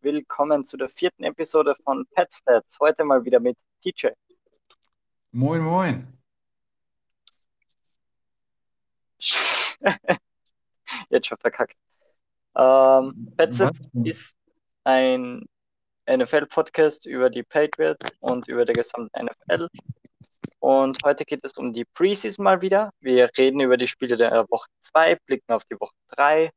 willkommen 0.00 0.64
zu 0.64 0.76
der 0.76 0.88
vierten 0.88 1.24
Episode 1.24 1.74
von 1.84 2.06
PetStats. 2.06 2.78
Heute 2.80 3.04
mal 3.04 3.24
wieder 3.24 3.40
mit 3.40 3.56
TJ. 3.82 4.08
Moin, 5.32 5.60
moin. 5.60 6.18
Jetzt 11.08 11.26
schon 11.26 11.38
verkackt. 11.38 11.76
Ähm, 12.56 13.32
PetStats 13.36 13.88
ist 14.04 14.36
ein 14.84 15.44
NFL-Podcast 16.08 17.06
über 17.06 17.30
die 17.30 17.42
Patriots 17.42 18.10
und 18.20 18.48
über 18.48 18.64
die 18.64 18.72
gesamte 18.72 19.24
NFL. 19.24 19.68
Und 20.60 20.98
heute 21.04 21.24
geht 21.24 21.44
es 21.44 21.56
um 21.58 21.72
die 21.72 21.84
Preseason 21.84 22.44
mal 22.44 22.60
wieder. 22.60 22.90
Wir 23.00 23.30
reden 23.36 23.60
über 23.60 23.76
die 23.76 23.88
Spiele 23.88 24.16
der 24.16 24.46
Woche 24.50 24.68
2, 24.80 25.16
blicken 25.26 25.52
auf 25.52 25.64
die 25.64 25.78
Woche 25.78 25.94
3. 26.10 26.50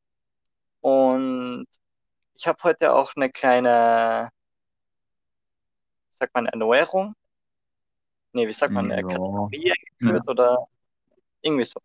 Und 0.82 1.68
ich 2.40 2.48
habe 2.48 2.64
heute 2.64 2.94
auch 2.94 3.12
eine 3.18 3.30
kleine, 3.30 4.30
sagt 6.10 6.34
man, 6.34 6.46
Erneuerung. 6.46 7.14
Nee, 8.32 8.48
wie 8.48 8.54
sagt 8.54 8.74
man, 8.74 8.90
eine 8.90 9.02
Ja. 9.02 9.08
Kategorie 9.08 9.74
eingeführt 9.74 10.30
oder 10.30 10.66
irgendwie 11.42 11.66
so. 11.66 11.82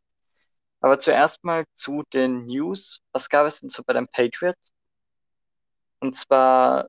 Aber 0.81 1.01
zuerst 1.01 1.43
mal 1.43 1.65
zu 1.75 2.05
den 2.13 2.47
News. 2.47 3.01
Was 3.11 3.29
gab 3.29 3.49
es 3.49 3.61
denn 3.61 3.69
so 3.69 3.83
bei 3.83 3.95
den 3.95 4.07
Patriots? 4.07 4.73
Und 5.99 6.15
zwar 6.15 6.87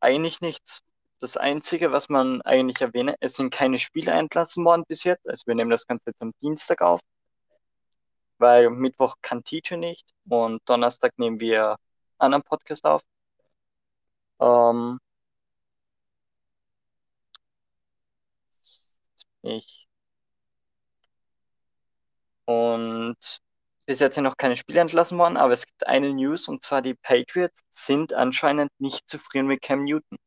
eigentlich 0.00 0.40
nichts. 0.40 0.80
Das 1.20 1.36
Einzige, 1.36 1.92
was 1.92 2.08
man 2.08 2.42
eigentlich 2.42 2.80
erwähne, 2.80 3.14
es 3.20 3.34
sind 3.34 3.54
keine 3.54 3.78
Spiele 3.78 4.10
entlassen 4.10 4.64
worden 4.64 4.84
bis 4.88 5.04
jetzt. 5.04 5.28
Also 5.28 5.46
wir 5.46 5.54
nehmen 5.54 5.70
das 5.70 5.86
Ganze 5.86 6.06
jetzt 6.06 6.20
am 6.20 6.32
Dienstag 6.42 6.82
auf, 6.82 7.00
weil 8.38 8.70
Mittwoch 8.70 9.14
kann 9.22 9.44
Teacher 9.44 9.76
nicht 9.76 10.12
und 10.28 10.60
Donnerstag 10.68 11.16
nehmen 11.16 11.38
wir 11.38 11.76
anderen 12.18 12.42
Podcast 12.42 12.84
auf. 12.84 13.02
Ähm, 14.40 14.98
ich. 19.42 19.86
Und 22.44 23.16
bis 23.86 24.00
jetzt 24.00 24.14
sind 24.16 24.24
noch 24.24 24.36
keine 24.36 24.56
Spiele 24.56 24.80
entlassen 24.80 25.18
worden, 25.18 25.36
aber 25.36 25.52
es 25.52 25.66
gibt 25.66 25.86
eine 25.86 26.12
News 26.12 26.48
und 26.48 26.62
zwar 26.62 26.82
die 26.82 26.94
Patriots 26.94 27.60
sind 27.70 28.12
anscheinend 28.14 28.70
nicht 28.80 29.08
zufrieden 29.08 29.46
mit 29.48 29.62
Cam 29.62 29.84
Newton. 29.84 30.18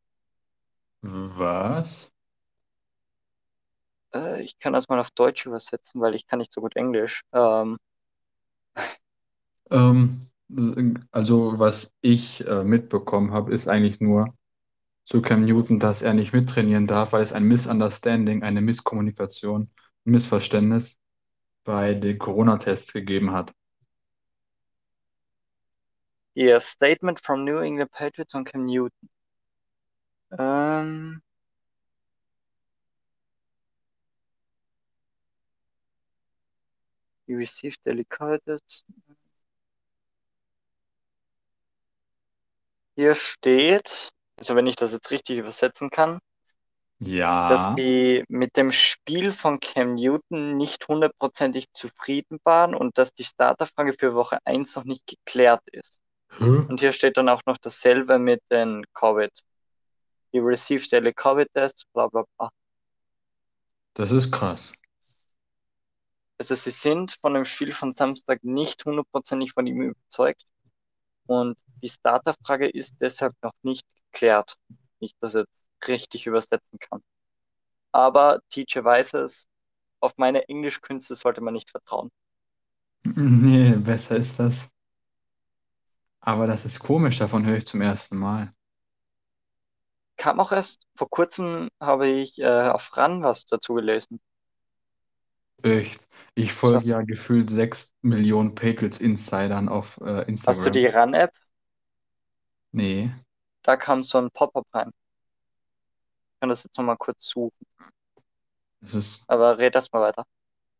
Was? 1.01 2.09
Äh, 4.13 4.41
ich 4.41 4.59
kann 4.59 4.73
das 4.73 4.87
mal 4.89 4.99
auf 4.99 5.11
Deutsch 5.11 5.45
übersetzen, 5.45 6.01
weil 6.01 6.15
ich 6.15 6.27
kann 6.27 6.39
nicht 6.39 6.53
so 6.53 6.61
gut 6.61 6.75
Englisch. 6.75 7.21
Ähm, 7.33 7.77
Ähm, 9.71 10.28
also, 11.11 11.59
was 11.59 11.91
ich 12.01 12.45
äh, 12.47 12.63
mitbekommen 12.63 13.31
habe, 13.31 13.53
ist 13.53 13.67
eigentlich 13.67 13.99
nur 13.99 14.33
zu 15.05 15.21
Cam 15.21 15.45
Newton, 15.45 15.79
dass 15.79 16.01
er 16.01 16.13
nicht 16.13 16.33
mittrainieren 16.33 16.87
darf, 16.87 17.13
weil 17.13 17.21
es 17.21 17.33
ein 17.33 17.43
Misunderstanding, 17.43 18.43
eine 18.43 18.61
Misskommunikation, 18.61 19.69
ein 20.05 20.11
Missverständnis 20.11 20.99
bei 21.63 21.93
den 21.93 22.17
Corona-Tests 22.17 22.93
gegeben 22.93 23.31
hat. 23.31 23.53
Ihr 26.35 26.59
Statement 26.59 27.19
from 27.19 27.43
New 27.43 27.57
England 27.57 27.91
Patriots 27.91 28.33
on 28.33 28.43
Cam 28.45 28.65
Newton. 28.65 29.09
Ähm, 30.37 31.21
he 37.27 37.35
received 37.35 37.85
delicates. 37.85 38.85
Hier 42.99 43.15
steht, 43.15 44.11
also 44.35 44.55
wenn 44.55 44.67
ich 44.67 44.75
das 44.75 44.91
jetzt 44.91 45.09
richtig 45.09 45.37
übersetzen 45.37 45.89
kann, 45.89 46.19
dass 47.47 47.67
Ja, 47.67 47.75
die 47.75 48.23
mit 48.27 48.55
dem 48.57 48.71
Spiel 48.71 49.31
von 49.31 49.59
Cam 49.59 49.95
Newton 49.95 50.57
nicht 50.57 50.87
hundertprozentig 50.87 51.71
zufrieden 51.73 52.39
waren 52.43 52.75
und 52.75 52.97
dass 52.97 53.13
die 53.13 53.23
Starterfrage 53.23 53.93
für 53.93 54.13
Woche 54.13 54.39
1 54.45 54.75
noch 54.75 54.83
nicht 54.83 55.07
geklärt 55.07 55.63
ist. 55.71 56.01
Hä? 56.37 56.67
Und 56.67 56.79
hier 56.81 56.91
steht 56.91 57.17
dann 57.17 57.29
auch 57.29 57.41
noch 57.45 57.57
dasselbe 57.57 58.19
mit 58.19 58.41
den 58.51 58.85
Covid. 58.93 59.31
He 60.31 60.39
received 60.39 60.91
daily 60.91 61.13
Covid 61.13 61.47
tests, 61.53 61.85
bla 61.93 62.07
bla 62.07 62.23
bla. 62.37 62.49
Das 63.93 64.11
ist 64.11 64.31
krass. 64.31 64.73
Also 66.37 66.55
sie 66.55 66.71
sind 66.71 67.11
von 67.11 67.33
dem 67.33 67.45
Spiel 67.45 67.71
von 67.71 67.93
Samstag 67.93 68.43
nicht 68.43 68.85
hundertprozentig 68.85 69.53
von 69.53 69.67
ihm 69.67 69.81
überzeugt. 69.81 70.43
Und 71.29 71.59
die 71.83 71.89
Starterfrage 71.89 72.67
ist 72.67 72.95
deshalb 72.99 73.33
noch 73.43 73.53
nicht 73.61 73.85
geklärt. 74.11 74.57
Nicht, 74.99 75.15
dass 75.21 75.35
ich 75.35 75.41
jetzt 75.41 75.87
richtig 75.87 76.25
übersetzen 76.25 76.79
kann. 76.79 77.03
Aber 77.91 78.39
Teacher 78.49 78.83
weiß 78.83 79.13
es, 79.13 79.47
auf 79.99 80.17
meine 80.17 80.49
Englischkünste 80.49 81.13
sollte 81.13 81.41
man 81.41 81.53
nicht 81.53 81.69
vertrauen. 81.69 82.09
Nee, 83.15 83.75
besser 83.75 84.17
ist 84.17 84.39
das. 84.39 84.69
Aber 86.19 86.47
das 86.47 86.65
ist 86.65 86.79
komisch, 86.79 87.19
davon 87.19 87.45
höre 87.45 87.57
ich 87.57 87.67
zum 87.67 87.81
ersten 87.81 88.17
Mal. 88.17 88.51
Kam 90.17 90.39
auch 90.39 90.51
erst 90.51 90.87
vor 90.95 91.09
kurzem, 91.11 91.69
habe 91.79 92.07
ich 92.07 92.39
äh, 92.39 92.69
auf 92.69 92.97
RAN 92.97 93.21
was 93.21 93.45
dazu 93.45 93.75
gelesen. 93.75 94.19
Echt. 95.63 96.05
Ich 96.35 96.53
folge 96.53 96.85
ja 96.85 97.01
gefühlt 97.01 97.49
sechs 97.49 97.93
Millionen 98.01 98.55
Patriots-Insidern 98.55 99.67
auf 99.67 99.99
äh, 100.01 100.25
hast 100.45 100.65
du 100.65 100.69
die. 100.69 100.85
RAN-App? 100.85 101.33
Nee. 102.71 103.11
Da 103.63 103.77
kam 103.77 104.03
so 104.03 104.17
ein 104.17 104.31
Pop-up 104.31 104.67
rein. 104.73 104.91
Ich 106.33 106.39
kann 106.39 106.49
das 106.49 106.63
jetzt 106.63 106.77
nochmal 106.77 106.97
kurz 106.97 107.25
suchen. 107.27 107.65
Das 108.81 108.93
ist 108.93 109.25
Aber 109.27 109.57
red 109.57 109.75
erst 109.75 109.93
mal 109.93 110.01
weiter. 110.01 110.25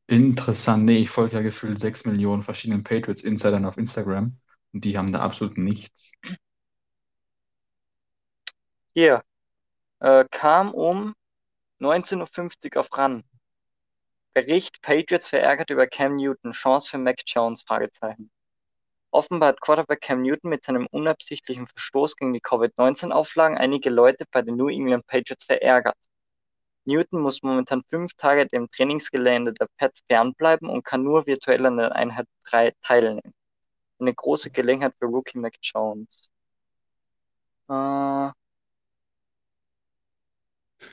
interessant. 0.07 0.85
Nee, 0.85 0.97
ich 0.99 1.09
folge 1.09 1.35
ja 1.37 1.41
gefühlt 1.41 1.79
sechs 1.79 2.05
Millionen 2.05 2.41
verschiedenen 2.43 2.83
Patriots-Insidern 2.83 3.65
auf 3.65 3.77
Instagram 3.77 4.37
und 4.73 4.83
die 4.85 4.97
haben 4.97 5.11
da 5.13 5.19
absolut 5.21 5.57
nichts. 5.57 6.11
Hier, 8.93 9.23
äh, 9.99 10.25
kam 10.31 10.73
um 10.73 11.15
19.50 11.79 12.75
Uhr 12.75 12.81
auf 12.81 12.97
RAN. 12.97 13.23
Bericht 14.39 14.81
Patriots 14.81 15.27
verärgert 15.27 15.69
über 15.69 15.85
Cam 15.85 16.15
Newton, 16.15 16.53
Chance 16.53 16.89
für 16.89 16.97
Mac 16.97 17.23
Jones? 17.25 17.61
Fragezeichen. 17.63 18.31
Offenbar 19.11 19.49
hat 19.49 19.59
Quarterback 19.59 19.99
Cam 19.99 20.21
Newton 20.21 20.49
mit 20.49 20.63
seinem 20.63 20.87
unabsichtlichen 20.91 21.67
Verstoß 21.67 22.15
gegen 22.15 22.31
die 22.31 22.39
Covid-19-Auflagen 22.39 23.57
einige 23.57 23.89
Leute 23.89 24.23
bei 24.31 24.41
den 24.41 24.55
New 24.55 24.69
England 24.69 25.05
Patriots 25.07 25.43
verärgert. 25.43 25.97
Newton 26.85 27.19
muss 27.19 27.43
momentan 27.43 27.83
fünf 27.89 28.13
Tage 28.13 28.47
dem 28.47 28.71
Trainingsgelände 28.71 29.51
der 29.51 29.67
Pets 29.75 30.03
fernbleiben 30.07 30.69
und 30.69 30.85
kann 30.85 31.03
nur 31.03 31.25
virtuell 31.25 31.65
an 31.65 31.75
der 31.75 31.93
Einheit 31.93 32.27
3 32.45 32.71
teilnehmen. 32.81 33.33
Eine 33.99 34.13
große 34.13 34.51
Gelegenheit 34.51 34.93
für 34.99 35.07
Rookie 35.07 35.37
Mac 35.37 35.55
Jones. 35.61 36.31
Äh, 37.67 38.31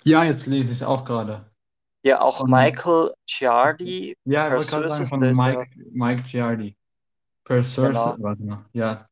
Ja, 0.03 0.25
jetzt 0.25 0.47
lese 0.47 0.73
ich 0.73 0.79
es 0.79 0.83
auch 0.83 1.05
gerade. 1.05 1.49
Ja, 2.07 2.21
auch 2.21 2.39
Von, 2.39 2.51
Michael 2.51 3.13
Giardi 3.27 4.17
ja, 4.25 4.47
ich 4.47 4.53
wollte 4.53 4.71
gerade 4.71 4.91
sagen, 4.91 5.07
von 5.07 5.23
ist 5.25 5.39
ja, 5.39 5.59
Mike, 5.59 5.71
Mike 5.91 6.23
Giardi. 6.23 6.77
Per 7.45 7.63
sources, 7.65 8.05
genau, 8.05 8.17
warte 8.19 8.45
mal. 8.45 8.65
Ja, 8.73 9.09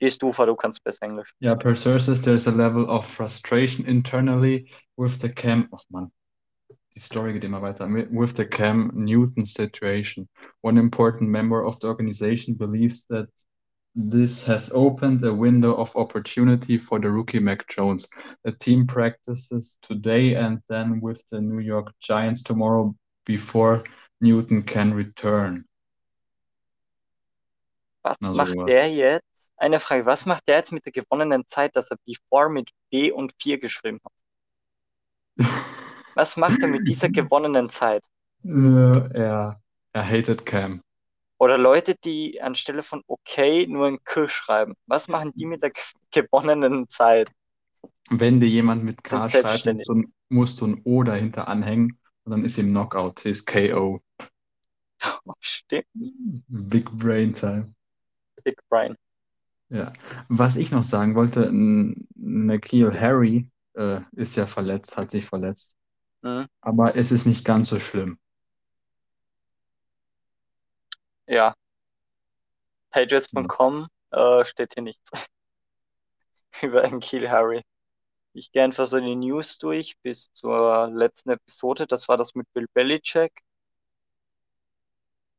du 0.00 0.32
vor, 0.32 0.46
du 0.46 0.56
kannst 0.56 0.82
besser 0.82 1.02
Englisch. 1.02 1.34
yeah, 1.40 1.54
per 1.54 1.76
sources, 1.76 2.22
there's 2.22 2.48
a 2.48 2.50
level 2.50 2.88
of 2.88 3.06
frustration 3.06 3.86
internally 3.86 4.70
with 4.96 5.20
the 5.20 5.28
Cam. 5.28 5.68
Oh 5.72 5.78
Mann, 5.90 6.10
die 6.94 7.00
Story 7.00 7.34
geht 7.34 7.44
immer 7.44 7.60
weiter. 7.60 7.86
With 7.86 8.36
the 8.36 8.46
Cam 8.46 8.90
Newton 8.94 9.44
situation. 9.44 10.28
One 10.62 10.78
important 10.80 11.30
member 11.30 11.64
of 11.64 11.80
the 11.80 11.86
organization 11.86 12.56
believes 12.56 13.06
that 13.08 13.28
this 13.94 14.42
has 14.44 14.70
opened 14.72 15.22
a 15.24 15.32
window 15.32 15.74
of 15.74 15.94
opportunity 15.96 16.78
for 16.78 16.98
the 16.98 17.10
rookie 17.10 17.38
Mac 17.40 17.66
Jones. 17.68 18.08
The 18.44 18.52
team 18.52 18.86
practices 18.86 19.78
today 19.82 20.34
and 20.34 20.60
then 20.68 21.00
with 21.00 21.22
the 21.28 21.40
New 21.40 21.60
York 21.60 21.92
Giants 22.00 22.42
tomorrow 22.42 22.94
before 23.26 23.84
Newton 24.20 24.62
can 24.62 24.94
return. 24.94 25.64
Was 28.04 28.16
Na 28.20 28.30
macht 28.30 28.54
sowas. 28.54 28.66
der 28.66 28.86
jetzt? 28.88 29.52
Eine 29.56 29.78
Frage, 29.78 30.06
was 30.06 30.26
macht 30.26 30.48
der 30.48 30.56
jetzt 30.56 30.72
mit 30.72 30.84
der 30.84 30.92
gewonnenen 30.92 31.44
Zeit, 31.46 31.76
dass 31.76 31.90
er 31.90 31.98
before 32.04 32.50
mit 32.50 32.70
B 32.90 33.12
und 33.12 33.32
4 33.40 33.58
geschrieben 33.58 34.00
hat? 34.04 34.12
Was 36.14 36.36
macht 36.36 36.60
er 36.62 36.68
mit 36.68 36.86
dieser 36.86 37.08
gewonnenen 37.08 37.70
Zeit? 37.70 38.04
Äh, 38.44 39.18
er, 39.18 39.62
er 39.94 40.02
hated 40.08 40.44
Cam. 40.44 40.82
Oder 41.42 41.58
Leute, 41.58 41.96
die 41.96 42.40
anstelle 42.40 42.84
von 42.84 43.02
okay 43.08 43.66
nur 43.66 43.88
ein 43.88 43.98
K 44.04 44.28
schreiben. 44.28 44.74
Was 44.86 45.08
machen 45.08 45.32
die 45.34 45.44
mit 45.44 45.60
der 45.60 45.70
ge- 45.70 45.82
gewonnenen 46.12 46.88
Zeit? 46.88 47.32
Wenn 48.10 48.38
dir 48.40 48.48
jemand 48.48 48.84
mit 48.84 48.98
Sind 48.98 49.02
K 49.02 49.28
schreibt, 49.28 49.42
musst 49.42 49.42
selbstständig. 49.42 49.88
du, 49.88 49.92
ein- 49.94 50.12
musst 50.28 50.60
du 50.60 50.66
ein 50.68 50.80
O 50.84 51.02
dahinter 51.02 51.48
anhängen 51.48 51.98
und 52.24 52.30
dann 52.30 52.44
ist 52.44 52.58
ihm 52.58 52.68
Knockout, 52.70 53.18
sie 53.18 53.30
ist 53.30 53.44
KO. 53.46 54.00
Stimmt, 55.40 55.86
Big 56.48 56.88
Brain 56.92 57.32
Time. 57.34 57.74
Big 58.44 58.56
Brian. 58.68 58.96
Ja. 59.70 59.92
Was 60.28 60.56
ich 60.56 60.70
noch 60.70 60.84
sagen 60.84 61.14
wollte, 61.14 61.46
N- 61.46 62.06
N'Keal 62.16 62.98
Harry 62.98 63.48
äh, 63.74 64.00
ist 64.12 64.36
ja 64.36 64.46
verletzt, 64.46 64.96
hat 64.96 65.10
sich 65.10 65.24
verletzt. 65.26 65.76
Mhm. 66.22 66.46
Aber 66.60 66.96
es 66.96 67.12
ist 67.12 67.26
nicht 67.26 67.44
ganz 67.44 67.70
so 67.70 67.78
schlimm. 67.78 68.18
Ja, 71.26 71.54
Patriots.com 72.90 73.88
äh, 74.10 74.44
steht 74.44 74.74
hier 74.74 74.82
nichts 74.82 75.10
über 76.62 76.84
N'Keal 76.84 77.28
Harry. 77.30 77.62
Ich 78.34 78.52
gehe 78.52 78.64
einfach 78.64 78.86
so 78.86 79.00
die 79.00 79.16
News 79.16 79.58
durch 79.58 79.98
bis 80.02 80.32
zur 80.32 80.88
letzten 80.88 81.30
Episode. 81.30 81.86
Das 81.86 82.08
war 82.08 82.16
das 82.16 82.34
mit 82.34 82.52
Bill 82.54 82.66
Belichick. 82.74 83.32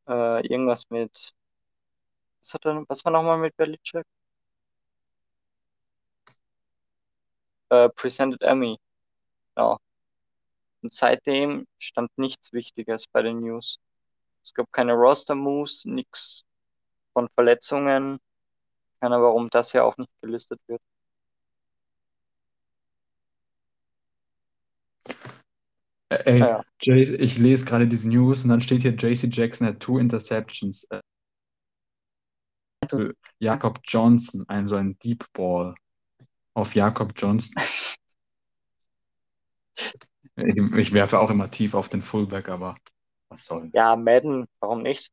Äh, 0.07 0.45
irgendwas 0.47 0.89
mit. 0.89 1.33
Was, 2.41 2.53
hat 2.53 2.65
er, 2.65 2.85
was 2.87 3.03
war 3.05 3.11
nochmal 3.11 3.37
mit 3.39 3.55
Belichick? 3.57 4.05
Äh, 7.69 7.89
Presented 7.89 8.41
Emmy. 8.41 8.77
Ja. 9.57 9.77
Und 10.81 10.93
seitdem 10.93 11.67
stand 11.79 12.11
nichts 12.17 12.53
Wichtiges 12.53 13.07
bei 13.07 13.21
den 13.23 13.39
News. 13.39 13.79
Es 14.43 14.53
gab 14.53 14.71
keine 14.71 14.93
Roster-Moves, 14.93 15.85
nichts 15.85 16.45
von 17.13 17.29
Verletzungen. 17.29 18.19
Keine, 18.99 19.21
warum 19.21 19.49
das 19.49 19.73
ja 19.73 19.83
auch 19.83 19.97
nicht 19.97 20.11
gelistet 20.21 20.59
wird. 20.67 20.81
Äh, 26.09 26.23
Ey, 26.25 26.39
Ja. 26.39 26.63
Jay, 26.81 27.01
ich 27.01 27.37
lese 27.37 27.65
gerade 27.65 27.87
diese 27.87 28.09
News 28.09 28.43
und 28.43 28.49
dann 28.49 28.61
steht 28.61 28.81
hier, 28.81 28.91
JC 28.93 29.29
Jackson 29.31 29.67
had 29.67 29.79
two 29.79 29.97
interceptions. 29.97 30.85
Äh, 30.89 30.99
Jakob 33.39 33.79
Johnson, 33.85 34.43
ein 34.49 34.67
so 34.67 34.75
ein 34.75 34.97
Deep 34.99 35.25
Ball 35.33 35.73
auf 36.53 36.75
Jakob 36.75 37.13
Johnson. 37.15 37.53
Ich, 40.35 40.55
ich 40.57 40.93
werfe 40.93 41.19
auch 41.19 41.29
immer 41.29 41.51
tief 41.51 41.75
auf 41.75 41.89
den 41.89 42.01
Fullback, 42.01 42.49
aber 42.49 42.75
was 43.33 43.45
soll's. 43.45 43.71
Ja, 43.73 43.95
Madden, 43.95 44.47
warum 44.59 44.81
nicht? 44.83 45.11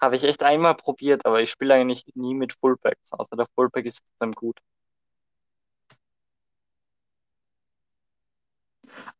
Habe 0.00 0.16
ich 0.16 0.24
echt 0.24 0.42
einmal 0.42 0.74
probiert, 0.74 1.24
aber 1.24 1.40
ich 1.40 1.50
spiele 1.50 1.74
eigentlich 1.74 2.04
nie 2.14 2.34
mit 2.34 2.52
Fullbacks, 2.52 3.12
außer 3.12 3.36
der 3.36 3.46
Fullback 3.54 3.86
ist 3.86 4.02
dann 4.18 4.32
gut. 4.32 4.60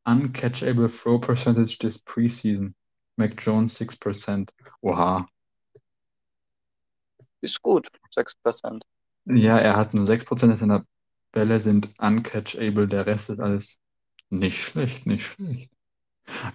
Uncatchable 0.04 0.88
throw 0.90 1.18
percentage 1.18 1.78
this 1.78 1.98
preseason. 1.98 2.74
Mac 3.16 3.40
Jones 3.42 3.78
6%. 3.78 4.52
Oha. 4.82 5.26
Ist 7.40 7.62
gut, 7.62 7.88
6%. 8.10 8.84
Ja, 9.26 9.58
er 9.58 9.76
hat 9.76 9.94
nur 9.94 10.04
6% 10.04 10.58
seiner 10.58 10.84
Bälle 11.32 11.60
sind 11.60 11.94
uncatchable, 11.98 12.86
der 12.86 13.06
Rest 13.06 13.30
ist 13.30 13.40
alles 13.40 13.80
nicht 14.38 14.62
schlecht, 14.62 15.06
nicht 15.06 15.26
schlecht. 15.26 15.70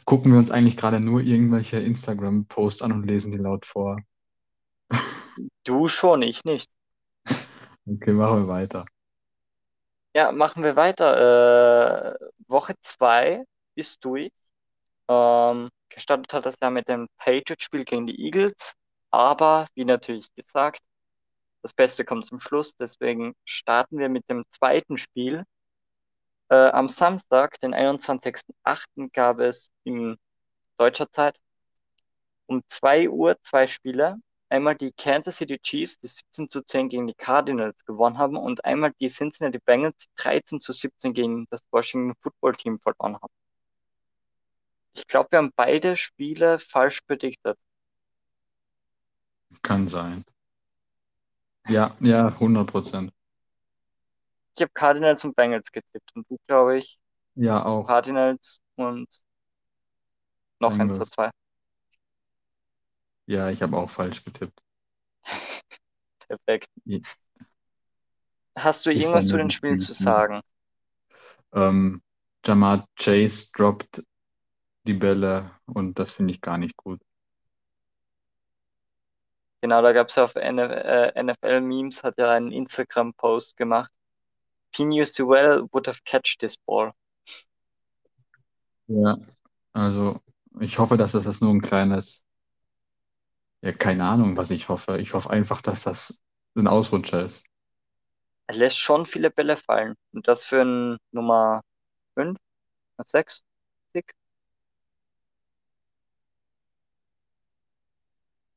Gucken 0.06 0.32
wir 0.32 0.40
uns 0.40 0.52
eigentlich 0.52 0.78
gerade 0.78 1.00
nur 1.00 1.22
irgendwelche 1.22 1.80
Instagram-Posts 1.80 2.82
an 2.82 2.92
und 2.92 3.08
lesen 3.08 3.32
die 3.32 3.38
laut 3.38 3.66
vor. 3.66 3.98
Du 5.64 5.88
schon, 5.88 6.22
ich 6.22 6.44
nicht. 6.44 6.70
Okay, 7.92 8.14
machen 8.14 8.42
wir 8.42 8.48
weiter. 8.48 8.86
Ja, 10.14 10.32
machen 10.32 10.64
wir 10.64 10.76
weiter. 10.76 12.14
Äh, 12.14 12.28
Woche 12.48 12.76
2 12.84 13.44
ist 13.74 14.06
durch. 14.06 14.32
Ähm, 15.08 15.70
gestartet 15.90 16.32
hat 16.34 16.46
das 16.46 16.56
ja 16.62 16.70
mit 16.70 16.88
dem 16.88 17.08
Patriots-Spiel 17.18 17.86
gegen 17.86 18.06
die 18.06 18.24
Eagles. 18.26 18.76
Aber, 19.10 19.66
wie 19.74 19.86
natürlich 19.86 20.28
gesagt, 20.36 20.82
das 21.64 21.74
Beste 21.74 22.06
kommt 22.06 22.26
zum 22.26 22.40
Schluss. 22.40 22.76
Deswegen 22.76 23.34
starten 23.44 23.98
wir 23.98 24.10
mit 24.10 24.30
dem 24.30 24.44
zweiten 24.52 24.98
Spiel. 24.98 25.44
Äh, 26.50 26.70
am 26.70 26.90
Samstag, 26.90 27.60
den 27.60 27.74
21.08., 27.76 29.12
gab 29.14 29.40
es 29.40 29.72
in 29.84 30.18
deutscher 30.78 31.12
Zeit 31.12 31.40
um 32.48 32.64
2 32.68 33.10
Uhr 33.10 33.38
zwei 33.44 33.68
Spiele. 33.68 34.18
Einmal 34.50 34.76
die 34.76 34.92
Kansas 34.92 35.38
City 35.38 35.60
Chiefs, 35.60 36.00
die 36.00 36.08
17 36.08 36.50
zu 36.50 36.64
10 36.64 36.90
gegen 36.90 37.06
die 37.06 37.14
Cardinals 37.14 37.86
gewonnen 37.86 38.18
haben 38.18 38.36
und 38.36 38.66
einmal 38.66 38.94
die 39.00 39.10
Cincinnati 39.10 39.60
Bengals, 39.60 39.96
die 39.98 40.08
13 40.16 40.60
zu 40.60 40.74
17 40.74 41.14
gegen 41.14 41.46
das 41.52 41.62
Washington 41.72 42.16
Football 42.22 42.56
Team 42.56 42.80
verloren 42.80 43.22
haben. 43.22 43.34
Ich 44.94 45.06
glaube, 45.06 45.32
wir 45.32 45.38
haben 45.38 45.54
beide 45.56 45.96
Spiele 45.96 46.58
falsch 46.58 47.02
prediktet. 47.02 47.60
Kann 49.62 49.88
sein. 49.88 50.26
Ja, 51.68 51.96
ja, 52.00 52.30
100%. 52.30 53.12
Ich 54.60 54.64
habe 54.64 54.72
Cardinals 54.74 55.24
und 55.24 55.36
Bengals 55.38 55.72
getippt 55.72 56.12
und 56.16 56.30
du, 56.30 56.38
glaube 56.48 56.78
ich, 56.78 57.00
Ja, 57.36 57.66
auch. 57.66 57.88
Cardinals 57.88 58.62
und 58.76 59.08
noch 60.60 60.80
eins 60.80 60.92
Bengals. 60.92 61.00
oder 61.00 61.10
zwei. 61.10 61.32
Ja, 63.28 63.50
ich 63.50 63.62
habe 63.62 63.78
auch 63.78 63.90
falsch 63.90 64.24
getippt. 64.26 64.62
Perfekt. 66.28 66.70
Ja. 66.86 67.00
Hast 68.56 68.86
du 68.86 68.92
Ist 68.94 69.00
irgendwas 69.00 69.26
zu 69.26 69.38
den 69.38 69.50
Spielen 69.50 69.80
zu 69.80 69.94
sagen? 69.94 70.42
Ähm, 71.54 72.02
Jamar 72.46 72.86
Chase 72.98 73.52
droppt 73.56 74.04
die 74.88 74.94
Bälle 74.94 75.52
und 75.68 76.00
das 76.00 76.12
finde 76.12 76.34
ich 76.34 76.42
gar 76.42 76.58
nicht 76.58 76.78
gut. 76.78 77.02
Genau, 79.62 79.82
da 79.82 79.92
gab 79.94 80.08
es 80.08 80.16
ja 80.16 80.24
auf 80.24 80.36
NF 80.36 80.72
äh, 80.72 81.20
NFL 81.24 81.62
Memes, 81.62 82.04
hat 82.04 82.18
ja 82.18 82.32
einen 82.32 82.52
Instagram-Post 82.52 83.58
gemacht. 83.58 83.92
He 84.76 84.86
knew 84.86 85.06
too 85.06 85.28
well 85.28 85.68
would 85.74 85.88
have 85.88 86.04
catched 86.06 86.40
this 86.42 86.56
ball. 86.58 86.92
Ja, 88.88 89.18
also 89.74 90.22
ich 90.60 90.80
hoffe, 90.80 90.98
dass 90.98 91.12
das, 91.12 91.26
das 91.26 91.42
nur 91.42 91.54
ein 91.54 91.62
kleines, 91.62 92.26
ja, 93.62 93.72
keine 93.72 94.06
Ahnung, 94.06 94.36
was 94.38 94.52
ich 94.52 94.70
hoffe. 94.70 94.98
Ich 95.00 95.14
hoffe 95.14 95.30
einfach, 95.30 95.62
dass 95.62 95.84
das 95.84 96.22
ein 96.56 96.68
Ausrutscher 96.68 97.24
ist. 97.26 97.46
Er 98.48 98.56
lässt 98.56 98.80
schon 98.80 99.06
viele 99.06 99.30
Bälle 99.30 99.58
fallen. 99.58 99.96
Und 100.12 100.28
das 100.28 100.44
für 100.44 100.62
ein 100.62 100.98
Nummer 101.12 101.62
5, 102.16 102.38
6 103.04 103.44
Pick. 103.94 104.12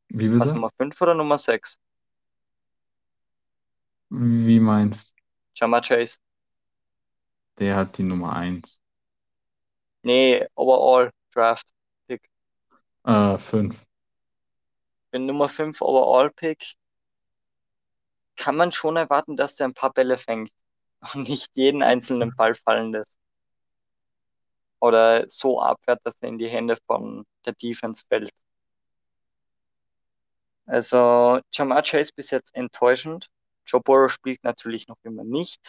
Wie 0.09 0.31
Was 0.33 0.39
bitte? 0.41 0.55
Nummer 0.55 0.71
5 0.79 1.01
oder 1.01 1.15
Nummer 1.15 1.39
6? 1.39 1.79
Wie 4.11 4.61
meinst 4.61 5.12
Jamar 5.55 5.83
Chase. 5.83 6.19
Der 7.59 7.77
hat 7.77 7.99
die 7.99 8.03
Nummer 8.03 8.35
1. 8.35 8.81
Nee, 10.03 10.47
overall 10.55 11.11
Draft 11.33 11.73
Pick. 12.07 12.29
Äh, 13.05 13.39
5. 13.39 13.85
Wenn 15.11 15.27
Nummer 15.27 15.49
5 15.49 15.81
overall 15.83 16.31
Pick, 16.31 16.75
kann 18.37 18.57
man 18.57 18.73
schon 18.73 18.97
erwarten, 18.97 19.37
dass 19.37 19.57
der 19.57 19.69
ein 19.69 19.75
paar 19.75 19.93
Bälle 19.93 20.19
fängt 20.19 20.51
und 21.15 21.29
nicht 21.29 21.51
jeden 21.55 21.83
einzelnen 21.83 22.35
Ball 22.35 22.55
fallen 22.55 22.93
lässt. 22.93 23.19
Oder 24.81 25.29
so 25.29 25.61
abwehrt, 25.61 26.01
dass 26.05 26.15
er 26.21 26.29
in 26.29 26.39
die 26.39 26.49
Hände 26.49 26.77
von 26.87 27.25
der 27.45 27.53
Defense 27.53 28.03
fällt. 28.09 28.31
Also 30.67 31.41
Jamar 31.53 31.83
Chase 31.83 32.13
bis 32.17 32.31
jetzt 32.31 32.55
enttäuschend. 32.55 33.29
Joe 33.67 33.81
Burrow 33.81 34.11
spielt 34.11 34.43
natürlich 34.45 34.89
noch 34.89 34.99
immer 35.03 35.25
nicht. 35.25 35.69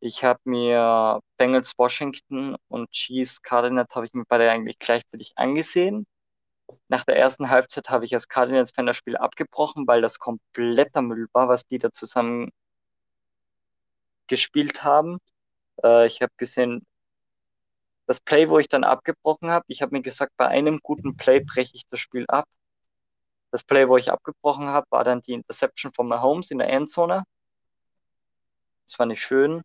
Ich 0.00 0.24
habe 0.24 0.40
mir 0.44 1.20
Bengals 1.36 1.74
Washington 1.78 2.56
und 2.68 2.90
Chiefs 2.90 3.42
Cardinals 3.42 3.94
habe 3.94 4.06
ich 4.06 4.14
mir 4.14 4.24
beide 4.28 4.50
eigentlich 4.50 4.78
gleichzeitig 4.78 5.32
angesehen. 5.36 6.06
Nach 6.88 7.04
der 7.04 7.16
ersten 7.16 7.50
Halbzeit 7.50 7.88
habe 7.90 8.04
ich 8.04 8.14
als 8.14 8.28
Cardinals-Fan 8.28 8.86
das 8.86 8.96
Spiel 8.96 9.16
abgebrochen, 9.16 9.86
weil 9.86 10.00
das 10.02 10.18
kompletter 10.18 11.02
Müll 11.02 11.28
war, 11.32 11.48
was 11.48 11.66
die 11.66 11.78
da 11.78 11.92
zusammen 11.92 12.50
gespielt 14.26 14.82
haben. 14.84 15.18
Äh, 15.84 16.06
ich 16.06 16.22
habe 16.22 16.32
gesehen, 16.36 16.84
das 18.06 18.20
Play, 18.20 18.48
wo 18.48 18.58
ich 18.58 18.68
dann 18.68 18.84
abgebrochen 18.84 19.50
habe, 19.50 19.64
ich 19.68 19.82
habe 19.82 19.94
mir 19.96 20.02
gesagt, 20.02 20.32
bei 20.36 20.48
einem 20.48 20.80
guten 20.82 21.16
Play 21.16 21.40
breche 21.40 21.76
ich 21.76 21.88
das 21.88 22.00
Spiel 22.00 22.26
ab. 22.28 22.46
Das 23.52 23.62
Play, 23.64 23.88
wo 23.88 23.96
ich 23.96 24.10
abgebrochen 24.10 24.66
habe, 24.68 24.86
war 24.90 25.04
dann 25.04 25.20
die 25.20 25.34
Interception 25.34 25.92
von 25.92 26.08
Mahomes 26.08 26.50
in 26.50 26.58
der 26.58 26.70
Endzone. 26.70 27.24
Das 28.86 28.94
fand 28.96 29.12
ich 29.12 29.22
schön. 29.22 29.62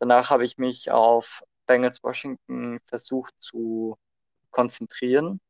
Danach 0.00 0.30
habe 0.30 0.44
ich 0.44 0.58
mich 0.58 0.90
auf 0.90 1.42
Bengals 1.66 2.02
Washington 2.02 2.80
versucht 2.86 3.34
zu 3.40 3.96
konzentrieren. 4.50 5.40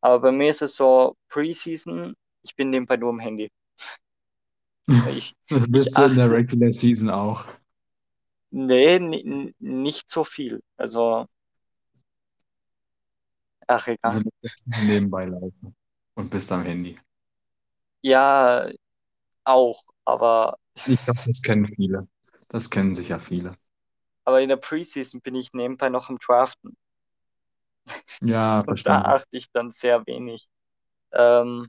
Aber 0.00 0.20
bei 0.20 0.32
mir 0.32 0.50
ist 0.50 0.62
es 0.62 0.76
so, 0.76 1.16
Preseason, 1.28 2.14
ich 2.42 2.54
bin 2.56 2.70
nebenbei 2.70 2.96
nur 2.96 3.10
am 3.10 3.20
Handy. 3.20 3.50
Ich, 5.16 5.34
Das 5.48 5.70
bist 5.70 5.96
du 5.96 6.02
in 6.04 6.16
der 6.16 6.30
Regular 6.30 6.72
Season 6.72 7.10
auch. 7.10 7.46
nee, 8.50 8.98
ni- 8.98 9.54
nicht 9.58 10.10
so 10.10 10.24
viel. 10.24 10.60
Also, 10.76 11.26
ach 13.68 13.88
egal. 13.88 14.22
Nebenbei 14.66 15.26
laufen. 15.26 15.74
Und 16.14 16.30
bist 16.30 16.50
am 16.52 16.62
Handy. 16.64 16.98
Ja, 18.02 18.68
auch, 19.44 19.84
aber, 20.06 20.58
Ich 20.84 21.02
glaube, 21.04 21.20
das 21.26 21.42
kennen 21.42 21.66
viele. 21.66 22.06
Das 22.48 22.70
kennen 22.70 22.94
sicher 22.94 23.18
viele. 23.18 23.56
aber 24.24 24.40
in 24.40 24.48
der 24.48 24.56
Preseason 24.56 25.20
bin 25.20 25.36
ich 25.36 25.52
nebenbei 25.52 25.88
noch 25.88 26.08
am 26.08 26.18
Draften. 26.18 26.76
Ja, 28.20 28.60
Und 28.66 28.86
da 28.86 29.00
achte 29.02 29.36
ich 29.36 29.50
dann 29.52 29.70
sehr 29.72 30.06
wenig. 30.06 30.48
Ähm, 31.12 31.68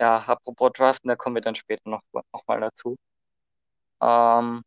ja, 0.00 0.18
apropos 0.26 0.72
Draften, 0.74 1.08
da 1.08 1.16
kommen 1.16 1.36
wir 1.36 1.42
dann 1.42 1.54
später 1.54 1.88
noch, 1.88 2.02
noch 2.12 2.46
mal 2.46 2.60
dazu. 2.60 2.96
Ähm, 4.02 4.62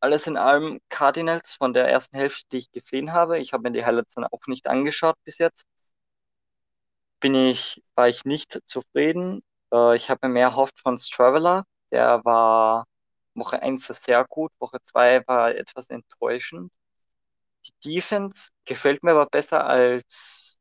alles 0.00 0.26
in 0.26 0.36
allem 0.36 0.80
Cardinals 0.88 1.54
von 1.54 1.72
der 1.72 1.88
ersten 1.88 2.16
Hälfte, 2.16 2.46
die 2.52 2.58
ich 2.58 2.70
gesehen 2.72 3.12
habe. 3.12 3.38
Ich 3.38 3.52
habe 3.52 3.62
mir 3.64 3.72
die 3.72 3.84
Highlights 3.84 4.14
dann 4.14 4.24
auch 4.24 4.46
nicht 4.46 4.66
angeschaut 4.68 5.16
bis 5.24 5.38
jetzt. 5.38 5.64
Bin 7.20 7.34
ich, 7.34 7.82
war 7.94 8.08
ich 8.08 8.24
nicht 8.24 8.60
zufrieden. 8.66 9.42
Äh, 9.72 9.96
ich 9.96 10.10
habe 10.10 10.28
mir 10.28 10.34
mehr 10.34 10.48
erhofft 10.48 10.78
von 10.80 10.96
Straveller. 10.98 11.64
Der 11.90 12.24
war 12.24 12.84
Woche 13.34 13.62
1 13.62 13.86
sehr 13.86 14.24
gut, 14.24 14.52
Woche 14.58 14.78
2 14.84 15.22
war 15.26 15.54
etwas 15.54 15.90
enttäuschend. 15.90 16.70
Die 17.66 17.72
Defense 17.84 18.50
gefällt 18.64 19.02
mir 19.04 19.12
aber 19.12 19.26
besser 19.26 19.64
als 19.66 20.58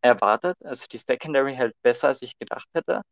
erwartet. 0.00 0.56
Also 0.64 0.86
die 0.90 0.98
Secondary 0.98 1.54
hält 1.54 1.74
besser, 1.82 2.08
als 2.08 2.22
ich 2.22 2.38
gedacht 2.38 2.68
hätte. 2.74 3.02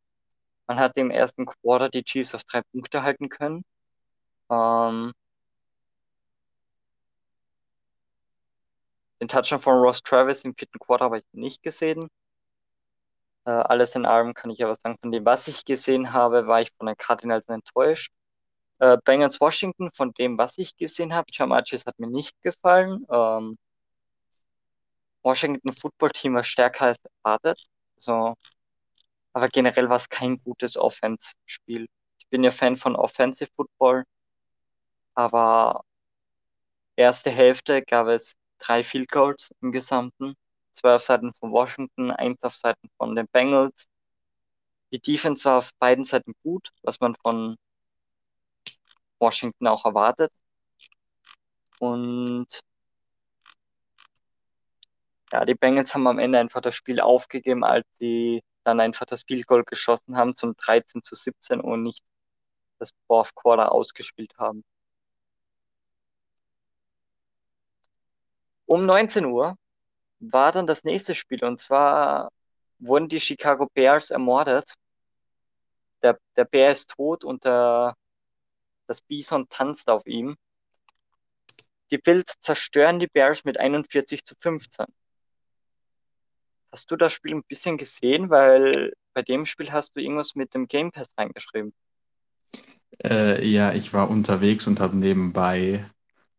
Man 0.69 0.79
hat 0.81 0.97
im 0.99 1.11
ersten 1.11 1.47
Quarter 1.47 1.89
die 1.91 2.05
Chiefs 2.05 2.35
auf 2.35 2.45
drei 2.45 2.63
Punkte 2.73 3.03
halten 3.03 3.29
können. 3.29 3.65
Ähm, 4.51 5.13
den 9.21 9.29
Touchdown 9.29 9.59
von 9.59 9.75
Ross 9.79 10.03
Travis 10.03 10.43
im 10.45 10.55
vierten 10.55 10.79
Quarter 10.79 11.05
habe 11.07 11.19
ich 11.19 11.25
nicht 11.33 11.63
gesehen. 11.63 12.09
Äh, 13.45 13.51
alles 13.51 13.95
in 13.95 14.07
allem 14.07 14.35
kann 14.35 14.51
ich 14.51 14.63
aber 14.65 14.75
sagen, 14.77 14.97
von 15.01 15.13
dem, 15.13 15.25
was 15.25 15.49
ich 15.49 15.65
gesehen 15.65 16.13
habe, 16.13 16.47
war 16.47 16.61
ich 16.61 16.71
von 16.77 16.87
den 16.87 16.97
Cardinals 16.97 17.49
enttäuscht. 17.49 18.11
Äh, 18.81 18.99
Bengals 19.05 19.41
Washington, 19.41 19.91
von 19.93 20.13
dem, 20.15 20.39
was 20.39 20.59
ich 20.59 20.77
gesehen 20.77 21.15
habe, 21.15 21.27
Jamachis 21.33 21.87
hat 21.87 21.99
mir 21.99 22.09
nicht 22.09 22.41
gefallen. 22.43 23.07
Ähm, 23.11 23.59
Washington 25.23 25.73
Football 25.75 26.11
Team 26.11 26.35
war 26.35 26.45
stärker 26.45 26.87
als 26.87 26.99
erwartet. 27.23 27.67
So, 27.99 28.35
aber 29.33 29.49
generell 29.49 29.89
war 29.89 29.97
es 29.97 30.09
kein 30.09 30.39
gutes 30.43 30.77
Offense-Spiel. 30.77 31.87
Ich 32.19 32.29
bin 32.29 32.43
ja 32.45 32.51
Fan 32.51 32.77
von 32.77 32.97
Offensive 32.97 33.51
Football, 33.57 34.05
aber 35.17 35.85
erste 36.97 37.31
Hälfte 37.31 37.83
gab 37.83 38.07
es 38.09 38.37
drei 38.59 38.85
Field 38.85 39.11
Goals 39.11 39.51
im 39.61 39.73
Gesamten. 39.73 40.35
Zwei 40.73 40.95
auf 40.97 41.03
Seiten 41.03 41.33
von 41.41 41.53
Washington, 41.53 42.11
eins 42.11 42.43
auf 42.43 42.55
Seiten 42.55 42.89
von 42.99 43.15
den 43.17 43.27
Bengals. 43.29 43.87
Die 44.93 45.01
Defense 45.01 45.45
war 45.45 45.59
auf 45.59 45.71
beiden 45.79 46.05
Seiten 46.05 46.33
gut, 46.43 46.71
was 46.83 47.01
man 47.01 47.15
von 47.23 47.57
Washington 49.19 49.67
auch 49.69 49.85
erwartet. 49.85 50.33
Und 51.79 52.49
ja, 55.33 55.45
die 55.45 55.55
Bengals 55.55 55.95
haben 55.95 56.07
am 56.07 56.19
Ende 56.19 56.39
einfach 56.39 56.61
das 56.61 56.75
Spiel 56.75 57.01
aufgegeben, 57.01 57.65
als 57.65 57.87
sie 57.99 58.43
dann 58.65 58.81
einfach 58.81 59.07
das 59.07 59.23
Field 59.25 59.47
Goal 59.47 59.65
geschossen 59.65 60.17
haben 60.17 60.35
zum 60.35 60.57
13 60.57 61.03
zu 61.03 61.15
17 61.15 61.61
und 61.61 61.83
nicht 61.83 62.03
das 62.79 62.93
Fourth 63.07 63.35
Quarter 63.35 63.73
ausgespielt 63.73 64.37
haben. 64.39 64.65
Um 68.67 68.81
19 68.81 69.25
Uhr 69.25 69.57
war 70.21 70.53
dann 70.53 70.67
das 70.67 70.85
nächste 70.85 71.15
Spiel 71.15 71.45
und 71.45 71.61
zwar 71.61 72.31
wurden 72.79 73.09
die 73.09 73.21
Chicago 73.21 73.69
Bears 73.73 74.11
ermordet. 74.11 74.75
Der, 76.03 76.19
der 76.37 76.45
Bär 76.45 76.73
ist 76.73 76.91
tot 76.91 77.25
und 77.25 77.45
der, 77.45 77.95
das 78.87 79.01
Bison 79.01 79.49
tanzt 79.49 79.89
auf 79.89 80.07
ihm. 80.07 80.37
Die 81.91 81.99
Bills 81.99 82.35
zerstören 82.41 82.99
die 82.99 83.07
Bears 83.07 83.45
mit 83.45 83.59
41 83.59 84.25
zu 84.25 84.35
15. 84.41 84.87
Hast 86.73 86.91
du 86.91 86.97
das 86.97 87.13
Spiel 87.13 87.35
ein 87.35 87.45
bisschen 87.45 87.79
gesehen? 87.79 88.29
Weil 88.29 88.93
bei 89.15 89.23
dem 89.23 89.47
Spiel 89.47 89.73
hast 89.73 89.97
du 89.97 90.01
irgendwas 90.01 90.35
mit 90.35 90.53
dem 90.55 90.67
Game 90.67 90.91
Pass 90.91 91.09
reingeschrieben. 91.17 91.73
Äh, 93.03 93.47
ja, 93.47 93.73
ich 93.73 93.93
war 93.93 94.11
unterwegs 94.11 94.67
und 94.67 94.81
habe 94.81 94.97
nebenbei 94.97 95.89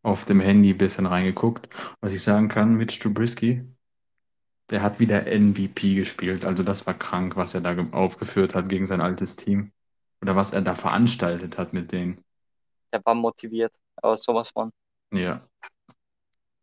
auf 0.02 0.24
dem 0.24 0.40
Handy 0.40 0.70
ein 0.72 0.78
bisschen 0.78 1.06
reingeguckt. 1.06 1.68
Was 2.00 2.12
ich 2.12 2.22
sagen 2.22 2.48
kann, 2.48 2.74
Mitch 2.74 3.00
Trubisky, 3.00 3.64
der 4.70 4.82
hat 4.82 5.00
wieder 5.00 5.26
MVP 5.26 5.94
gespielt. 5.94 6.44
Also 6.44 6.62
das 6.62 6.86
war 6.86 6.94
krank, 6.94 7.36
was 7.36 7.54
er 7.54 7.60
da 7.60 7.74
ge- 7.74 7.92
aufgeführt 7.92 8.54
hat 8.54 8.68
gegen 8.68 8.86
sein 8.86 9.00
altes 9.00 9.36
Team. 9.36 9.72
Oder 10.22 10.36
was 10.36 10.52
er 10.52 10.62
da 10.62 10.74
veranstaltet 10.74 11.58
hat 11.58 11.72
mit 11.72 11.92
denen. 11.92 12.22
Der 12.92 13.04
war 13.04 13.14
motiviert, 13.14 13.74
aber 13.96 14.16
sowas 14.16 14.50
von. 14.50 14.70
Ja. 15.12 15.48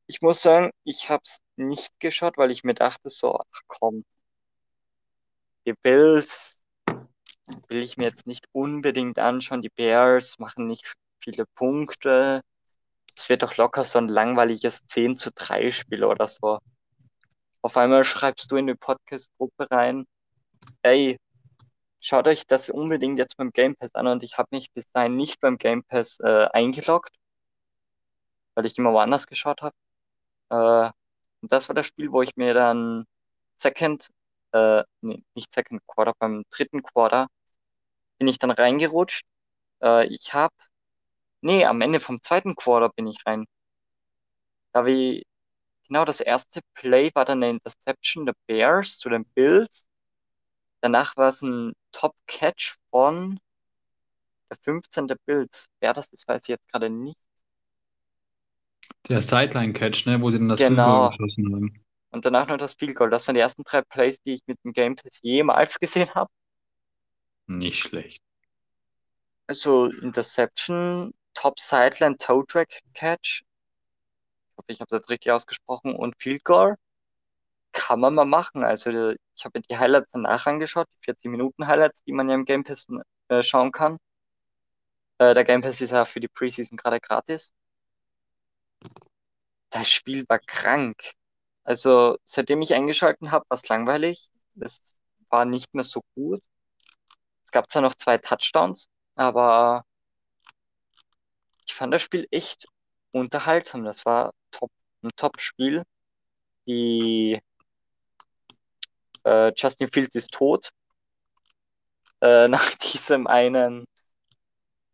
Ich 0.07 0.21
muss 0.21 0.41
sagen, 0.41 0.71
ich 0.83 1.09
habe 1.09 1.21
es 1.23 1.37
nicht 1.57 1.91
geschaut, 1.99 2.37
weil 2.37 2.51
ich 2.51 2.63
mir 2.63 2.73
dachte 2.75 3.09
so, 3.09 3.39
ach 3.39 3.61
komm, 3.67 4.03
die 5.65 5.73
Bills 5.73 6.59
will 7.67 7.81
ich 7.83 7.97
mir 7.97 8.05
jetzt 8.05 8.27
nicht 8.27 8.47
unbedingt 8.51 9.19
anschauen. 9.19 9.61
Die 9.61 9.69
Bears 9.69 10.39
machen 10.39 10.67
nicht 10.67 10.93
viele 11.23 11.45
Punkte. 11.55 12.41
Es 13.17 13.29
wird 13.29 13.43
doch 13.43 13.57
locker 13.57 13.83
so 13.83 13.99
ein 13.99 14.07
langweiliges 14.07 14.85
10 14.87 15.15
zu 15.15 15.31
3 15.31 15.71
Spiel 15.71 16.03
oder 16.03 16.27
so. 16.27 16.59
Auf 17.61 17.77
einmal 17.77 18.03
schreibst 18.03 18.51
du 18.51 18.57
in 18.57 18.67
die 18.67 18.75
Podcast-Gruppe 18.75 19.67
rein, 19.71 20.05
ey, 20.83 21.17
schaut 22.01 22.27
euch 22.27 22.47
das 22.47 22.69
unbedingt 22.69 23.19
jetzt 23.19 23.37
beim 23.37 23.51
Game 23.51 23.75
Pass 23.75 23.93
an 23.95 24.07
und 24.07 24.23
ich 24.23 24.37
habe 24.37 24.49
mich 24.51 24.71
bis 24.73 24.85
dahin 24.93 25.15
nicht 25.15 25.39
beim 25.41 25.57
Game 25.57 25.83
Pass 25.83 26.19
äh, 26.21 26.47
eingeloggt, 26.53 27.11
weil 28.55 28.65
ich 28.65 28.77
immer 28.77 28.93
woanders 28.93 29.27
geschaut 29.27 29.61
habe. 29.61 29.75
Äh, 30.49 30.91
und 31.41 31.51
das 31.51 31.69
war 31.69 31.75
das 31.75 31.87
Spiel, 31.87 32.11
wo 32.11 32.21
ich 32.21 32.35
mir 32.37 32.53
dann 32.53 33.05
Second, 33.57 34.09
äh, 34.53 34.83
nee, 35.01 35.23
nicht 35.35 35.53
Second 35.53 35.81
Quarter, 35.87 36.13
beim 36.19 36.43
dritten 36.51 36.83
Quarter 36.83 37.27
bin 38.17 38.27
ich 38.27 38.39
dann 38.39 38.51
reingerutscht. 38.51 39.25
Äh, 39.83 40.07
ich 40.07 40.33
habe, 40.33 40.55
nee, 41.41 41.65
am 41.65 41.81
Ende 41.81 41.99
vom 41.99 42.21
zweiten 42.21 42.55
Quarter 42.55 42.89
bin 42.89 43.07
ich 43.07 43.17
rein. 43.25 43.45
Da 44.73 44.85
wie, 44.85 45.25
genau 45.87 46.05
das 46.05 46.21
erste 46.21 46.61
Play 46.75 47.11
war 47.15 47.25
dann 47.25 47.43
eine 47.43 47.51
Interception 47.51 48.25
der 48.25 48.35
Bears 48.47 48.97
zu 48.99 49.09
den 49.09 49.25
Bills. 49.35 49.87
Danach 50.81 51.17
war 51.17 51.29
es 51.29 51.41
ein 51.41 51.73
Top-Catch 51.91 52.75
von 52.91 53.39
der 54.49 54.57
15 54.63 55.07
der 55.07 55.17
Bills. 55.25 55.67
Wer 55.79 55.93
das 55.93 56.07
ist, 56.09 56.27
weiß 56.27 56.41
ich 56.43 56.47
jetzt 56.49 56.67
gerade 56.71 56.89
nicht. 56.89 57.17
Der 59.09 59.21
Sideline-Catch, 59.21 60.05
ne, 60.07 60.21
wo 60.21 60.31
sie 60.31 60.37
dann 60.37 60.49
das 60.49 60.59
Field 60.59 60.71
Genau. 60.71 61.09
Goal 61.09 61.09
geschossen 61.09 61.53
haben. 61.53 61.85
Und 62.11 62.25
danach 62.25 62.47
noch 62.47 62.57
das 62.57 62.75
Field 62.75 62.95
Goal. 62.95 63.09
Das 63.09 63.27
waren 63.27 63.35
die 63.35 63.41
ersten 63.41 63.63
drei 63.63 63.81
Plays, 63.81 64.19
die 64.21 64.35
ich 64.35 64.41
mit 64.47 64.57
dem 64.63 64.73
Game 64.73 64.95
Pass 64.95 65.19
jemals 65.21 65.79
gesehen 65.79 66.09
habe. 66.15 66.29
Nicht 67.47 67.79
schlecht. 67.79 68.21
Also 69.47 69.85
Interception, 69.87 71.13
Top 71.35 71.59
Sideline 71.59 72.17
Toe 72.17 72.43
Drag 72.47 72.67
Catch. 72.95 73.43
Ich 74.51 74.57
hoffe, 74.57 74.71
ich 74.71 74.81
habe 74.81 74.97
das 74.97 75.09
richtig 75.09 75.31
ausgesprochen. 75.31 75.95
Und 75.95 76.15
Field 76.21 76.43
Goal 76.43 76.77
kann 77.73 77.99
man 77.99 78.15
mal 78.15 78.25
machen. 78.25 78.63
Also 78.63 78.89
ich 79.35 79.45
habe 79.45 79.59
mir 79.59 79.63
die 79.69 79.77
Highlights 79.77 80.07
danach 80.13 80.47
angeschaut, 80.47 80.87
die 80.93 81.05
40 81.05 81.29
Minuten 81.31 81.67
Highlights, 81.67 82.03
die 82.03 82.13
man 82.13 82.29
ja 82.29 82.35
im 82.35 82.45
Game 82.45 82.63
Pass 82.63 82.87
äh, 83.29 83.43
schauen 83.43 83.71
kann. 83.71 83.97
Äh, 85.19 85.33
der 85.33 85.43
Game 85.45 85.61
Pass 85.61 85.81
ist 85.81 85.91
ja 85.91 86.05
für 86.05 86.19
die 86.19 86.27
Preseason 86.27 86.77
gerade 86.77 86.99
gratis. 86.99 87.53
Das 89.69 89.89
Spiel 89.91 90.25
war 90.29 90.39
krank. 90.39 90.97
Also 91.63 92.17
seitdem 92.23 92.61
ich 92.61 92.73
eingeschalten 92.73 93.31
habe, 93.31 93.45
war 93.49 93.57
es 93.57 93.67
langweilig. 93.67 94.31
Es 94.59 94.79
war 95.29 95.45
nicht 95.45 95.73
mehr 95.73 95.83
so 95.83 96.01
gut. 96.15 96.41
Es 97.45 97.51
gab 97.51 97.69
zwar 97.71 97.81
noch 97.81 97.95
zwei 97.95 98.17
Touchdowns, 98.17 98.87
aber 99.15 99.83
ich 101.65 101.73
fand 101.73 101.93
das 101.93 102.01
Spiel 102.01 102.27
echt 102.31 102.67
unterhaltsam. 103.11 103.83
Das 103.85 104.05
war 104.05 104.33
top, 104.51 104.71
ein 105.03 105.11
Top-Spiel. 105.15 105.83
Die 106.67 107.41
äh, 109.25 109.51
Justin 109.55 109.87
Fields 109.87 110.15
ist 110.15 110.31
tot. 110.33 110.71
Äh, 112.21 112.47
nach 112.49 112.73
diesem 112.75 113.27
einen, 113.27 113.85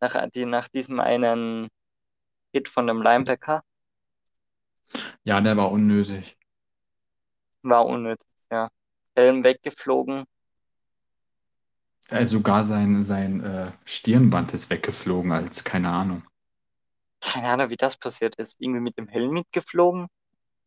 nach, 0.00 0.28
die, 0.30 0.46
nach 0.46 0.68
diesem 0.68 1.00
einen 1.00 1.68
Hit 2.52 2.68
von 2.68 2.86
dem 2.86 3.02
Linebacker 3.02 3.62
Ja, 5.24 5.40
der 5.40 5.56
war 5.56 5.70
unnötig. 5.72 6.36
war 7.62 7.86
unnötig, 7.86 8.26
ja. 8.50 8.68
Helm 9.16 9.42
weggeflogen. 9.44 10.24
Äh, 12.10 12.26
sogar 12.26 12.64
sein, 12.64 13.04
sein 13.04 13.42
äh, 13.42 13.72
Stirnband 13.84 14.54
ist 14.54 14.70
weggeflogen, 14.70 15.32
als 15.32 15.64
keine 15.64 15.90
Ahnung. 15.90 16.22
Keine 17.22 17.48
Ahnung, 17.48 17.70
wie 17.70 17.76
das 17.76 17.96
passiert 17.96 18.36
ist. 18.36 18.60
Irgendwie 18.60 18.80
mit 18.80 18.98
dem 18.98 19.08
Helm 19.08 19.30
mitgeflogen. 19.32 20.08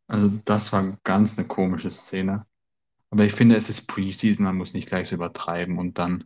Also 0.08 0.30
das 0.46 0.74
war 0.74 0.98
ganz 1.04 1.38
eine 1.38 1.48
komische 1.48 1.92
Szene. 1.92 2.48
Aber 3.12 3.26
ich 3.26 3.34
finde, 3.34 3.56
es 3.58 3.70
ist 3.70 3.88
Preseason, 3.88 4.46
man 4.46 4.58
muss 4.58 4.74
nicht 4.76 4.88
gleich 4.90 5.10
so 5.10 5.16
übertreiben 5.16 5.80
und 5.80 6.00
dann. 6.00 6.26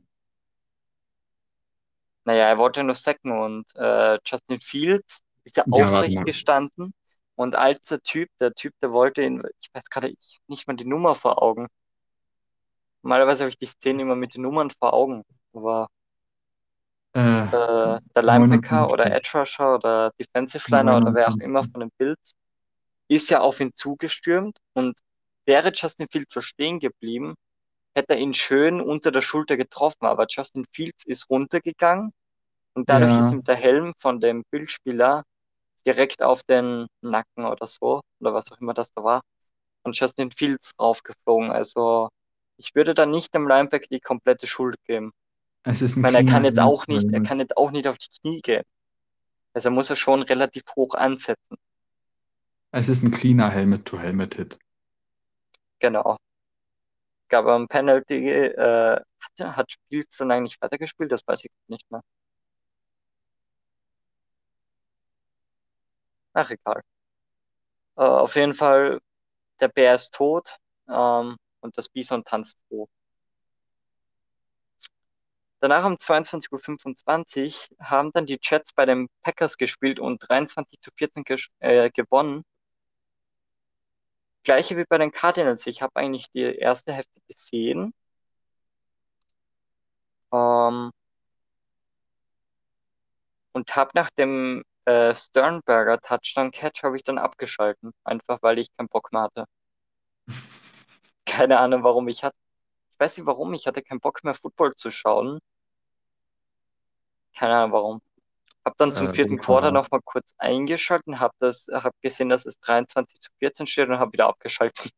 Naja, 2.26 2.46
er 2.48 2.58
wollte 2.58 2.84
nur 2.84 2.96
sacken 2.96 3.32
und 3.32 3.66
äh, 3.76 4.18
Justin 4.26 4.62
Fields 4.62 5.22
ist 5.44 5.58
ja 5.58 5.66
Ja, 5.66 5.70
aufrecht 5.70 6.24
gestanden 6.26 6.94
und 7.36 7.56
als 7.56 7.82
der 7.90 8.02
Typ, 8.02 8.30
der 8.40 8.54
Typ, 8.54 8.74
der 8.82 8.92
wollte 8.92 9.24
ihn, 9.24 9.42
ich 9.60 9.70
weiß 9.74 9.90
gerade 9.90 10.10
ich 10.10 10.40
nicht 10.48 10.68
mal 10.68 10.76
die 10.76 10.86
Nummer 10.86 11.16
vor 11.16 11.42
Augen. 11.42 11.68
Normalerweise 13.04 13.44
habe 13.44 13.50
ich 13.50 13.58
die 13.60 13.66
Szene 13.66 14.02
immer 14.04 14.16
mit 14.16 14.36
den 14.36 14.42
Nummern 14.44 14.70
vor 14.72 14.94
Augen, 14.94 15.24
aber 15.54 15.90
Äh, 17.14 17.50
äh, 17.52 18.00
der 18.16 18.24
Linebacker 18.24 18.90
oder 18.92 19.12
59. 19.12 19.14
Edge 19.14 19.32
Rusher 19.36 19.76
oder 19.76 20.12
Defensive 20.20 20.66
Liner 20.72 20.98
oder 20.98 21.14
wer 21.14 21.30
auch 21.30 21.38
immer 21.40 21.64
59. 21.64 21.72
von 21.72 21.82
den 21.82 21.92
Bills 21.98 22.36
ist 23.10 23.30
ja 23.30 23.42
auf 23.42 23.60
ihn 23.60 23.72
zugestürmt 23.76 24.58
und 24.74 25.00
wäre 25.46 25.72
Justin 25.76 26.08
Fields 26.12 26.34
so 26.34 26.42
stehen 26.42 26.80
geblieben, 26.80 27.36
hätte 27.96 28.14
er 28.16 28.20
ihn 28.20 28.34
schön 28.34 28.82
unter 28.82 29.12
der 29.12 29.22
Schulter 29.22 29.58
getroffen, 29.58 30.06
aber 30.08 30.28
Justin 30.30 30.66
Fields 30.74 31.06
ist 31.06 31.30
runtergegangen 31.30 32.14
und 32.76 32.90
dadurch 32.90 33.18
ist 33.20 33.32
Ja, 33.32 33.34
ihm 33.34 33.44
der 33.44 33.56
Helm 33.58 33.94
von 33.98 34.22
dem 34.22 34.44
Bildspieler 34.52 35.24
direkt 35.86 36.22
auf 36.24 36.44
den 36.44 36.88
Nacken 37.02 37.46
oder 37.46 37.68
so, 37.68 38.02
oder 38.22 38.34
was 38.34 38.52
auch 38.52 38.60
immer 38.60 38.74
das 38.74 38.94
da 38.94 39.04
war, 39.04 39.22
und 39.84 39.98
Justin 40.00 40.32
Fields 40.32 40.72
raufgeflogen. 40.80 41.52
Also 41.52 42.10
ich 42.58 42.76
würde 42.76 42.94
da 42.96 43.06
nicht 43.06 43.34
dem 43.36 43.48
Linebacker 43.48 43.88
die 43.92 44.00
komplette 44.02 44.48
Schuld 44.48 44.78
geben. 44.86 45.12
Es 45.64 45.82
ist 45.82 45.92
Ich 45.92 45.98
ein 45.98 46.02
meine, 46.02 46.18
er 46.18 46.26
kann 46.26 46.46
jetzt 46.46 46.60
auch 46.60 46.88
nicht, 46.88 47.12
er 47.12 47.22
kann 47.22 47.40
jetzt 47.40 47.58
auch 47.58 47.72
nicht 47.72 47.88
auf 47.88 47.98
die 47.98 48.10
Knie 48.22 48.42
gehen. 48.42 48.64
Also 49.54 49.70
er 49.70 49.72
muss 49.72 49.90
er 49.90 49.96
schon 49.96 50.22
relativ 50.22 50.64
hoch 50.76 50.94
ansetzen. 50.96 51.58
Es 52.72 52.88
ist 52.88 53.04
ein 53.04 53.12
cleaner 53.12 53.50
Helmet-to-Helmet-Hit. 53.50 54.60
Genau. 55.80 56.18
Gab 57.30 57.46
er 57.46 57.56
ein 57.56 57.68
Penalty, 57.68 58.30
äh, 58.30 59.00
hat, 59.40 59.58
hat 59.58 59.68
dann 60.20 60.32
eigentlich 60.32 60.58
weitergespielt? 60.62 61.12
Das 61.12 61.26
weiß 61.28 61.44
ich 61.46 61.52
nicht 61.68 61.90
mehr. 61.92 62.02
Ach, 66.34 66.50
egal. 66.52 66.82
Äh, 67.98 68.02
auf 68.02 68.36
jeden 68.36 68.54
Fall, 68.54 69.00
der 69.60 69.68
Bär 69.70 69.96
ist 69.96 70.14
tot 70.14 70.58
ähm, 70.88 71.38
und 71.62 71.78
das 71.78 71.90
Bison 71.90 72.24
tanzt 72.24 72.58
froh. 72.68 72.88
Danach 75.62 75.86
um 75.86 75.98
22.25 75.98 77.72
Uhr 77.80 77.86
haben 77.90 78.12
dann 78.14 78.26
die 78.26 78.40
Jets 78.42 78.74
bei 78.74 78.86
den 78.86 79.08
Packers 79.22 79.58
gespielt 79.58 80.00
und 80.00 80.20
23 80.28 80.80
zu 80.82 80.92
14 80.96 81.24
ges- 81.24 81.50
äh, 81.60 81.90
gewonnen. 81.92 82.44
Gleiche 84.44 84.76
wie 84.78 84.84
bei 84.86 84.98
den 84.98 85.12
Cardinals. 85.14 85.66
Ich 85.68 85.82
habe 85.82 85.96
eigentlich 85.96 86.30
die 86.32 86.42
erste 86.42 86.92
Hälfte 86.94 87.22
gesehen. 87.28 87.94
Ähm, 90.32 90.92
und 93.54 93.76
habe 93.76 93.92
nach 93.96 94.10
dem 94.12 94.64
äh, 94.86 95.14
Sternberger 95.16 96.00
Touchdown 96.00 96.52
Catch 96.52 96.84
habe 96.84 96.96
ich 96.98 97.04
dann 97.04 97.18
abgeschalten. 97.18 97.92
Einfach 98.04 98.40
weil 98.42 98.60
ich 98.60 98.70
keinen 98.78 98.88
Bock 98.90 99.12
mehr 99.14 99.24
hatte. 99.24 99.46
Keine 101.26 101.60
Ahnung, 101.60 101.84
warum 101.84 102.08
ich 102.08 102.24
hatte. 102.24 102.38
Ich 103.00 103.02
weiß 103.02 103.18
nicht 103.18 103.28
warum, 103.28 103.54
ich 103.54 103.66
hatte 103.66 103.82
keinen 103.82 104.02
Bock 104.02 104.26
mehr 104.26 104.34
Football 104.34 104.76
zu 104.76 104.92
schauen. 104.92 105.40
Keine 107.36 107.56
Ahnung 107.56 107.72
warum. 107.72 108.02
Hab 108.66 108.78
dann 108.78 108.94
zum 108.94 109.08
Äh, 109.08 109.14
vierten 109.14 109.38
Quarter 109.38 109.72
brutal. 109.72 109.72
noch 109.72 109.90
mal 109.92 110.02
kurz 110.04 110.34
eingeschalten, 110.38 111.20
hab 111.22 111.32
das, 111.40 111.68
hab 111.72 111.94
gesehen, 112.02 112.30
dass 112.30 112.46
es 112.46 112.60
23 112.60 113.20
zu 113.22 113.32
14 113.40 113.68
steht 113.68 113.90
und 113.90 114.00
hab 114.00 114.12
wieder 114.14 114.28
abgeschaltet. 114.28 114.92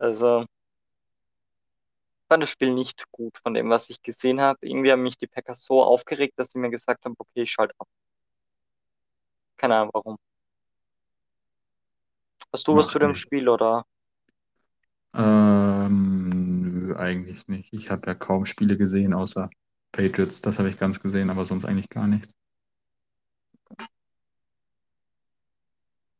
Also 0.00 0.44
fand 2.28 2.42
das 2.42 2.50
Spiel 2.50 2.72
nicht 2.74 3.10
gut 3.12 3.36
von 3.38 3.54
dem, 3.54 3.70
was 3.70 3.90
ich 3.90 4.02
gesehen 4.02 4.40
habe. 4.40 4.58
Irgendwie 4.66 4.92
haben 4.92 5.02
mich 5.02 5.18
die 5.18 5.26
Packers 5.26 5.64
so 5.64 5.82
aufgeregt, 5.82 6.34
dass 6.38 6.50
sie 6.50 6.58
mir 6.58 6.70
gesagt 6.70 7.04
haben, 7.04 7.14
okay, 7.18 7.42
ich 7.42 7.50
schalte 7.52 7.74
ab. 7.78 7.88
Keine 9.58 9.76
Ahnung 9.76 9.90
warum. 9.92 10.18
Hast 12.52 12.68
du 12.68 12.76
was 12.76 12.88
zu 12.88 12.98
dem 12.98 13.14
nichts. 13.14 13.20
Spiel 13.20 13.48
oder? 13.48 13.84
Ähm, 15.18 16.28
nö, 16.28 16.96
eigentlich 16.96 17.46
nicht. 17.48 17.74
Ich 17.74 17.90
habe 17.90 18.06
ja 18.06 18.14
kaum 18.14 18.46
Spiele 18.46 18.76
gesehen, 18.78 19.12
außer 19.12 19.50
Patriots. 19.92 20.40
Das 20.40 20.58
habe 20.58 20.70
ich 20.70 20.76
ganz 20.78 21.00
gesehen, 21.00 21.30
aber 21.30 21.44
sonst 21.44 21.64
eigentlich 21.64 21.88
gar 21.90 22.06
nichts. 22.06 22.32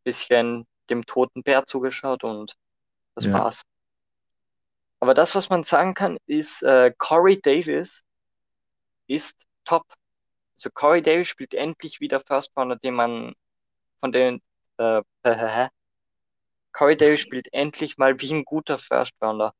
bisschen 0.04 0.66
dem 0.90 1.04
toten 1.04 1.42
Bär 1.42 1.66
zugeschaut 1.66 2.24
und 2.24 2.56
das 3.14 3.26
Ja, 3.26 3.32
war's. 3.34 3.62
Aber 5.00 5.14
das, 5.14 5.34
was 5.34 5.50
man 5.50 5.64
sagen 5.64 5.94
kann, 5.94 6.18
ist, 6.26 6.62
äh, 6.62 6.92
Corey 6.98 7.40
Davis 7.40 8.02
ist 9.06 9.46
top. 9.64 9.84
Also 10.56 10.70
Corey 10.74 11.02
Davis 11.02 11.28
spielt 11.28 11.54
endlich 11.54 12.00
wieder 12.00 12.20
First 12.20 12.52
Rounder, 12.56 12.76
den 12.76 12.94
man 12.94 13.34
von 14.00 14.12
den 14.12 14.42
äh, 14.78 15.02
Corey 16.78 16.96
Davis 16.96 17.22
spielt 17.22 17.52
endlich 17.52 17.98
mal 17.98 18.20
wie 18.20 18.32
ein 18.32 18.44
guter 18.44 18.78
First 18.78 19.14
Rounder. 19.20 19.52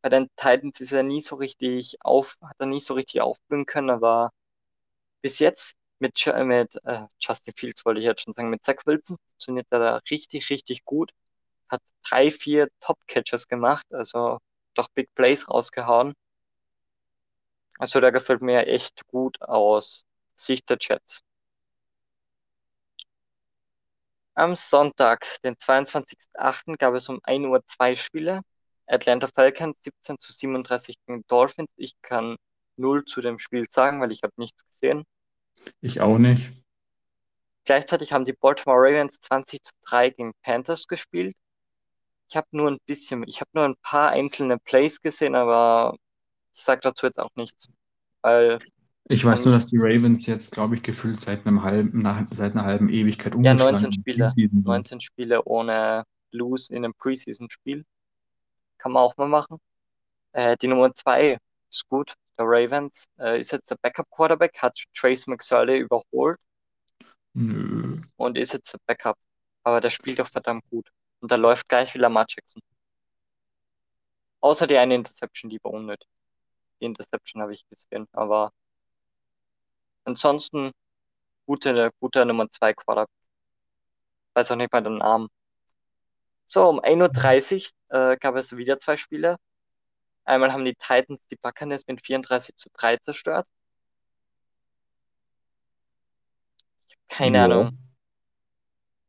Bei 0.00 0.08
den 0.08 0.28
Titans 0.36 0.78
ist 0.80 0.92
er 0.92 1.02
nie 1.02 1.22
so 1.22 1.34
richtig 1.34 1.96
auf, 2.02 2.36
hat 2.40 2.54
er 2.60 2.66
nie 2.66 2.80
so 2.80 2.94
richtig 2.94 3.20
aufblühen 3.20 3.66
können, 3.66 3.90
aber 3.90 4.30
bis 5.22 5.40
jetzt 5.40 5.74
mit, 5.98 6.24
mit 6.44 6.76
äh, 6.84 7.06
Justin 7.20 7.54
Fields 7.56 7.84
wollte 7.84 8.00
ich 8.00 8.06
jetzt 8.06 8.22
schon 8.22 8.32
sagen, 8.32 8.50
mit 8.50 8.64
Zach 8.64 8.76
Wilson 8.86 9.16
funktioniert 9.18 9.66
er 9.70 9.80
da 9.80 9.96
richtig, 10.10 10.50
richtig 10.50 10.84
gut. 10.84 11.12
Hat 11.68 11.82
drei, 12.08 12.30
vier 12.30 12.68
Top-Catches 12.80 13.48
gemacht, 13.48 13.86
also 13.92 14.38
doch 14.74 14.88
Big 14.90 15.12
Plays 15.16 15.48
rausgehauen. 15.48 16.14
Also 17.78 18.00
der 18.00 18.12
gefällt 18.12 18.42
mir 18.42 18.68
echt 18.68 19.04
gut 19.08 19.42
aus 19.42 20.06
Sicht 20.36 20.70
der 20.70 20.78
Jets. 20.80 21.24
Am 24.40 24.54
Sonntag, 24.54 25.26
den 25.44 25.54
22.08., 25.56 26.78
gab 26.78 26.94
es 26.94 27.10
um 27.10 27.20
1 27.24 27.44
Uhr 27.44 27.62
zwei 27.66 27.94
Spiele. 27.94 28.40
Atlanta 28.86 29.28
Falcons 29.28 29.76
17 29.84 30.18
zu 30.18 30.32
37 30.32 30.96
gegen 31.06 31.26
Dolphins. 31.26 31.68
Ich 31.76 31.92
kann 32.00 32.36
null 32.76 33.04
zu 33.04 33.20
dem 33.20 33.38
Spiel 33.38 33.66
sagen, 33.68 34.00
weil 34.00 34.12
ich 34.12 34.22
habe 34.22 34.32
nichts 34.38 34.66
gesehen. 34.66 35.04
ich 35.82 36.00
auch 36.00 36.16
nicht. 36.16 36.50
Gleichzeitig 37.66 38.14
haben 38.14 38.24
die 38.24 38.32
Baltimore 38.32 38.78
Ravens 38.80 39.20
20 39.20 39.62
zu 39.62 39.72
3 39.82 40.08
gegen 40.08 40.32
Panthers 40.42 40.88
gespielt. 40.88 41.36
Ich 42.30 42.36
habe 42.38 42.48
nur 42.52 42.70
ein 42.70 42.78
bisschen, 42.86 43.28
ich 43.28 43.42
habe 43.42 43.50
nur 43.52 43.66
ein 43.66 43.76
paar 43.82 44.08
einzelne 44.08 44.58
Plays 44.58 45.02
gesehen, 45.02 45.34
aber 45.34 45.98
ich 46.54 46.62
sage 46.62 46.80
dazu 46.80 47.04
jetzt 47.04 47.20
auch 47.20 47.36
nichts, 47.36 47.68
weil 48.22 48.58
Ich 49.10 49.24
weiß 49.24 49.44
nur, 49.44 49.54
dass 49.54 49.66
die. 49.66 49.76
Ravens 49.76 50.26
jetzt, 50.26 50.52
glaube 50.52 50.76
ich, 50.76 50.84
gefühlt 50.84 51.20
seit 51.20 51.44
einem 51.44 51.64
halben, 51.64 52.02
seit 52.30 52.52
einer 52.52 52.64
halben 52.64 52.88
Ewigkeit 52.88 53.34
Ja, 53.34 53.54
19 53.54 53.66
umgeschlagen 53.66 53.84
im 53.86 53.92
Spiele. 53.92 54.24
Preseason 54.24 54.50
sind. 54.50 54.66
19 54.66 55.00
Spiele 55.00 55.44
ohne 55.44 56.04
Lose 56.30 56.72
in 56.72 56.84
einem 56.84 56.94
Preseason-Spiel. 56.94 57.84
Kann 58.78 58.92
man 58.92 59.02
auch 59.02 59.16
mal 59.16 59.26
machen. 59.26 59.58
Äh, 60.32 60.56
die 60.58 60.68
Nummer 60.68 60.94
2 60.94 61.38
ist 61.68 61.88
gut. 61.88 62.14
Der 62.38 62.44
Ravens 62.46 63.06
äh, 63.18 63.40
ist 63.40 63.50
jetzt 63.50 63.68
der 63.72 63.78
Backup-Quarterback, 63.82 64.56
hat 64.58 64.78
Trace 64.94 65.26
McSorley 65.26 65.80
überholt 65.80 66.38
Nö. 67.34 68.00
und 68.16 68.38
ist 68.38 68.52
jetzt 68.52 68.72
der 68.72 68.78
Backup. 68.86 69.18
Aber 69.64 69.80
der 69.80 69.90
spielt 69.90 70.20
doch 70.20 70.28
verdammt 70.28 70.62
gut. 70.70 70.88
Und 71.18 71.32
der 71.32 71.38
läuft 71.38 71.68
gleich 71.68 71.92
wie 71.94 71.98
Lamar 71.98 72.26
Jackson. 72.28 72.62
Außer 74.40 74.68
die 74.68 74.78
eine 74.78 74.94
Interception, 74.94 75.50
die 75.50 75.58
war 75.64 75.72
unnötig. 75.72 76.08
Die 76.80 76.84
Interception 76.84 77.42
habe 77.42 77.52
ich 77.52 77.68
gesehen. 77.68 78.06
Aber 78.12 78.52
ansonsten 80.04 80.72
gute, 81.46 81.90
guter 82.00 82.24
Nummer 82.24 82.48
2 82.50 82.74
Quarterback. 82.74 83.10
Weiß 84.34 84.50
auch 84.52 84.56
nicht 84.56 84.72
mal 84.72 84.82
den 84.82 84.98
Namen. 84.98 85.28
So, 86.44 86.68
um 86.68 86.80
1.30 86.80 87.70
Uhr 87.90 88.12
äh, 88.12 88.16
gab 88.16 88.36
es 88.36 88.56
wieder 88.56 88.78
zwei 88.78 88.96
Spiele. 88.96 89.36
Einmal 90.24 90.52
haben 90.52 90.64
die 90.64 90.74
Titans 90.74 91.20
die 91.30 91.36
Buccaneers 91.36 91.86
mit 91.86 92.04
34 92.04 92.56
zu 92.56 92.68
3 92.72 92.96
zerstört. 92.98 93.46
Keine 97.08 97.38
Ja. 97.38 97.44
Ahnung. 97.44 97.78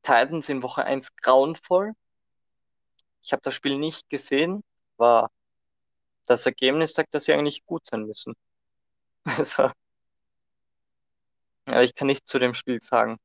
Titans 0.04 0.49
in 0.49 0.63
Woche 0.63 0.84
1 0.84 1.15
grauenvoll. 1.17 1.93
Ich 3.21 3.32
habe 3.34 3.41
das 3.43 3.54
Spiel 3.54 3.77
nicht 3.77 4.10
gesehen, 4.10 4.63
aber 4.97 5.30
das 6.25 6.45
Ergebnis 6.45 6.93
sagt, 6.93 7.13
dass 7.13 7.25
sie 7.25 7.34
eigentlich 7.34 7.65
gut 7.65 7.86
sein 7.86 8.06
müssen. 8.06 8.34
Also, 9.39 9.71
aber 11.71 11.84
ich 11.84 11.95
kann 11.95 12.07
nichts 12.07 12.25
zu 12.29 12.39
dem 12.39 12.53
Spiel 12.53 12.79
sagen. 12.81 13.17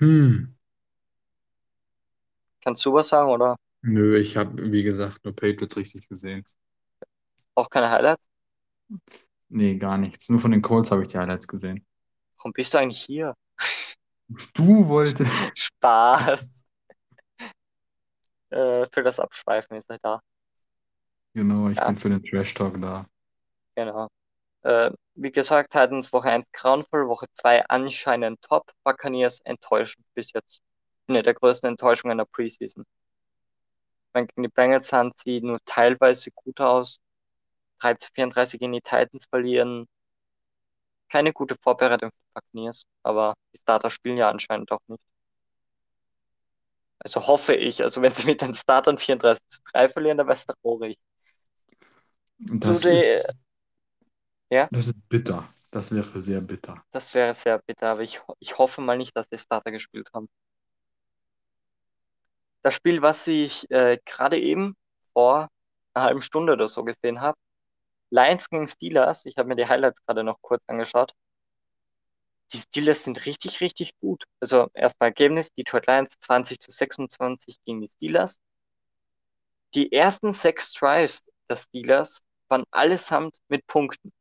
Hm. 0.00 0.54
Kannst 2.62 2.84
du 2.84 2.92
was 2.92 3.08
sagen 3.08 3.30
oder 3.30 3.56
Nö, 3.82 4.16
ich 4.18 4.36
habe, 4.36 4.72
wie 4.72 4.82
gesagt, 4.82 5.24
nur 5.24 5.34
Patriots 5.36 5.76
richtig 5.76 6.08
gesehen. 6.08 6.44
auch 7.54 7.68
keine 7.70 7.90
Highlights? 7.90 8.22
Nee, 9.48 9.76
gar 9.78 9.96
nichts. 9.98 10.28
Nur 10.28 10.40
von 10.40 10.50
den 10.50 10.62
Colts 10.62 10.90
habe 10.90 11.02
ich 11.02 11.08
die 11.08 11.18
Highlights 11.18 11.48
gesehen. 11.48 11.86
Warum 12.38 12.52
bist 12.52 12.72
du 12.74 12.78
eigentlich 12.78 13.02
hier? 13.02 13.34
Du 14.54 14.88
wolltest. 14.88 15.30
Spaß. 15.54 16.64
Äh, 18.50 18.86
für 18.92 19.02
das 19.02 19.20
Abschweifen 19.20 19.76
ist 19.76 19.90
er 19.90 19.98
da. 19.98 20.20
Genau, 21.34 21.68
ich 21.68 21.78
Ja. 21.78 21.86
bin 21.86 21.96
für 21.96 22.08
den 22.08 22.24
Trash 22.24 22.54
Talk 22.54 22.80
da. 22.80 23.06
Genau. 23.76 24.08
Äh, 24.64 24.90
wie 25.14 25.30
gesagt, 25.30 25.72
Titans 25.72 26.12
Woche 26.12 26.30
1 26.30 26.46
grauenvoll, 26.52 27.08
Woche 27.08 27.26
2 27.34 27.64
anscheinend 27.66 28.40
top. 28.42 28.72
Buccaneers 28.82 29.40
enttäuschend 29.40 30.06
bis 30.14 30.32
jetzt. 30.32 30.60
Eine 31.06 31.22
der 31.22 31.34
größten 31.34 31.68
Enttäuschungen 31.70 32.18
der 32.18 32.24
Preseason. 32.24 32.84
Meine, 34.14 34.26
gegen 34.28 34.42
die 34.44 34.48
Bengals 34.48 34.88
sahen 34.88 35.12
sie 35.16 35.40
nur 35.42 35.58
teilweise 35.66 36.30
gut 36.32 36.60
aus. 36.60 36.98
3 37.80 37.94
zu 37.94 38.10
34 38.12 38.58
gegen 38.60 38.72
die 38.72 38.80
Titans 38.80 39.26
verlieren. 39.26 39.86
Keine 41.10 41.32
gute 41.32 41.56
Vorbereitung 41.56 42.10
für 42.10 42.16
die 42.16 42.32
Buccaneers, 42.34 42.84
aber 43.02 43.34
die 43.54 43.58
Starter 43.58 43.90
spielen 43.90 44.16
ja 44.16 44.30
anscheinend 44.30 44.72
auch 44.72 44.80
nicht. 44.88 45.02
Also 46.98 47.26
hoffe 47.26 47.54
ich, 47.54 47.82
also 47.82 48.00
wenn 48.00 48.12
sie 48.12 48.26
mit 48.26 48.40
den 48.40 48.54
Startern 48.54 48.96
34 48.96 49.46
zu 49.46 49.60
3 49.72 49.88
verlieren, 49.90 50.16
dann 50.16 50.26
wäre 50.26 50.38
es 50.38 50.46
traurig. 50.46 50.98
Das 52.38 52.80
Zu 52.80 52.90
ist, 52.90 53.26
Ja? 54.54 54.68
das 54.70 54.86
ist 54.86 55.08
bitter. 55.08 55.48
Das 55.72 55.92
wäre 55.92 56.20
sehr 56.20 56.40
bitter. 56.40 56.80
Das 56.92 57.12
wäre 57.14 57.34
sehr 57.34 57.58
bitter, 57.58 57.88
aber 57.88 58.02
ich, 58.02 58.20
ich 58.38 58.56
hoffe 58.56 58.80
mal 58.80 58.96
nicht, 58.96 59.16
dass 59.16 59.28
die 59.28 59.38
Starter 59.38 59.72
gespielt 59.72 60.08
haben. 60.14 60.28
Das 62.62 62.76
Spiel, 62.76 63.02
was 63.02 63.26
ich 63.26 63.68
äh, 63.72 63.98
gerade 64.06 64.38
eben 64.38 64.76
vor 65.12 65.48
einer 65.92 66.04
halben 66.04 66.22
Stunde 66.22 66.52
oder 66.52 66.68
so 66.68 66.84
gesehen 66.84 67.20
habe, 67.20 67.36
Lions 68.10 68.48
gegen 68.48 68.68
Steelers, 68.68 69.26
ich 69.26 69.36
habe 69.36 69.48
mir 69.48 69.56
die 69.56 69.66
Highlights 69.66 70.00
gerade 70.06 70.22
noch 70.22 70.40
kurz 70.40 70.62
angeschaut. 70.68 71.12
Die 72.52 72.58
Steelers 72.58 73.02
sind 73.02 73.26
richtig, 73.26 73.60
richtig 73.60 73.98
gut. 73.98 74.22
Also 74.38 74.68
erstmal 74.74 75.08
Ergebnis, 75.08 75.48
Detroit 75.58 75.88
Lions 75.88 76.14
20 76.20 76.60
zu 76.60 76.70
26 76.70 77.56
gegen 77.64 77.80
die 77.80 77.88
Steelers. 77.88 78.38
Die 79.74 79.90
ersten 79.90 80.32
sechs 80.32 80.72
Drives 80.74 81.24
der 81.48 81.56
Steelers 81.56 82.22
waren 82.46 82.62
allesamt 82.70 83.38
mit 83.48 83.66
Punkten. 83.66 84.12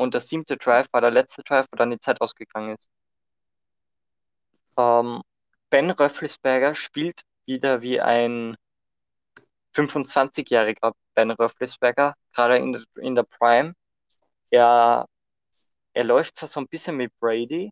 Und 0.00 0.14
der 0.14 0.22
siebte 0.22 0.56
Drive 0.56 0.88
war 0.92 1.02
der 1.02 1.10
letzte 1.10 1.42
Drive, 1.42 1.66
wo 1.70 1.76
dann 1.76 1.90
die 1.90 1.98
Zeit 1.98 2.22
ausgegangen 2.22 2.74
ist. 2.74 2.88
Ähm, 4.78 5.22
Ben 5.70 5.90
Roethlisberger 5.90 6.74
spielt 6.74 7.22
wieder 7.44 7.82
wie 7.82 8.00
ein 8.00 8.56
25-jähriger 9.74 10.94
Ben 11.14 11.30
Roethlisberger, 11.32 12.14
gerade 12.32 12.56
in 12.56 12.72
der, 12.72 12.82
in 12.96 13.14
der 13.14 13.24
Prime. 13.24 13.74
Er, 14.50 15.06
er 15.94 16.04
läuft 16.04 16.36
zwar 16.36 16.48
so 16.48 16.60
ein 16.60 16.68
bisschen 16.68 16.96
mit 16.96 17.12
Brady, 17.20 17.70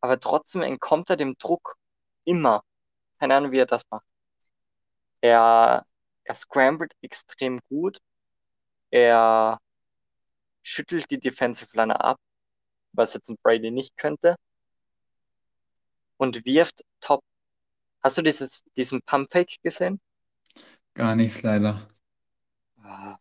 aber 0.00 0.20
trotzdem 0.20 0.62
entkommt 0.62 1.10
er 1.10 1.16
dem 1.16 1.36
Druck 1.38 1.76
immer. 2.24 2.62
Keine 3.20 3.36
Ahnung, 3.36 3.52
wie 3.52 3.58
er 3.60 3.66
das 3.66 3.82
macht. 3.90 4.06
Er, 5.20 5.84
er 6.24 6.34
scrambled 6.34 6.94
extrem 7.02 7.60
gut. 7.68 7.98
Er 8.90 9.58
schüttelt 10.62 11.10
die 11.10 11.18
Defensive 11.18 11.74
Line 11.76 12.00
ab, 12.00 12.18
was 12.92 13.14
jetzt 13.14 13.28
ein 13.28 13.38
Brady 13.42 13.70
nicht 13.70 13.96
könnte. 13.96 14.36
Und 16.16 16.44
wirft 16.44 16.84
top. 17.00 17.22
Hast 18.02 18.18
du 18.18 18.22
dieses, 18.22 18.62
diesen 18.76 19.02
Pump 19.02 19.30
Fake 19.32 19.56
gesehen? 19.62 20.00
Gar 20.94 21.14
nichts 21.16 21.42
leider. 21.42 21.86
Ah. 22.82 23.18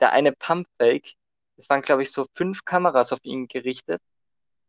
Der 0.00 0.12
eine 0.12 0.32
Pump 0.32 0.66
Fake, 0.78 1.14
es 1.56 1.68
waren 1.68 1.82
glaube 1.82 2.02
ich 2.02 2.12
so 2.12 2.24
fünf 2.34 2.64
Kameras 2.64 3.12
auf 3.12 3.20
ihn 3.22 3.48
gerichtet. 3.48 4.00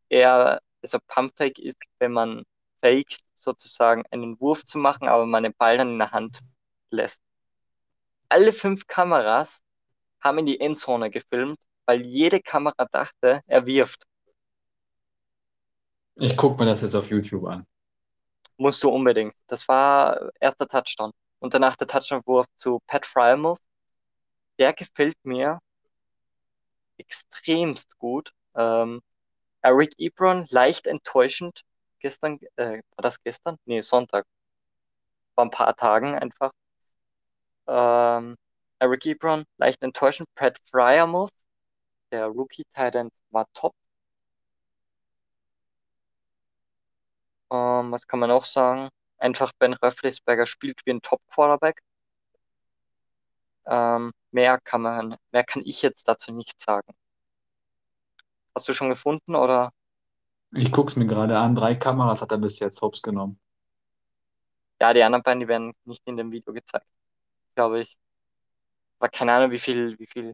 Er, 0.09 0.61
also 0.81 0.99
Pump 1.07 1.37
Fake 1.37 1.59
ist, 1.59 1.77
wenn 1.99 2.11
man 2.11 2.43
faked, 2.81 3.19
sozusagen 3.33 4.03
einen 4.11 4.39
Wurf 4.39 4.65
zu 4.65 4.77
machen, 4.77 5.07
aber 5.07 5.25
man 5.25 5.43
den 5.43 5.53
Ball 5.53 5.77
dann 5.77 5.91
in 5.93 5.99
der 5.99 6.11
Hand 6.11 6.39
lässt. 6.89 7.21
Alle 8.29 8.51
fünf 8.51 8.87
Kameras 8.87 9.61
haben 10.21 10.39
in 10.39 10.45
die 10.45 10.59
Endzone 10.59 11.09
gefilmt, 11.09 11.59
weil 11.85 12.01
jede 12.01 12.41
Kamera 12.41 12.85
dachte, 12.91 13.41
er 13.47 13.65
wirft. 13.65 14.05
Ich 16.15 16.37
gucke 16.37 16.61
mir 16.63 16.69
das 16.69 16.81
jetzt 16.81 16.95
auf 16.95 17.09
YouTube 17.09 17.45
an. 17.45 17.65
Musst 18.57 18.83
du 18.83 18.89
unbedingt. 18.89 19.33
Das 19.47 19.67
war 19.67 20.31
erster 20.39 20.67
Touchdown. 20.67 21.11
Und 21.39 21.53
danach 21.53 21.75
der 21.75 21.87
Touchdown-Wurf 21.87 22.45
zu 22.55 22.79
Pat 22.85 23.05
Fryermuth. 23.05 23.59
Der 24.59 24.73
gefällt 24.73 25.15
mir 25.23 25.59
extremst 26.97 27.97
gut. 27.97 28.31
Ähm, 28.55 29.01
Eric 29.61 29.93
Ebron, 29.97 30.45
leicht 30.49 30.87
enttäuschend. 30.87 31.63
Gestern, 31.99 32.39
äh, 32.57 32.81
war 32.95 33.03
das 33.03 33.21
gestern? 33.23 33.57
Nee, 33.65 33.81
Sonntag. 33.81 34.25
Vor 35.35 35.45
ein 35.45 35.51
paar 35.51 35.75
Tagen 35.75 36.15
einfach. 36.15 36.51
Ähm, 37.67 38.37
Eric 38.81 39.05
Ebron, 39.05 39.45
leicht 39.57 39.83
enttäuschend. 39.83 40.27
Pat 40.33 40.57
Fryermuth, 40.65 41.29
der 42.11 42.25
Rookie-Titan, 42.27 43.09
war 43.29 43.45
top. 43.53 43.73
Ähm, 47.51 47.91
was 47.91 48.07
kann 48.07 48.19
man 48.19 48.31
auch 48.31 48.43
sagen? 48.45 48.89
Einfach 49.19 49.51
Ben 49.59 49.73
Roethlisberger 49.75 50.47
spielt 50.47 50.83
wie 50.85 50.91
ein 50.93 51.01
Top-Quarterback. 51.01 51.81
Ähm, 53.67 54.11
mehr 54.31 54.59
kann 54.59 54.81
man, 54.81 55.15
mehr 55.31 55.43
kann 55.43 55.61
ich 55.63 55.83
jetzt 55.83 56.07
dazu 56.07 56.31
nicht 56.33 56.59
sagen. 56.59 56.91
Hast 58.55 58.67
du 58.67 58.73
schon 58.73 58.89
gefunden 58.89 59.35
oder? 59.35 59.71
Ich 60.53 60.71
gucke 60.71 60.89
es 60.89 60.95
mir 60.95 61.05
gerade 61.05 61.37
an. 61.37 61.53
Drei 61.55 61.75
Kameras 61.75 62.21
hat 62.21 62.31
er 62.31 62.39
bis 62.39 62.57
jetzt 62.59 62.81
hops 62.81 63.03
genommen. 63.03 63.39
Ja, 64.81 64.93
die 64.93 65.03
anderen 65.03 65.21
beiden, 65.21 65.39
die 65.39 65.47
werden 65.47 65.73
nicht 65.85 66.01
in 66.07 66.17
dem 66.17 66.31
Video 66.31 66.51
gezeigt, 66.51 66.87
glaube 67.55 67.81
ich. 67.81 67.97
Aber 69.01 69.09
keine 69.09 69.33
Ahnung, 69.33 69.49
wie 69.49 69.57
viel, 69.57 69.97
wie 69.97 70.05
viel. 70.05 70.33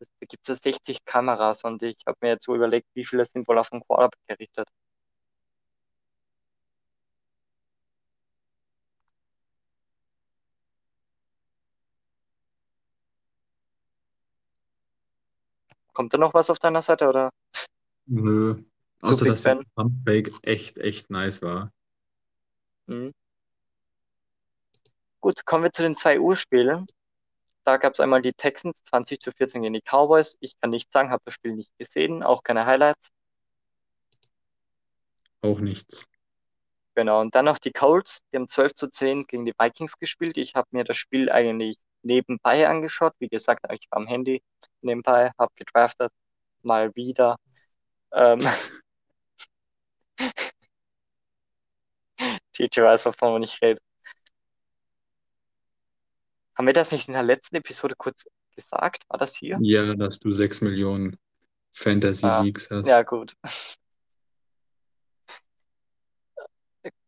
Da 0.00 0.26
gibt 0.26 0.42
es 0.42 0.48
ja 0.48 0.56
60 0.56 1.04
Kameras 1.04 1.62
und 1.62 1.80
ich 1.84 1.96
habe 2.06 2.18
mir 2.20 2.30
jetzt 2.30 2.44
so 2.44 2.56
überlegt, 2.56 2.88
wie 2.94 3.04
viele 3.04 3.24
sind 3.24 3.46
wohl 3.46 3.56
auf 3.56 3.70
den 3.70 3.82
Quarterback 3.82 4.18
gerichtet. 4.26 4.68
Kommt 15.92 16.12
da 16.12 16.18
noch 16.18 16.34
was 16.34 16.50
auf 16.50 16.58
deiner 16.58 16.82
Seite 16.82 17.08
oder? 17.08 17.30
Nö. 18.06 18.56
Zu 18.98 19.06
Außer 19.06 19.24
Big 19.24 19.32
dass 19.34 19.42
der? 19.42 19.62
Pumpfake 19.76 20.32
echt, 20.42 20.78
echt 20.78 21.10
nice 21.10 21.42
war. 21.42 21.70
Mhm. 22.86 23.12
Gut, 25.20 25.46
kommen 25.46 25.62
wir 25.62 25.72
zu 25.72 25.82
den 25.82 25.96
2 25.96 26.18
Uhr 26.18 26.34
Spielen. 26.34 26.86
Da 27.70 27.76
gab 27.76 27.92
es 27.92 28.00
einmal 28.00 28.20
die 28.20 28.32
Texans 28.32 28.82
20 28.82 29.20
zu 29.20 29.30
14 29.30 29.62
gegen 29.62 29.74
die 29.74 29.80
Cowboys. 29.80 30.36
Ich 30.40 30.58
kann 30.60 30.70
nicht 30.70 30.92
sagen, 30.92 31.10
habe 31.10 31.22
das 31.24 31.34
Spiel 31.34 31.54
nicht 31.54 31.70
gesehen, 31.78 32.24
auch 32.24 32.42
keine 32.42 32.66
Highlights. 32.66 33.12
Auch 35.40 35.60
nichts. 35.60 36.04
Genau, 36.96 37.20
und 37.20 37.36
dann 37.36 37.44
noch 37.44 37.58
die 37.58 37.70
Colts, 37.70 38.22
die 38.32 38.38
haben 38.38 38.48
12 38.48 38.74
zu 38.74 38.88
10 38.88 39.24
gegen 39.28 39.46
die 39.46 39.54
Vikings 39.56 39.96
gespielt. 40.00 40.36
Ich 40.36 40.56
habe 40.56 40.66
mir 40.72 40.82
das 40.82 40.96
Spiel 40.96 41.30
eigentlich 41.30 41.76
nebenbei 42.02 42.68
angeschaut. 42.68 43.14
Wie 43.20 43.28
gesagt, 43.28 43.64
ich 43.72 43.86
war 43.92 43.98
am 43.98 44.08
Handy 44.08 44.42
nebenbei, 44.80 45.30
habe 45.38 45.52
gedraftet, 45.54 46.10
mal 46.62 46.92
wieder. 46.96 47.36
Ähm, 48.12 48.48
TJ 52.52 52.82
weiß, 52.82 53.06
wovon 53.06 53.44
ich 53.44 53.62
rede. 53.62 53.80
Haben 56.60 56.66
wir 56.66 56.74
das 56.74 56.92
nicht 56.92 57.08
in 57.08 57.14
der 57.14 57.22
letzten 57.22 57.56
Episode 57.56 57.94
kurz 57.96 58.26
gesagt? 58.54 59.04
War 59.08 59.16
das 59.16 59.34
hier? 59.34 59.56
Ja, 59.62 59.94
dass 59.94 60.18
du 60.18 60.30
6 60.30 60.60
Millionen 60.60 61.16
Fantasy 61.72 62.26
Ah, 62.26 62.42
Leagues 62.42 62.68
hast. 62.70 62.86
ja, 62.86 63.00
gut. 63.02 63.34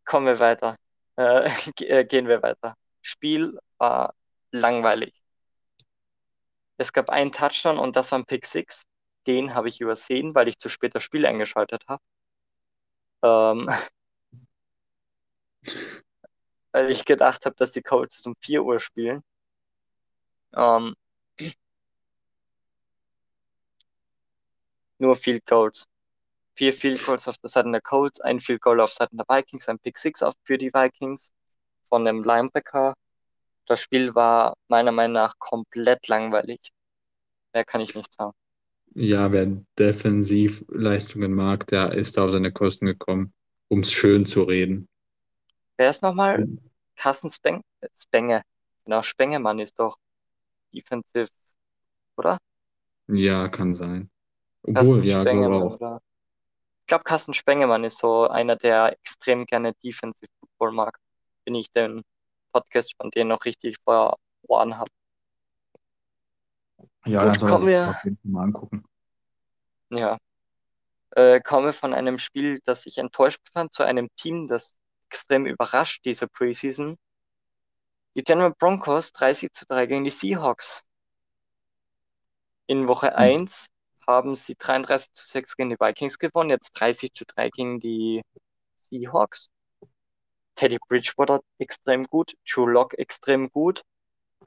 Kommen 0.07 0.25
wir 0.25 0.41
weiter. 0.41 0.77
Äh, 1.17 1.51
äh, 1.81 2.05
gehen 2.07 2.29
wir 2.29 2.43
weiter. 2.43 2.77
Spiel 3.03 3.59
war 3.77 4.15
langweilig. 4.53 5.13
Es 6.79 6.95
gab 6.95 7.11
einen 7.11 7.31
Touchdown 7.31 7.79
und 7.79 7.95
das 7.95 8.11
war 8.11 8.21
ein 8.21 8.25
Pick 8.25 8.47
Six. 8.47 8.85
Den 9.27 9.53
habe 9.53 9.69
ich 9.69 9.83
übersehen, 9.83 10.35
weil 10.35 10.49
ich 10.49 10.57
zu 10.57 10.71
spät 10.71 10.95
das 10.95 11.03
Spiel 11.03 11.27
eingeschaltet 11.27 11.85
habe. 11.89 12.03
Ähm, 13.23 13.63
weil 16.73 16.91
ich 16.91 17.05
gedacht 17.05 17.45
habe, 17.45 17.55
dass 17.57 17.73
die 17.73 17.83
Colts 17.83 18.25
um 18.25 18.35
4 18.41 18.65
Uhr 18.65 18.81
spielen. 18.81 19.23
Ähm, 20.55 20.95
nur 24.99 25.17
Field 25.17 25.45
Goals. 25.47 25.87
Vier 26.55 26.73
Field 26.73 27.05
Goals 27.05 27.27
auf 27.29 27.39
der 27.39 27.51
Seite 27.51 27.71
der 27.71 27.81
Colts, 27.81 28.21
ein 28.21 28.41
Field 28.41 28.61
Goal 28.61 28.81
auf 28.81 28.93
Seiten 28.93 29.17
der 29.17 29.27
Vikings, 29.29 29.69
ein 29.69 29.79
Pick 29.79 29.99
Six 29.99 30.23
auf 30.23 30.35
für 30.45 30.59
die 30.59 30.73
Vikings 30.73 31.31
von 31.89 32.05
dem 32.05 32.23
Linebacker. 32.23 32.95
Das 33.67 33.81
Spiel 33.81 34.15
war 34.15 34.55
meiner 34.69 34.93
Meinung 34.93 35.15
nach 35.15 35.39
komplett 35.39 36.09
langweilig. 36.09 36.61
Mehr 37.53 37.65
kann 37.65 37.81
ich 37.81 37.95
nicht 37.95 38.13
sagen. 38.13 38.33
Ja, 38.95 39.33
wer 39.33 39.47
Defensivleistungen 39.79 41.33
mag, 41.33 41.67
der 41.69 41.93
ist 41.93 42.19
auf 42.19 42.31
seine 42.31 42.53
Kosten 42.53 42.87
gekommen, 42.87 43.33
um 43.69 43.81
es 43.81 43.93
schön 43.93 44.27
zu 44.27 44.43
reden. 44.43 44.87
Wer 45.79 45.91
ist 45.91 46.03
nochmal? 46.03 46.47
Carsten 46.97 47.31
Speng 47.31 47.63
Spenge. 47.97 48.43
Genau, 48.85 49.03
Spengemann 49.03 49.59
ist 49.59 49.79
doch 49.79 49.97
Defensive, 50.73 51.29
oder? 52.17 52.39
Ja, 53.09 53.49
kann 53.49 53.75
sein. 53.75 54.11
Obwohl, 54.63 55.05
Carsten 55.05 55.05
ja, 55.07 55.25
glaube 55.25 55.31
Spengemann, 55.31 55.63
auch. 55.63 55.77
oder? 55.77 56.01
Ich 56.83 56.87
glaube, 56.89 57.05
Carsten 57.05 57.35
Spengemann 57.35 57.85
ist 57.85 57.99
so 57.99 58.29
einer, 58.29 58.57
der 58.57 58.93
extrem 59.03 59.47
gerne 59.47 59.75
Defensive 59.85 60.31
Football 60.41 60.73
mag, 60.73 60.99
wenn 61.47 61.55
ich 61.57 61.71
den 61.73 62.03
Podcast 62.53 62.95
von 62.97 63.11
denen 63.11 63.31
noch 63.31 63.45
richtig 63.47 63.77
vor 63.85 64.19
Ohren 64.49 64.79
habe. 64.79 64.91
Ja, 67.07 67.25
Gut, 67.25 67.27
dann 67.27 67.39
soll 67.39 67.51
er 67.53 67.59
kommen 67.59 67.59
sich 67.59 67.69
wir, 67.69 67.89
auf 67.89 68.05
jeden 68.05 68.17
Fall 68.19 68.31
mal 68.31 68.43
angucken. 68.45 68.85
ja, 69.91 70.19
äh, 71.13 71.41
kommen 71.41 71.67
wir 71.67 71.73
von 71.73 71.95
einem 71.95 72.19
Spiel, 72.19 72.61
das 72.65 72.87
ich 72.87 72.99
enttäuscht 72.99 73.41
fand, 73.53 73.73
zu 73.73 73.83
einem 73.85 74.09
Team, 74.17 74.49
das 74.49 74.79
extrem 75.11 75.47
überrascht 75.47 76.05
diese 76.05 76.29
Preseason. 76.29 76.97
Die 78.15 78.23
Denver 78.23 78.51
Broncos 78.51 79.13
30 79.13 79.53
zu 79.53 79.65
3 79.67 79.87
gegen 79.87 80.05
die 80.05 80.11
Seahawks. 80.11 80.83
In 82.67 82.87
Woche 82.89 83.15
1 83.17 83.69
haben 84.07 84.35
sie 84.35 84.55
33 84.57 85.13
zu 85.13 85.25
6 85.25 85.57
gegen 85.57 85.71
die 85.71 85.81
Vikings 85.81 86.19
gewonnen, 86.19 86.51
jetzt 86.51 86.73
30 86.73 87.13
zu 87.13 87.25
3 87.25 87.51
gegen 87.51 87.81
die 87.81 88.23
Seahawks. 88.77 89.49
Teddy 90.57 90.79
Bridgewater 90.89 91.41
extrem 91.59 92.05
gut, 92.05 92.35
Drew 92.49 92.67
Lock 92.67 92.95
extrem 92.99 93.51
gut. 93.51 93.83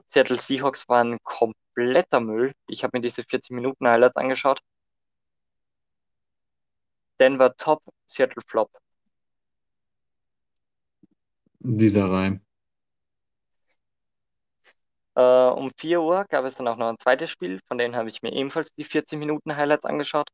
Seattle 0.06 0.38
Seahawks 0.38 0.88
waren 0.88 1.18
kompletter 1.24 2.20
Müll. 2.20 2.52
Ich 2.68 2.84
habe 2.84 2.96
mir 2.96 3.02
diese 3.02 3.24
40 3.24 3.50
Minuten 3.50 3.88
Highlights 3.88 4.16
angeschaut. 4.16 4.60
Denver 7.18 7.56
top, 7.56 7.82
Seattle 8.06 8.42
flop. 8.46 8.70
Dieser 11.58 12.08
Reim. 12.08 12.45
Äh, 15.16 15.20
um 15.20 15.70
4 15.78 16.02
Uhr 16.02 16.24
gab 16.28 16.44
es 16.44 16.56
dann 16.56 16.68
auch 16.68 16.76
noch 16.76 16.88
ein 16.88 16.98
zweites 16.98 17.30
Spiel, 17.30 17.60
von 17.68 17.78
denen 17.78 17.96
habe 17.96 18.08
ich 18.10 18.22
mir 18.22 18.32
ebenfalls 18.32 18.72
die 18.74 18.84
40 18.84 19.18
Minuten 19.18 19.56
Highlights 19.56 19.86
angeschaut. 19.86 20.28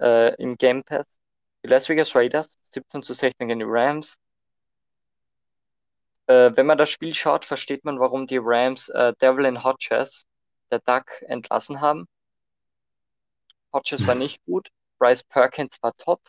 Äh, 0.00 0.34
Im 0.42 0.56
Game 0.56 0.82
Pass. 0.84 1.06
Die 1.64 1.68
Las 1.68 1.88
Vegas 1.88 2.14
Raiders 2.14 2.58
17 2.62 3.02
zu 3.02 3.14
16 3.14 3.46
gegen 3.48 3.60
die 3.60 3.66
Rams. 3.68 4.18
Äh, 6.26 6.50
wenn 6.56 6.66
man 6.66 6.78
das 6.78 6.90
Spiel 6.90 7.14
schaut, 7.14 7.44
versteht 7.44 7.84
man, 7.84 8.00
warum 8.00 8.26
die 8.26 8.38
Rams 8.40 8.86
Devlin 9.20 9.62
Hodges, 9.62 10.24
der 10.70 10.80
Duck, 10.80 11.22
entlassen 11.22 11.80
haben. 11.80 12.06
Hodges 13.72 14.06
war 14.06 14.14
nicht 14.14 14.44
gut, 14.44 14.68
Bryce 14.98 15.22
Perkins 15.24 15.78
war 15.82 15.94
top. 15.94 16.20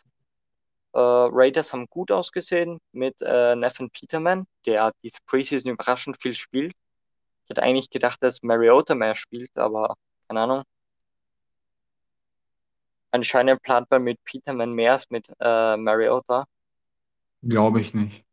Raiders 0.92 1.72
haben 1.72 1.86
gut 1.86 2.10
ausgesehen 2.10 2.80
mit 2.92 3.20
Nathan 3.20 3.90
Peterman, 3.90 4.46
der 4.66 4.92
diese 5.02 5.18
Preseason 5.26 5.72
überraschend 5.72 6.20
viel 6.20 6.34
spielt. 6.34 6.74
Ich 7.50 7.56
hätte 7.56 7.64
eigentlich 7.64 7.90
gedacht, 7.90 8.22
dass 8.22 8.44
Mariota 8.44 8.94
mehr 8.94 9.16
spielt, 9.16 9.50
aber 9.58 9.96
keine 10.28 10.42
Ahnung. 10.42 10.62
Anscheinend 13.10 13.60
plant 13.60 13.90
man 13.90 14.04
mit 14.04 14.22
Peterman 14.22 14.72
mehr 14.72 14.92
als 14.92 15.10
mit 15.10 15.28
äh, 15.40 15.76
Mariota. 15.76 16.46
Glaube 17.42 17.80
ich 17.80 17.92
nicht. 17.92 18.24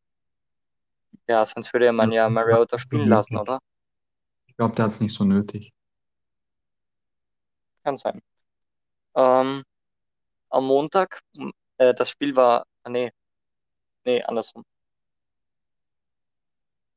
Ja, 1.28 1.44
sonst 1.48 1.74
würde 1.74 1.92
man 1.94 2.12
ja 2.12 2.30
Mariota 2.30 2.78
spielen 2.78 3.08
lassen, 3.08 3.38
oder? 3.38 3.58
Ich 4.46 4.56
glaube, 4.56 4.76
der 4.76 4.86
hat 4.86 4.92
es 4.92 5.02
nicht 5.02 5.16
so 5.16 5.24
nötig. 5.24 5.74
Kann 7.84 7.98
sein. 7.98 8.22
Ähm, 9.16 9.64
am 10.52 10.64
Montag, 10.64 11.22
äh, 11.80 11.96
das 11.96 12.12
Spiel 12.12 12.36
war, 12.36 12.68
ah, 12.84 12.90
nee, 12.92 13.12
nee, 14.06 14.22
andersrum. 14.22 14.64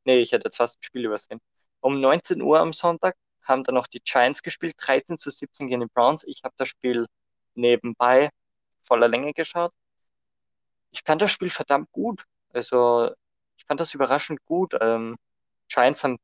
Nee, 0.04 0.18
ich 0.20 0.32
hätte 0.32 0.44
jetzt 0.44 0.58
fast 0.58 0.80
ein 0.80 0.82
Spiel 0.82 1.06
übersehen. 1.06 1.40
Um 1.80 2.00
19 2.00 2.42
Uhr 2.42 2.60
am 2.60 2.72
Sonntag 2.72 3.16
haben 3.42 3.64
dann 3.64 3.74
noch 3.74 3.86
die 3.86 4.00
Giants 4.00 4.42
gespielt, 4.42 4.74
13 4.78 5.18
zu 5.18 5.30
17 5.30 5.68
gegen 5.68 5.80
die 5.82 5.86
Browns. 5.86 6.24
Ich 6.24 6.42
habe 6.44 6.54
das 6.56 6.68
Spiel 6.68 7.06
nebenbei 7.54 8.30
voller 8.82 9.08
Länge 9.08 9.32
geschaut. 9.34 9.72
Ich 10.92 11.02
fand 11.04 11.22
das 11.22 11.32
Spiel 11.32 11.50
verdammt 11.50 11.90
gut. 11.92 12.24
Also, 12.52 13.10
ich 13.56 13.64
fand 13.66 13.80
das 13.80 13.94
überraschend 13.94 14.44
gut. 14.44 14.74
Ähm, 14.80 15.16
Giants 15.68 16.04
haben 16.04 16.18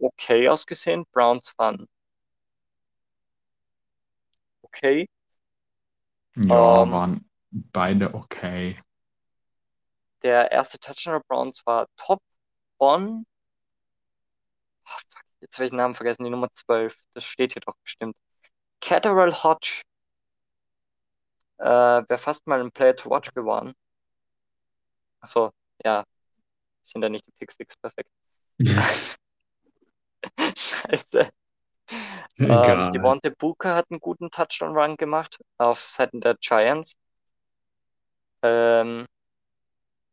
okay 0.00 0.48
ausgesehen, 0.48 1.06
Browns 1.12 1.54
waren 1.58 1.88
okay. 4.64 5.06
Ja, 6.36 6.82
Ähm, 6.82 6.90
waren 6.90 7.24
beide 7.50 8.12
okay. 8.14 8.78
der 10.22 10.50
erste 10.50 10.78
Touchdown 10.78 11.14
der 11.14 11.24
Browns 11.28 11.64
war 11.66 11.86
top 11.96 12.20
von, 12.78 13.24
ah, 14.84 14.98
fuck, 15.10 15.24
jetzt 15.40 15.56
habe 15.56 15.64
ich 15.64 15.70
den 15.70 15.76
Namen 15.78 15.94
vergessen, 15.94 16.24
die 16.24 16.30
Nummer 16.30 16.48
12. 16.52 16.96
Das 17.14 17.24
steht 17.24 17.52
hier 17.52 17.62
doch 17.62 17.76
bestimmt. 17.82 18.16
Catterall 18.80 19.32
Hodge. 19.42 19.82
Äh, 21.58 21.64
wäre 21.66 22.18
fast 22.18 22.46
mal 22.46 22.60
ein 22.60 22.72
Player 22.72 22.96
to 22.96 23.10
Watch 23.10 23.32
geworden. 23.34 23.74
Achso, 25.20 25.52
ja, 25.84 26.04
sind 26.82 27.02
ja 27.02 27.08
nicht 27.08 27.26
die 27.26 27.32
Pick 27.32 27.52
Six 27.52 27.76
perfekt. 27.76 28.10
Scheiße. 30.56 31.30
Ähm, 32.38 32.46
Egal. 32.46 32.90
Devontae 32.92 33.30
Booker 33.30 33.74
hat 33.74 33.90
einen 33.90 34.00
guten 34.00 34.30
Touchdown-Run 34.30 34.96
gemacht 34.96 35.38
auf 35.58 35.82
Seiten 35.82 36.20
der 36.22 36.36
Giants. 36.36 36.94
Ähm, 38.42 39.06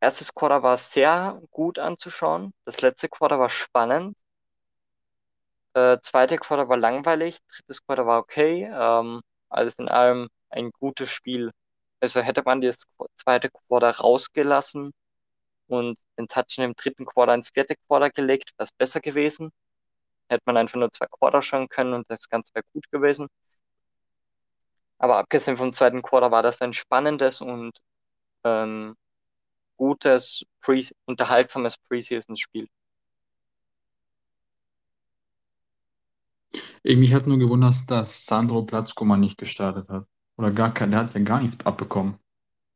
erstes 0.01 0.33
Quarter 0.33 0.61
war 0.61 0.77
sehr 0.77 1.41
gut 1.51 1.79
anzuschauen. 1.79 2.53
Das 2.65 2.81
letzte 2.81 3.07
Quarter 3.07 3.39
war 3.39 3.49
spannend. 3.49 4.17
Äh, 5.79 5.99
zweite 6.01 6.37
Quarter 6.37 6.69
war 6.69 6.77
langweilig. 6.77 7.39
Drittes 7.47 7.83
Quarter 7.85 8.05
war 8.05 8.19
okay. 8.19 8.65
Ähm, 8.73 9.21
alles 9.49 9.75
in 9.79 9.87
allem 9.89 10.29
ein 10.49 10.71
gutes 10.71 11.09
Spiel. 11.11 11.51
Also 12.01 12.21
hätte 12.21 12.43
man 12.45 12.61
das 12.61 12.83
zweite 13.17 13.49
Quarter 13.49 13.91
rausgelassen 13.97 14.91
und 15.67 15.99
den 16.17 16.27
Touchdown 16.27 16.65
im 16.65 16.75
dritten 16.75 17.05
Quarter 17.05 17.35
ins 17.35 17.49
vierte 17.51 17.75
Quarter 17.87 18.11
gelegt, 18.11 18.51
wäre 18.57 18.65
es 18.65 18.71
besser 18.73 19.01
gewesen. 19.01 19.51
Hätte 20.29 20.43
man 20.47 20.57
einfach 20.57 20.77
nur 20.79 20.91
zwei 20.91 21.07
Quarter 21.07 21.41
schauen 21.43 21.69
können 21.69 21.93
und 21.93 22.09
das 22.11 22.29
Ganze 22.29 22.53
wäre 22.55 22.65
gut 22.73 22.89
gewesen. 22.91 23.27
Aber 24.97 25.17
abgesehen 25.17 25.57
vom 25.57 25.73
zweiten 25.73 26.01
Quarter 26.01 26.31
war 26.31 26.43
das 26.43 26.61
ein 26.61 26.73
spannendes 26.73 27.41
und 27.41 27.71
ähm, 28.45 28.95
gutes, 29.77 30.43
Pre 30.61 30.81
unterhaltsames 31.05 31.77
Preseason-Spiel. 31.79 32.67
Irgendwie 36.83 37.13
hat 37.13 37.27
nur 37.27 37.37
gewundert, 37.37 37.89
dass 37.89 38.25
Sandro 38.25 38.63
Platzkummer 38.63 39.17
nicht 39.17 39.37
gestartet 39.37 39.89
hat. 39.89 40.05
Oder 40.37 40.51
gar 40.51 40.73
kein, 40.73 40.91
der 40.91 41.01
hat 41.01 41.13
ja 41.13 41.21
gar 41.21 41.41
nichts 41.41 41.65
abbekommen. 41.65 42.17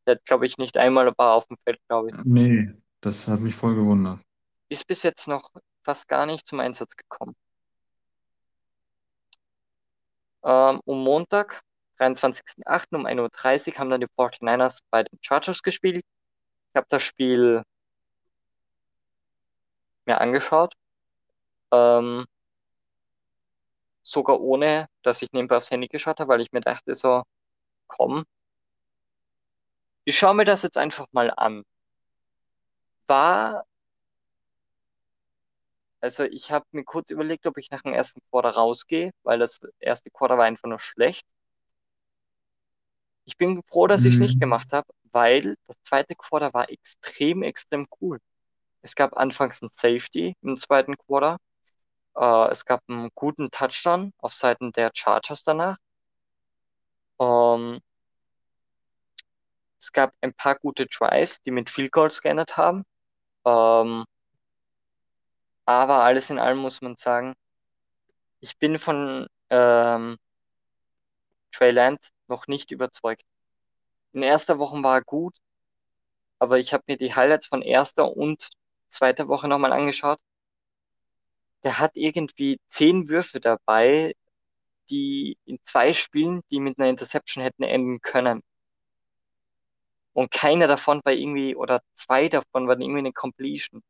Der 0.06 0.16
hat, 0.16 0.26
glaube 0.26 0.46
ich, 0.46 0.58
nicht 0.58 0.78
einmal 0.78 1.14
war 1.18 1.34
auf 1.34 1.46
dem 1.46 1.58
Feld, 1.64 1.80
glaube 1.88 2.10
ich. 2.10 2.16
Nee, 2.26 2.70
das 3.00 3.28
hat 3.28 3.40
mich 3.40 3.56
voll 3.56 3.76
gewundert. 3.76 4.20
Ist 4.68 4.86
bis 4.86 5.04
jetzt 5.04 5.28
noch 5.28 5.50
fast 5.84 6.08
gar 6.08 6.26
nicht 6.26 6.46
zum 6.46 6.60
Einsatz 6.60 6.96
gekommen. 6.96 7.36
Ähm, 10.44 10.82
um 10.84 11.04
Montag, 11.04 11.62
23.08. 12.00 12.96
um 12.96 13.06
1.30 13.06 13.68
Uhr 13.68 13.80
haben 13.80 13.90
dann 13.90 14.02
die 14.02 14.08
49ers 14.08 14.80
bei 14.90 15.04
den 15.04 15.18
Chargers 15.22 15.64
gespielt. 15.64 15.98
Ich 15.98 16.76
habe 16.76 16.88
das 16.90 17.04
Spiel 17.04 17.64
mir 20.06 20.20
angeschaut. 20.20 20.74
Ähm, 21.72 22.26
sogar 24.04 24.42
ohne, 24.42 24.88
dass 25.04 25.22
ich 25.24 25.32
nebenbei 25.34 25.58
aufs 25.58 25.72
Handy 25.72 25.88
geschaut 25.90 26.20
habe, 26.22 26.30
weil 26.30 26.42
ich 26.42 26.54
mir 26.54 26.62
dachte 26.62 26.96
so, 26.96 27.24
komm, 27.88 28.26
ich 30.06 30.18
schaue 30.18 30.34
mir 30.34 30.46
das 30.46 30.62
jetzt 30.64 30.78
einfach 30.78 31.08
mal 31.12 31.30
an. 31.36 31.64
War, 33.08 33.66
also 36.02 36.24
ich 36.26 36.52
habe 36.52 36.66
mir 36.72 36.84
kurz 36.84 37.10
überlegt, 37.10 37.48
ob 37.48 37.58
ich 37.58 37.72
nach 37.72 37.82
dem 37.82 37.94
ersten 37.94 38.22
Quarter 38.30 38.52
rausgehe, 38.52 39.12
weil 39.24 39.40
das 39.40 39.60
erste 39.80 40.12
Quarter 40.12 40.38
war 40.38 40.46
einfach 40.46 40.70
nur 40.70 40.80
schlecht. 40.80 41.26
Ich 43.26 43.38
bin 43.38 43.62
froh, 43.64 43.88
dass 43.88 44.06
ich 44.06 44.16
es 44.16 44.20
nicht 44.22 44.36
Mhm. 44.36 44.40
gemacht 44.40 44.72
habe, 44.74 44.88
weil 45.12 45.56
das 45.68 45.76
zweite 45.84 46.16
Quarter 46.16 46.54
war 46.54 46.70
extrem, 46.70 47.44
extrem 47.44 47.86
cool. 48.02 48.20
Es 48.84 48.96
gab 48.96 49.18
anfangs 49.18 49.62
ein 49.62 49.70
Safety 49.70 50.36
im 50.42 50.58
zweiten 50.58 50.98
Quarter. 50.98 51.38
Äh, 52.16 52.52
es 52.52 52.66
gab 52.66 52.82
einen 52.88 53.10
guten 53.16 53.52
Touchdown 53.52 54.14
auf 54.20 54.34
Seiten 54.34 54.72
der 54.72 54.92
Chargers 54.94 55.44
danach. 55.44 55.78
Ähm, 57.20 57.80
es 59.80 59.92
gab 59.92 60.14
ein 60.22 60.34
paar 60.34 60.56
gute 60.58 60.86
Drives, 60.88 61.42
die 61.42 61.52
mit 61.52 61.70
Field 61.70 61.92
Goals 61.92 62.22
geendet 62.22 62.58
haben. 62.58 62.86
Ähm, 63.46 64.06
aber 65.66 66.04
alles 66.04 66.30
in 66.30 66.40
allem 66.40 66.60
muss 66.60 66.82
man 66.82 66.96
sagen, 66.96 67.36
ich 68.40 68.58
bin 68.60 68.78
von, 68.80 69.28
ähm, 69.50 70.18
Trey 71.52 71.72
Lance 71.72 72.12
noch 72.28 72.48
nicht 72.48 72.72
überzeugt. 72.72 73.24
In 74.14 74.24
erster 74.24 74.60
Woche 74.60 74.82
war 74.84 74.98
er 74.98 75.04
gut, 75.04 75.38
aber 76.40 76.60
ich 76.60 76.74
habe 76.74 76.84
mir 76.88 76.98
die 76.98 77.16
Highlights 77.16 77.48
von 77.48 77.62
erster 77.62 78.16
und 78.16 78.50
zweiter 78.88 79.28
Woche 79.28 79.48
nochmal 79.48 79.74
angeschaut. 79.74 80.20
Der 81.64 81.80
hat 81.80 81.92
irgendwie 81.96 82.60
zehn 82.68 83.10
Würfe 83.10 83.40
dabei, 83.40 84.16
die 84.90 85.38
in 85.46 85.60
zwei 85.64 85.94
Spielen, 85.94 86.42
die 86.52 86.60
mit 86.60 86.78
einer 86.78 86.90
Interception 86.90 87.44
hätten 87.44 87.64
enden 87.64 88.02
können. 88.02 88.44
Und 90.14 90.32
keiner 90.32 90.68
davon 90.68 91.02
war 91.04 91.14
irgendwie, 91.14 91.56
oder 91.56 91.82
zwei 91.94 92.30
davon 92.30 92.68
waren 92.68 92.82
irgendwie 92.82 93.00
eine 93.00 93.14
Completion. 93.14 93.82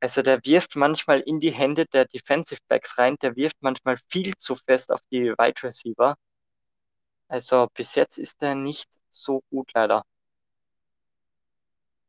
Also 0.00 0.22
der 0.22 0.44
wirft 0.44 0.76
manchmal 0.76 1.20
in 1.20 1.40
die 1.40 1.50
Hände 1.50 1.86
der 1.86 2.06
Defensive 2.06 2.60
Backs 2.68 2.98
rein, 2.98 3.16
der 3.22 3.36
wirft 3.36 3.56
manchmal 3.60 3.96
viel 4.08 4.36
zu 4.36 4.54
fest 4.54 4.92
auf 4.92 5.00
die 5.10 5.32
Wide 5.32 5.62
Receiver. 5.62 6.16
Also 7.28 7.68
bis 7.74 7.94
jetzt 7.94 8.18
ist 8.18 8.42
er 8.42 8.54
nicht 8.54 8.88
so 9.10 9.42
gut 9.50 9.70
leider. 9.74 10.04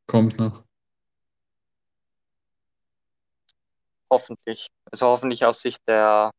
Kommt 0.08 0.38
noch. 0.38 0.64
Hoffentlich. 4.16 4.70
Also 4.90 5.08
hoffentlich 5.08 5.44
aus 5.44 5.60
Sicht 5.60 5.82
der, 5.90 6.32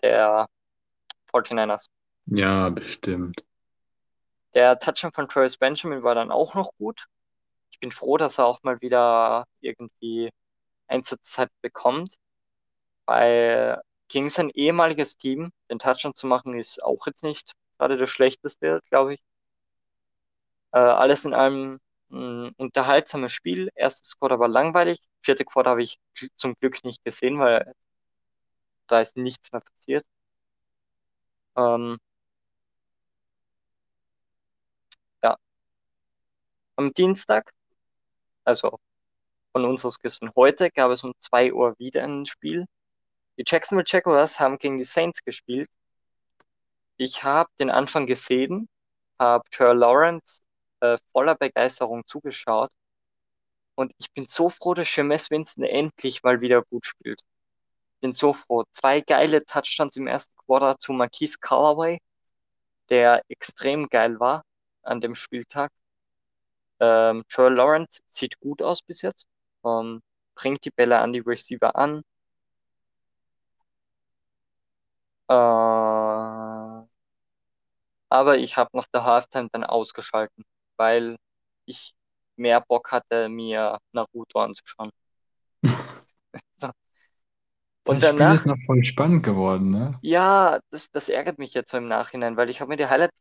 der 0.00 0.46
49ers. 1.30 1.90
Ja, 2.24 2.70
bestimmt. 2.70 3.44
Der 4.54 4.78
Touchdown 4.78 5.12
von 5.12 5.28
Travis 5.28 5.58
Benjamin 5.58 6.02
war 6.02 6.14
dann 6.14 6.30
auch 6.30 6.54
noch 6.54 6.70
gut. 6.78 7.04
Ich 7.70 7.78
bin 7.78 7.92
froh, 7.92 8.16
dass 8.16 8.38
er 8.38 8.46
auch 8.46 8.62
mal 8.62 8.80
wieder 8.80 9.44
irgendwie 9.60 10.30
Einsatzzeit 10.86 11.50
bekommt, 11.60 12.16
weil 13.04 13.82
gegen 14.08 14.30
sein 14.30 14.48
ehemaliges 14.48 15.18
Team 15.18 15.52
den 15.70 15.78
Touchdown 15.78 16.14
zu 16.14 16.26
machen, 16.26 16.58
ist 16.58 16.82
auch 16.82 17.06
jetzt 17.06 17.22
nicht 17.22 17.52
gerade 17.76 17.98
das 17.98 18.08
Schlechteste, 18.08 18.80
glaube 18.88 19.12
ich. 19.12 19.20
Äh, 20.72 20.78
alles 20.78 21.26
in 21.26 21.34
allem 21.34 21.80
ein 22.10 22.54
unterhaltsames 22.56 23.30
Spiel. 23.30 23.68
Erstes 23.74 24.18
Quarter 24.18 24.38
war 24.38 24.48
langweilig, 24.48 25.00
vierte 25.22 25.44
Quarter 25.44 25.70
habe 25.70 25.82
ich 25.82 26.00
zum 26.36 26.54
Glück 26.56 26.84
nicht 26.84 27.04
gesehen, 27.04 27.38
weil 27.40 27.74
da 28.88 29.00
ist 29.00 29.16
nichts 29.16 29.52
mehr 29.52 29.60
passiert. 29.62 30.04
Ähm, 31.56 31.98
ja. 35.22 35.36
Am 36.76 36.92
Dienstag, 36.94 37.52
also 38.44 38.78
von 39.52 39.64
uns 39.66 39.84
aus 39.84 39.98
gesehen 40.00 40.30
heute, 40.36 40.70
gab 40.70 40.90
es 40.92 41.04
um 41.04 41.14
2 41.20 41.52
Uhr 41.52 41.78
wieder 41.78 42.04
ein 42.04 42.26
Spiel. 42.26 42.66
Die 43.38 43.44
Jacksonville 43.46 43.86
Jaguars 43.88 44.40
haben 44.40 44.58
gegen 44.58 44.78
die 44.78 44.84
Saints 44.84 45.22
gespielt. 45.24 45.68
Ich 46.98 47.24
habe 47.24 47.50
den 47.58 47.70
Anfang 47.70 48.06
gesehen, 48.06 48.68
habe 49.18 49.44
Trevor 49.50 49.74
Lawrence 49.74 50.40
äh, 50.80 50.98
voller 51.12 51.34
Begeisterung 51.36 52.06
zugeschaut. 52.06 52.72
Und 53.80 53.94
ich 53.98 54.12
bin 54.12 54.26
so 54.26 54.50
froh, 54.50 54.74
dass 54.74 54.94
Jameis 54.94 55.30
Winston 55.30 55.64
endlich 55.64 56.22
mal 56.22 56.42
wieder 56.42 56.62
gut 56.62 56.84
spielt. 56.84 57.22
Bin 58.00 58.12
so 58.12 58.34
froh. 58.34 58.64
Zwei 58.72 59.00
geile 59.00 59.44
Touchdowns 59.44 59.96
im 59.96 60.06
ersten 60.06 60.34
Quarter 60.36 60.78
zu 60.78 60.92
Marquise 60.92 61.38
Callaway, 61.40 61.98
der 62.90 63.22
extrem 63.28 63.88
geil 63.88 64.20
war 64.20 64.44
an 64.82 65.00
dem 65.00 65.14
Spieltag. 65.14 65.72
Ähm, 66.80 67.24
Joel 67.30 67.54
Lawrence 67.54 68.00
sieht 68.10 68.38
gut 68.40 68.60
aus 68.62 68.82
bis 68.82 69.02
jetzt. 69.02 69.26
Ähm, 69.64 70.02
bringt 70.34 70.64
die 70.66 70.70
Bälle 70.70 70.98
an 70.98 71.12
die 71.14 71.20
Receiver 71.20 71.74
an. 71.76 72.02
Äh, 75.28 75.32
aber 78.08 78.38
ich 78.38 78.56
habe 78.56 78.70
nach 78.76 78.86
der 78.92 79.04
Halftime 79.04 79.48
dann 79.52 79.64
ausgeschalten, 79.64 80.44
weil 80.76 81.16
ich 81.66 81.94
mehr 82.40 82.60
Bock 82.60 82.90
hatte, 82.90 83.28
mir 83.28 83.78
Naruto 83.92 84.40
anzuschauen. 84.40 84.90
so. 86.56 86.70
Und 87.86 88.02
das 88.02 88.10
danach, 88.10 88.26
Spiel 88.26 88.34
ist 88.34 88.46
noch 88.46 88.66
voll 88.66 88.84
spannend 88.84 89.22
geworden, 89.22 89.70
ne? 89.70 89.98
Ja, 90.02 90.60
das, 90.70 90.90
das 90.90 91.08
ärgert 91.08 91.38
mich 91.38 91.54
jetzt 91.54 91.70
so 91.70 91.78
im 91.78 91.88
Nachhinein, 91.88 92.36
weil 92.36 92.50
ich 92.50 92.60
habe 92.60 92.68
mir 92.68 92.76
die 92.76 92.86
Highlights 92.86 93.14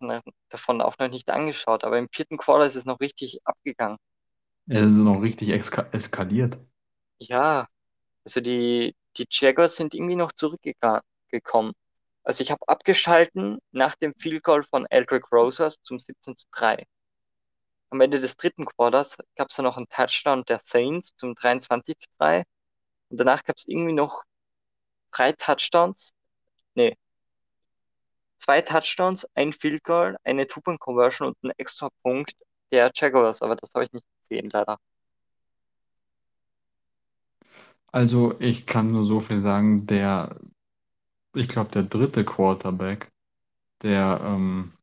davon 0.49 0.81
auch 0.81 0.97
noch 0.99 1.09
nicht 1.09 1.29
angeschaut, 1.29 1.83
aber 1.83 1.97
im 1.97 2.09
vierten 2.11 2.37
Quarter 2.37 2.65
ist 2.65 2.75
es 2.75 2.85
noch 2.85 2.99
richtig 2.99 3.39
abgegangen. 3.45 3.97
Es 4.67 4.83
ist 4.83 4.97
noch 4.97 5.21
richtig 5.21 5.49
eskaliert. 5.49 6.59
Ja, 7.17 7.67
also 8.23 8.41
die, 8.41 8.95
die 9.17 9.25
Jaguars 9.29 9.75
sind 9.75 9.95
irgendwie 9.95 10.15
noch 10.15 10.31
zurückgekommen. 10.31 11.73
Also 12.23 12.43
ich 12.43 12.51
habe 12.51 12.67
abgeschalten 12.67 13.57
nach 13.71 13.95
dem 13.95 14.13
Field 14.13 14.43
Goal 14.43 14.61
von 14.61 14.85
Eldrick 14.89 15.31
Rosas 15.31 15.77
zum 15.81 15.97
17 15.97 16.37
zu 16.37 16.45
3. 16.51 16.85
Am 17.91 18.01
Ende 18.01 18.19
des 18.19 18.37
dritten 18.37 18.65
Quarters 18.65 19.17
gab 19.35 19.49
es 19.49 19.55
dann 19.55 19.65
noch 19.65 19.77
einen 19.77 19.89
Touchdown 19.89 20.43
der 20.45 20.59
Saints 20.59 21.15
zum 21.17 21.33
23 21.35 21.97
zu 21.97 22.07
3. 22.19 22.43
Und 23.09 23.19
danach 23.19 23.43
gab 23.43 23.57
es 23.57 23.67
irgendwie 23.67 23.93
noch 23.93 24.23
drei 25.11 25.33
Touchdowns. 25.33 26.13
Nee. 26.75 26.97
Zwei 28.37 28.61
Touchdowns, 28.61 29.27
ein 29.33 29.53
Field 29.53 29.83
Goal, 29.83 30.17
eine 30.23 30.47
Two-Point-Conversion 30.47 31.29
und 31.29 31.43
ein 31.43 31.51
extra 31.57 31.89
Punkt 32.03 32.35
der 32.71 32.91
Jaguars, 32.93 33.41
aber 33.41 33.55
das 33.55 33.73
habe 33.73 33.85
ich 33.85 33.91
nicht 33.91 34.05
gesehen, 34.21 34.49
leider. 34.51 34.77
Also 37.91 38.39
ich 38.39 38.67
kann 38.67 38.91
nur 38.91 39.03
so 39.03 39.19
viel 39.19 39.39
sagen, 39.39 39.87
der, 39.87 40.39
ich 41.35 41.47
glaube, 41.47 41.71
der 41.71 41.83
dritte 41.83 42.23
Quarterback, 42.23 43.11
der, 43.81 44.21
ähm, 44.23 44.73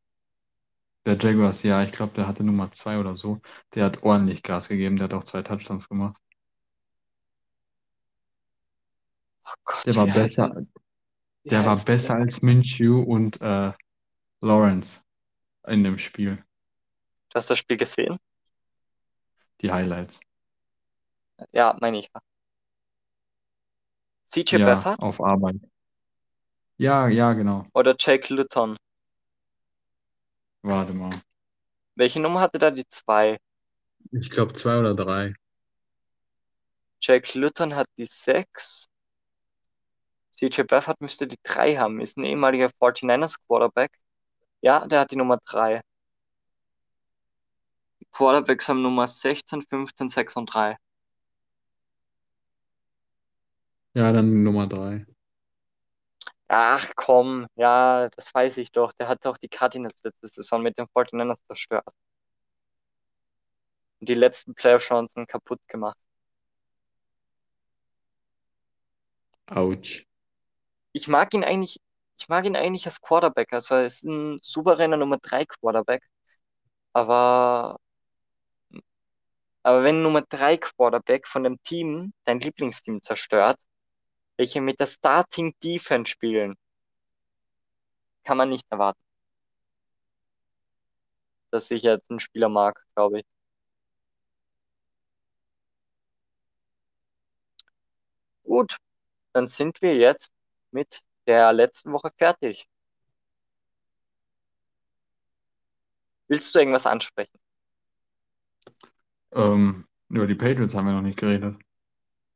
der 1.07 1.17
Jaguars, 1.19 1.63
ja, 1.63 1.83
ich 1.83 1.91
glaube, 1.91 2.13
der 2.13 2.27
hatte 2.27 2.43
Nummer 2.43 2.71
zwei 2.71 2.99
oder 2.99 3.15
so, 3.15 3.41
der 3.73 3.85
hat 3.85 4.03
ordentlich 4.03 4.43
Gas 4.43 4.67
gegeben, 4.69 4.97
der 4.97 5.05
hat 5.05 5.13
auch 5.15 5.23
zwei 5.23 5.41
Touchdowns 5.41 5.89
gemacht. 5.89 6.21
Oh 9.45 9.53
Gott, 9.65 9.87
Der 9.87 9.95
war 9.95 10.05
wie 10.05 10.11
heißt 10.11 10.37
besser, 10.37 10.45
der? 10.45 10.65
Der 11.49 11.65
war 11.65 11.77
der 11.85 11.85
besser 11.85 12.15
denn? 12.15 12.15
als 12.15 12.41
Minshew 12.41 13.01
und 13.01 13.41
äh, 13.41 13.73
Lawrence 14.41 15.01
in 15.67 15.83
dem 15.83 15.97
Spiel. 15.99 16.43
Du 17.29 17.35
hast 17.37 17.49
das 17.49 17.59
Spiel 17.59 17.77
gesehen? 17.77 18.17
Die 19.61 19.71
Highlights. 19.71 20.19
Ja, 21.51 21.75
meine 21.81 21.99
ich. 21.99 22.09
CJ 24.25 24.57
Ja, 24.57 24.65
Beathard 24.65 24.97
auf 24.97 25.21
Arbeit. 25.21 25.57
Ja, 26.77 27.07
ja, 27.09 27.33
genau. 27.33 27.65
oder 27.73 27.95
Jake 27.97 28.33
Luton? 28.33 28.75
Warte 30.61 30.93
mal. 30.93 31.11
Welche 31.95 32.19
Nummer 32.19 32.41
hatte 32.41 32.59
da 32.59 32.71
die 32.71 32.87
zwei? 32.87 33.37
Ich 34.11 34.29
glaube 34.29 34.53
zwei 34.53 34.79
oder 34.79 34.93
drei. 34.93 35.33
Jake 37.01 37.37
Luton 37.37 37.75
hat 37.75 37.87
die 37.97 38.05
sechs. 38.05 38.87
CJ 40.31 40.63
Beathard 40.63 41.01
müsste 41.01 41.27
die 41.27 41.39
drei 41.43 41.77
haben. 41.77 41.99
Ist 41.99 42.17
ein 42.17 42.23
ehemaliger 42.25 42.69
49ers 42.79 43.37
Quarterback. 43.47 43.91
Ja, 44.61 44.87
der 44.87 45.01
hat 45.01 45.11
die 45.11 45.15
Nummer 45.15 45.39
drei. 45.45 45.81
Die 47.99 48.07
Quarterbacks 48.11 48.69
haben 48.69 48.81
Nummer 48.81 49.07
16, 49.07 49.61
15, 49.63 50.09
6 50.09 50.35
und 50.35 50.45
3. 50.47 50.77
Ja, 53.93 54.11
dann 54.11 54.43
Nummer 54.43 54.67
drei. 54.67 55.07
Ach 56.49 56.91
komm, 56.95 57.47
ja, 57.55 58.09
das 58.09 58.33
weiß 58.33 58.57
ich 58.57 58.71
doch. 58.71 58.93
Der 58.93 59.07
hat 59.07 59.25
auch 59.25 59.37
die 59.37 59.49
Cardinals 59.49 60.01
letzte 60.03 60.27
Saison 60.27 60.61
mit 60.61 60.77
den 60.77 60.87
49ers 60.87 61.43
zerstört. 61.45 61.85
Und 63.99 64.09
die 64.09 64.13
letzten 64.13 64.53
Playoff-Chancen 64.55 65.27
kaputt 65.27 65.59
gemacht. 65.67 65.97
Autsch. 69.47 70.05
Ich 70.93 71.07
mag 71.07 71.33
ihn 71.33 71.43
eigentlich, 71.43 71.79
ich 72.19 72.29
mag 72.29 72.45
ihn 72.45 72.55
eigentlich 72.55 72.85
als 72.85 73.01
Quarterback. 73.01 73.53
Also 73.53 73.75
er 73.75 73.85
ist 73.87 74.03
ein 74.03 74.39
souveräner 74.41 74.97
Nummer 74.97 75.17
3 75.19 75.45
Quarterback. 75.45 76.03
Aber, 76.93 77.79
aber 79.63 79.83
wenn 79.83 80.01
Nummer 80.01 80.21
3 80.23 80.57
Quarterback 80.57 81.27
von 81.27 81.43
dem 81.43 81.61
Team 81.63 82.13
dein 82.25 82.39
Lieblingsteam 82.39 83.01
zerstört, 83.01 83.59
welche 84.37 84.61
mit 84.61 84.79
der 84.79 84.87
Starting 84.87 85.53
Defense 85.63 86.11
spielen, 86.11 86.55
kann 88.23 88.37
man 88.37 88.49
nicht 88.49 88.65
erwarten, 88.69 88.99
dass 91.51 91.71
ich 91.71 91.83
jetzt 91.83 92.09
einen 92.09 92.19
Spieler 92.19 92.49
mag, 92.49 92.85
glaube 92.95 93.19
ich. 93.19 93.25
Gut, 98.43 98.77
dann 99.33 99.47
sind 99.47 99.81
wir 99.81 99.95
jetzt 99.95 100.31
mit 100.71 101.01
der 101.27 101.53
letzten 101.53 101.91
Woche 101.93 102.11
fertig. 102.17 102.67
Willst 106.27 106.53
du 106.53 106.59
irgendwas 106.59 106.85
ansprechen? 106.85 107.37
Ähm, 109.33 109.85
über 110.09 110.27
die 110.27 110.35
Patriots 110.35 110.75
haben 110.75 110.85
wir 110.85 110.93
noch 110.93 111.01
nicht 111.01 111.19
geredet. 111.19 111.57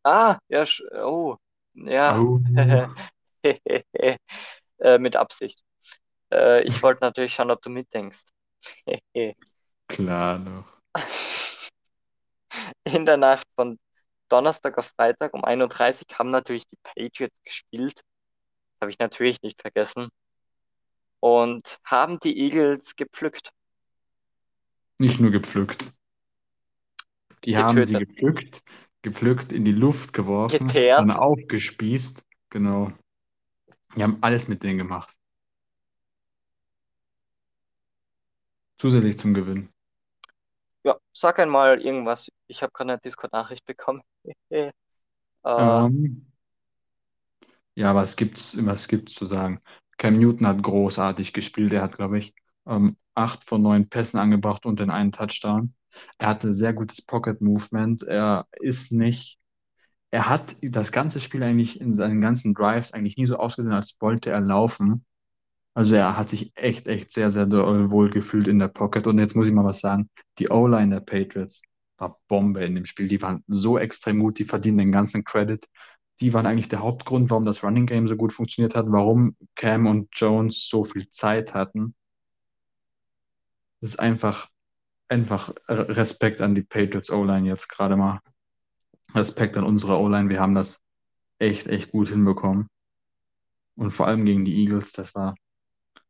Ah, 0.03 0.39
ja, 0.49 0.63
oh, 1.03 1.37
ja, 1.73 2.17
Oh. 2.17 2.39
äh, 3.43 4.97
mit 4.99 5.15
Absicht. 5.15 5.61
Äh, 6.31 6.63
ich 6.63 6.81
wollte 6.83 7.01
natürlich 7.01 7.33
schauen, 7.33 7.51
ob 7.51 7.61
du 7.61 7.69
mitdenkst. 7.69 8.25
Klar 9.87 10.39
doch. 10.39 10.65
In 12.83 13.05
der 13.05 13.17
Nacht 13.17 13.47
von 13.55 13.79
Donnerstag 14.29 14.77
auf 14.77 14.87
Freitag 14.95 15.33
um 15.33 15.43
1.30 15.43 16.11
Uhr 16.11 16.19
haben 16.19 16.29
natürlich 16.29 16.65
die 16.67 16.77
Patriots 16.83 17.41
gespielt. 17.43 18.01
Habe 18.79 18.91
ich 18.91 18.99
natürlich 18.99 19.41
nicht 19.41 19.61
vergessen. 19.61 20.09
Und 21.19 21.79
haben 21.83 22.19
die 22.19 22.37
Eagles 22.39 22.95
gepflückt. 22.95 23.51
Nicht 24.97 25.19
nur 25.19 25.31
gepflückt. 25.31 25.83
Die 27.43 27.57
haben 27.57 27.83
sie 27.83 27.97
Getötet. 27.97 28.09
gepflückt, 28.09 28.61
gepflückt, 29.01 29.51
in 29.53 29.65
die 29.65 29.71
Luft 29.71 30.13
geworfen, 30.13 30.67
Geteert. 30.67 30.99
dann 30.99 31.11
aufgespießt. 31.11 32.23
Genau. 32.49 32.91
Die 33.95 34.03
haben 34.03 34.17
alles 34.21 34.47
mit 34.47 34.63
denen 34.63 34.77
gemacht. 34.77 35.15
Zusätzlich 38.77 39.19
zum 39.19 39.33
Gewinn. 39.33 39.69
Ja, 40.83 40.97
sag 41.13 41.39
einmal 41.39 41.81
irgendwas. 41.81 42.31
Ich 42.47 42.63
habe 42.63 42.71
gerade 42.71 42.93
eine 42.93 43.01
Discord-Nachricht 43.01 43.65
bekommen. 43.65 44.01
äh, 44.49 44.71
Ähm, 45.43 46.25
ja, 47.75 47.95
was 47.95 48.15
gibt's, 48.15 48.57
was 48.65 48.87
gibt's 48.87 49.13
zu 49.13 49.25
sagen? 49.25 49.61
Cam 49.97 50.17
Newton 50.17 50.47
hat 50.47 50.63
großartig 50.63 51.33
gespielt. 51.33 51.73
Er 51.73 51.83
hat, 51.83 51.95
glaube 51.95 52.19
ich, 52.19 52.33
ähm, 52.65 52.97
acht 53.13 53.43
von 53.43 53.61
neun 53.61 53.87
Pässen 53.87 54.19
angebracht 54.19 54.65
und 54.65 54.79
den 54.79 54.89
einen 54.89 55.11
Touchdown. 55.11 55.73
Er 56.17 56.29
hatte 56.29 56.53
sehr 56.53 56.73
gutes 56.73 57.01
Pocket 57.01 57.41
Movement. 57.41 58.03
Er 58.03 58.47
ist 58.59 58.91
nicht, 58.91 59.39
er 60.11 60.29
hat 60.29 60.55
das 60.61 60.91
ganze 60.91 61.19
Spiel 61.19 61.43
eigentlich 61.43 61.81
in 61.81 61.93
seinen 61.93 62.21
ganzen 62.21 62.53
Drives 62.53 62.93
eigentlich 62.93 63.17
nie 63.17 63.25
so 63.25 63.37
ausgesehen, 63.37 63.75
als 63.75 63.97
wollte 64.01 64.31
er 64.31 64.41
laufen. 64.41 65.05
Also 65.73 65.95
er 65.95 66.17
hat 66.17 66.29
sich 66.29 66.51
echt, 66.55 66.87
echt 66.87 67.11
sehr, 67.11 67.31
sehr 67.31 67.49
wohl 67.91 68.09
gefühlt 68.09 68.47
in 68.47 68.59
der 68.59 68.67
Pocket. 68.67 69.07
Und 69.07 69.19
jetzt 69.19 69.35
muss 69.35 69.47
ich 69.47 69.53
mal 69.53 69.65
was 69.65 69.79
sagen. 69.79 70.09
Die 70.39 70.49
O-Line 70.49 70.89
der 70.95 70.99
Patriots 71.01 71.61
war 71.97 72.19
Bombe 72.27 72.63
in 72.65 72.75
dem 72.75 72.85
Spiel. 72.85 73.07
Die 73.07 73.21
waren 73.21 73.43
so 73.47 73.77
extrem 73.77 74.19
gut, 74.19 74.39
die 74.39 74.45
verdienen 74.45 74.79
den 74.79 74.91
ganzen 74.91 75.23
Credit. 75.23 75.65
Die 76.19 76.33
waren 76.33 76.45
eigentlich 76.45 76.69
der 76.69 76.81
Hauptgrund, 76.81 77.29
warum 77.29 77.45
das 77.45 77.63
Running 77.63 77.85
Game 77.85 78.07
so 78.07 78.15
gut 78.17 78.33
funktioniert 78.33 78.75
hat, 78.75 78.85
warum 78.89 79.35
Cam 79.55 79.87
und 79.87 80.09
Jones 80.13 80.67
so 80.67 80.83
viel 80.83 81.07
Zeit 81.09 81.53
hatten. 81.53 81.95
Das 83.79 83.91
ist 83.91 83.99
einfach, 83.99 84.49
einfach 85.11 85.53
Respekt 85.67 86.41
an 86.41 86.55
die 86.55 86.63
Patriots 86.63 87.11
O-Line 87.11 87.47
jetzt 87.47 87.67
gerade 87.67 87.97
mal. 87.97 88.21
Respekt 89.13 89.57
an 89.57 89.65
unsere 89.65 89.99
O-Line. 89.99 90.29
Wir 90.29 90.39
haben 90.39 90.55
das 90.55 90.81
echt, 91.37 91.67
echt 91.67 91.91
gut 91.91 92.09
hinbekommen. 92.09 92.67
Und 93.75 93.91
vor 93.91 94.07
allem 94.07 94.25
gegen 94.25 94.45
die 94.45 94.55
Eagles, 94.63 94.93
das 94.93 95.15
war, 95.15 95.35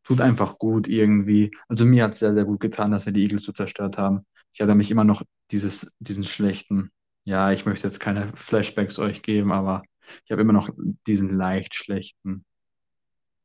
tut 0.04 0.22
einfach 0.22 0.60
gut 0.60 0.88
irgendwie. 0.88 1.52
Also 1.68 1.86
mir 1.86 2.04
hat 2.04 2.14
es 2.14 2.20
sehr, 2.20 2.34
sehr 2.34 2.46
gut 2.46 2.60
getan, 2.60 2.92
dass 2.92 3.06
wir 3.06 3.14
die 3.14 3.24
Eagles 3.24 3.44
so 3.44 3.52
zerstört 3.52 3.98
haben. 3.98 4.26
Ich 4.54 4.62
hatte 4.62 4.76
mich 4.76 4.92
immer 4.92 5.04
noch 5.04 5.24
dieses, 5.52 5.92
diesen 6.00 6.24
schlechten, 6.24 6.92
ja, 7.24 7.52
ich 7.52 7.66
möchte 7.66 7.88
jetzt 7.88 8.00
keine 8.00 8.32
Flashbacks 8.36 9.00
euch 9.00 9.22
geben, 9.22 9.52
aber 9.52 9.84
ich 10.26 10.32
habe 10.32 10.42
immer 10.42 10.54
noch 10.54 10.70
diesen 11.08 11.30
leicht 11.38 11.76
schlechten, 11.76 12.46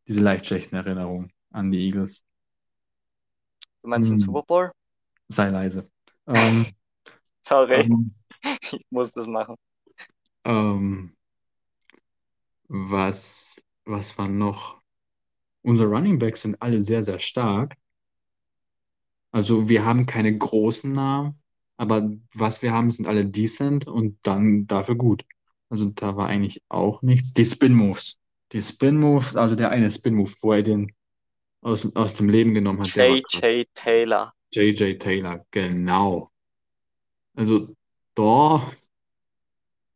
diese 0.08 0.20
leicht 0.20 0.46
schlechten 0.46 0.76
Erinnerungen 0.76 1.32
an 1.50 1.70
die 1.70 1.86
Eagles. 1.86 2.24
du 3.82 3.88
meinst 3.88 4.10
den 4.10 4.18
Hm. 4.18 4.26
Super 4.26 4.42
Bowl? 4.42 4.72
Sei 5.28 5.48
leise. 5.48 5.90
Ähm, 6.26 6.66
Sorry, 7.42 7.82
ähm, 7.82 8.14
ich 8.62 8.84
muss 8.90 9.12
das 9.12 9.26
machen. 9.26 9.56
ähm, 10.44 11.16
was, 12.68 13.62
was 13.84 14.18
war 14.18 14.28
noch? 14.28 14.80
Unsere 15.62 15.88
Running 15.88 16.18
Backs 16.18 16.42
sind 16.42 16.60
alle 16.60 16.82
sehr, 16.82 17.02
sehr 17.02 17.18
stark. 17.18 17.76
Also 19.32 19.68
wir 19.68 19.84
haben 19.84 20.06
keine 20.06 20.36
großen 20.36 20.92
Namen, 20.92 21.40
aber 21.76 22.10
was 22.32 22.62
wir 22.62 22.72
haben, 22.72 22.90
sind 22.90 23.06
alle 23.06 23.26
decent 23.26 23.86
und 23.86 24.18
dann 24.22 24.66
dafür 24.66 24.94
gut. 24.94 25.24
Also 25.68 25.86
da 25.86 26.16
war 26.16 26.28
eigentlich 26.28 26.62
auch 26.68 27.02
nichts. 27.02 27.32
Die 27.32 27.44
Spin 27.44 27.74
Moves. 27.74 28.20
Die 28.52 28.60
Spin 28.60 28.98
Moves, 28.98 29.36
also 29.36 29.56
der 29.56 29.70
eine 29.70 29.90
Spin 29.90 30.14
Move, 30.14 30.32
wo 30.40 30.52
er 30.52 30.62
den 30.62 30.92
aus, 31.60 31.94
aus 31.96 32.14
dem 32.14 32.28
Leben 32.28 32.54
genommen 32.54 32.80
hat. 32.80 32.94
J.J. 32.94 33.66
Taylor. 33.74 34.32
J.J. 34.52 34.98
Taylor, 34.98 35.44
genau. 35.50 36.30
Also 37.34 37.74
da, 38.14 38.72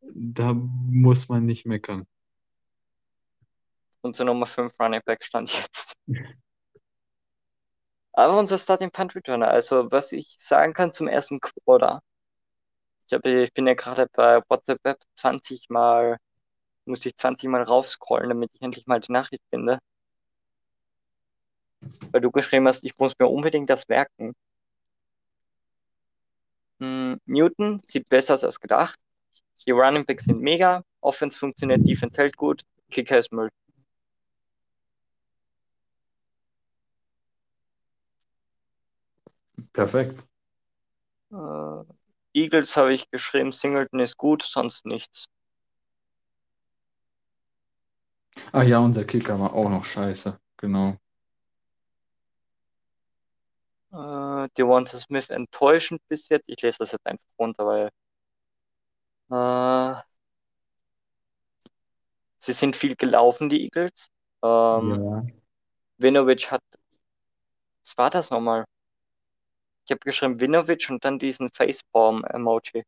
da 0.01 0.53
muss 0.53 1.29
man 1.29 1.45
nicht 1.45 1.65
meckern. 1.65 2.05
Unser 4.01 4.25
Nummer 4.25 4.45
5 4.45 4.79
Running 4.79 5.01
Back 5.05 5.23
stand 5.23 5.51
jetzt. 5.53 5.93
Aber 8.13 8.37
unser 8.37 8.57
Starting 8.57 8.91
Punt 8.91 9.15
Returner, 9.15 9.47
also 9.49 9.91
was 9.91 10.11
ich 10.11 10.35
sagen 10.37 10.73
kann 10.73 10.91
zum 10.91 11.07
ersten 11.07 11.39
Quarter. 11.39 12.01
Ich, 13.07 13.13
hab, 13.13 13.25
ich 13.25 13.53
bin 13.53 13.67
ja 13.67 13.73
gerade 13.73 14.07
bei 14.13 14.41
WhatsApp 14.49 14.79
20 15.15 15.69
Mal, 15.69 16.17
musste 16.85 17.09
ich 17.09 17.15
20 17.17 17.49
Mal 17.49 17.63
raufscrollen, 17.63 18.29
damit 18.29 18.51
ich 18.53 18.61
endlich 18.61 18.87
mal 18.87 18.99
die 18.99 19.11
Nachricht 19.11 19.43
finde. 19.49 19.79
Weil 22.11 22.21
du 22.21 22.31
geschrieben 22.31 22.67
hast, 22.67 22.83
ich 22.85 22.97
muss 22.97 23.13
mir 23.19 23.27
unbedingt 23.27 23.69
das 23.69 23.87
merken. 23.87 24.33
Hm, 26.79 27.19
Newton 27.25 27.79
sieht 27.85 28.09
besser 28.09 28.33
aus 28.33 28.43
als 28.43 28.59
gedacht. 28.59 28.99
Die 29.65 29.71
Running 29.71 30.05
Backs 30.05 30.25
sind 30.25 30.41
mega. 30.41 30.83
Offense 31.01 31.37
funktioniert, 31.37 31.87
Defense 31.87 32.19
hält 32.19 32.37
gut. 32.37 32.63
Kicker 32.89 33.19
ist 33.19 33.31
Müll. 33.31 33.49
Perfekt. 39.73 40.25
Äh, 41.31 41.83
Eagles 42.33 42.75
habe 42.77 42.93
ich 42.93 43.09
geschrieben, 43.09 43.51
Singleton 43.51 43.99
ist 43.99 44.17
gut, 44.17 44.43
sonst 44.43 44.85
nichts. 44.85 45.27
Ach 48.51 48.63
ja, 48.63 48.79
unser 48.79 49.03
Kicker 49.03 49.39
war 49.39 49.53
auch 49.53 49.69
noch 49.69 49.85
scheiße. 49.85 50.39
Genau. 50.57 50.97
Äh, 53.93 54.49
Devonta 54.57 54.97
Smith 54.99 55.29
enttäuschend 55.29 56.01
bis 56.09 56.27
jetzt. 56.29 56.43
Ich 56.47 56.61
lese 56.61 56.79
das 56.79 56.91
jetzt 56.91 57.05
einfach 57.05 57.23
runter, 57.39 57.65
weil 57.65 57.89
äh, 59.29 60.01
sie 62.39 62.53
sind 62.53 62.75
viel 62.75 62.95
gelaufen, 62.95 63.49
die 63.49 63.63
Eagles. 63.63 64.09
Ähm, 64.43 64.99
Ja. 65.01 65.23
Winovich 65.99 66.51
hat, 66.51 66.61
was 67.83 67.97
war 67.97 68.09
das 68.09 68.29
nochmal? 68.31 68.65
Ich 69.85 69.91
habe 69.91 69.99
geschrieben 69.99 70.41
Winovich 70.41 70.89
und 70.89 71.05
dann 71.05 71.19
diesen 71.19 71.51
Facepalm-Emoji. 71.51 72.83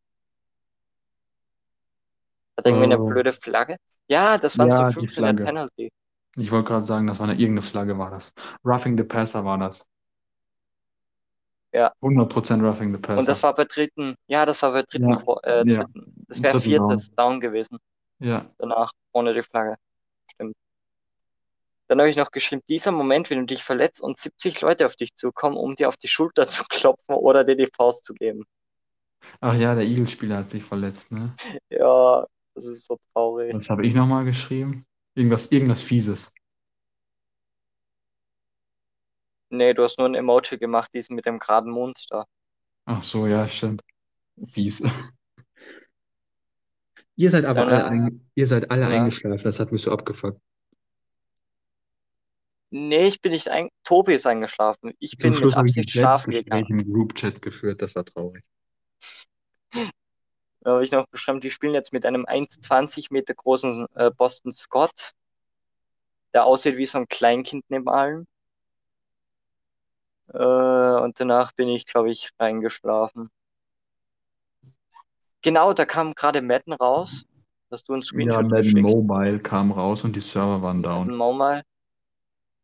Hat 2.58 2.66
irgendwie 2.68 2.86
eine 2.86 2.98
Oh. 2.98 3.00
blöde 3.00 3.32
Flagge. 3.32 3.78
Ja, 4.08 4.38
das 4.40 4.58
waren 4.58 4.72
so 4.72 4.84
Ja, 4.84 4.92
die 4.92 5.08
15 5.08 5.24
Flagge. 5.24 5.54
Penalty. 5.54 5.92
Ich 6.38 6.52
wollte 6.52 6.70
gerade 6.70 6.86
sagen, 6.86 7.08
das 7.08 7.20
war 7.20 7.28
eine 7.30 7.40
irgendeine 7.40 7.64
Flagge, 7.64 7.98
war 8.00 8.12
das. 8.12 8.34
Roughing 8.66 8.98
the 8.98 9.06
Passer 9.06 9.46
war 9.46 9.58
das. 9.60 9.92
Ja. 11.74 11.92
100% 12.02 12.62
Roughing 12.62 12.92
the 12.94 13.00
Passer. 13.00 13.20
Und 13.20 13.28
das 13.28 13.42
war 13.42 13.54
bei 13.56 13.66
dritten, 13.66 14.16
ja, 14.28 14.46
das 14.46 14.62
war 14.62 14.72
bei 14.74 14.84
dritten, 14.84 15.10
Ja, 15.10 15.20
äh, 15.44 15.66
dritten. 15.66 16.14
Das 16.28 16.42
wäre 16.42 16.60
viertes 16.62 17.10
Down 17.16 17.40
gewesen 17.40 17.80
Ja, 18.20 18.46
danach, 18.60 18.92
ohne 19.12 19.34
die 19.34 19.42
Flagge. 19.44 19.76
Stimmt. 20.32 20.56
Dann 21.88 22.00
habe 22.00 22.10
ich 22.10 22.16
noch 22.16 22.32
geschrieben, 22.32 22.62
dieser 22.70 22.92
Moment, 22.92 23.30
wenn 23.30 23.40
du 23.40 23.46
dich 23.46 23.64
verletzt 23.64 24.02
und 24.02 24.18
70 24.18 24.62
Leute 24.62 24.86
auf 24.86 24.96
dich 24.96 25.16
zukommen, 25.16 25.58
um 25.58 25.76
dir 25.76 25.88
auf 25.90 25.98
die 25.98 26.08
Schulter 26.08 26.48
zu 26.48 26.64
klopfen 26.70 27.16
oder 27.16 27.44
dir 27.44 27.56
die 27.56 27.68
Faust 27.68 28.06
zu 28.06 28.14
geben. 28.14 28.46
ach 29.42 29.56
ja, 29.56 29.76
der 29.76 29.86
Eagles-Spieler 29.86 30.38
hat 30.38 30.50
sich 30.50 30.64
verletzt, 30.64 31.12
ne? 31.12 31.36
Ja, 31.70 32.26
das 32.56 32.66
ist 32.66 32.86
so 32.86 32.98
traurig. 33.14 33.54
Was 33.56 33.70
habe 33.70 33.86
ich 33.86 33.94
nochmal 33.94 34.26
geschrieben? 34.26 34.86
Irgendwas, 35.16 35.52
irgendwas 35.52 35.82
Fieses. 35.82 36.34
Nee, 39.54 39.76
du 39.76 39.84
hast 39.84 40.00
nur 40.00 40.08
ein 40.08 40.16
Emoji 40.16 40.58
gemacht, 40.58 40.90
diesen 40.96 41.16
mit 41.16 41.28
dem 41.28 41.38
geraden 41.38 41.72
Mund 41.72 42.08
da. 42.10 42.26
Ach 42.86 43.04
so, 43.04 43.28
ja, 43.28 43.48
stimmt. 43.48 43.84
Fies. 44.48 44.82
Ihr 47.16 47.30
seid 47.30 47.46
aber 47.46 47.66
Dann, 47.68 47.70
alle, 47.70 47.84
äh, 47.84 47.92
ein, 47.92 48.32
ihr 48.34 48.48
seid 48.48 48.72
alle 48.72 48.82
ja. 48.82 48.88
eingeschlafen, 48.88 49.44
das 49.44 49.60
hat 49.60 49.72
mich 49.72 49.84
so 49.84 49.92
abgefuckt. 49.92 50.42
Nee, 52.72 53.06
ich 53.06 53.22
bin 53.22 53.34
nicht 53.34 53.50
ein. 53.50 53.70
Tobi 53.84 54.16
ist 54.16 54.26
eingeschlafen. 54.26 54.94
Ich 54.98 55.20
Zum 55.20 55.30
bin 55.30 55.38
Schluss 55.38 55.54
mit 55.56 55.66
Absicht 55.66 55.92
schlafen 55.92 56.32
gegangen. 56.32 56.66
im 56.70 56.92
Group-Chat 56.92 57.40
geführt, 57.40 57.84
das 57.84 57.94
war 57.94 58.04
traurig. 58.04 58.44
Da 60.62 60.72
habe 60.72 60.84
ich 60.86 60.92
noch 60.92 61.06
geschrieben, 61.12 61.42
die 61.42 61.52
spielen 61.52 61.74
jetzt 61.74 61.92
mit 61.92 62.06
einem 62.06 62.26
1,20 62.26 63.08
Meter 63.12 63.34
großen 63.34 63.86
äh, 63.96 64.10
Boston 64.12 64.54
Scott, 64.54 65.12
der 66.34 66.46
aussieht 66.46 66.78
wie 66.78 66.86
so 66.86 67.00
ein 67.00 67.08
Kleinkind 67.10 67.66
neben 67.68 67.90
allen. 67.90 68.28
Äh, 70.28 70.38
und 70.38 71.20
danach 71.20 71.54
bin 71.54 71.70
ich, 71.70 71.86
glaube 71.86 72.12
ich, 72.12 72.30
reingeschlafen. 72.40 73.30
Genau, 75.44 75.74
da 75.74 75.86
kam 75.86 76.16
gerade 76.16 76.42
Madden 76.42 76.74
raus. 76.74 77.26
Hast 77.70 77.88
du 77.88 77.94
einen 77.94 78.02
Ja, 78.12 78.42
Screenshot 78.42 78.48
Madden 78.50 78.80
geschickt? 78.80 78.80
Mobile 78.80 79.40
kam 79.40 79.74
raus 79.74 80.06
und 80.06 80.16
die 80.16 80.22
Server 80.22 80.62
waren 80.62 80.82
down. 80.84 81.12
Madden 81.12 81.18
Mobile. 81.18 81.64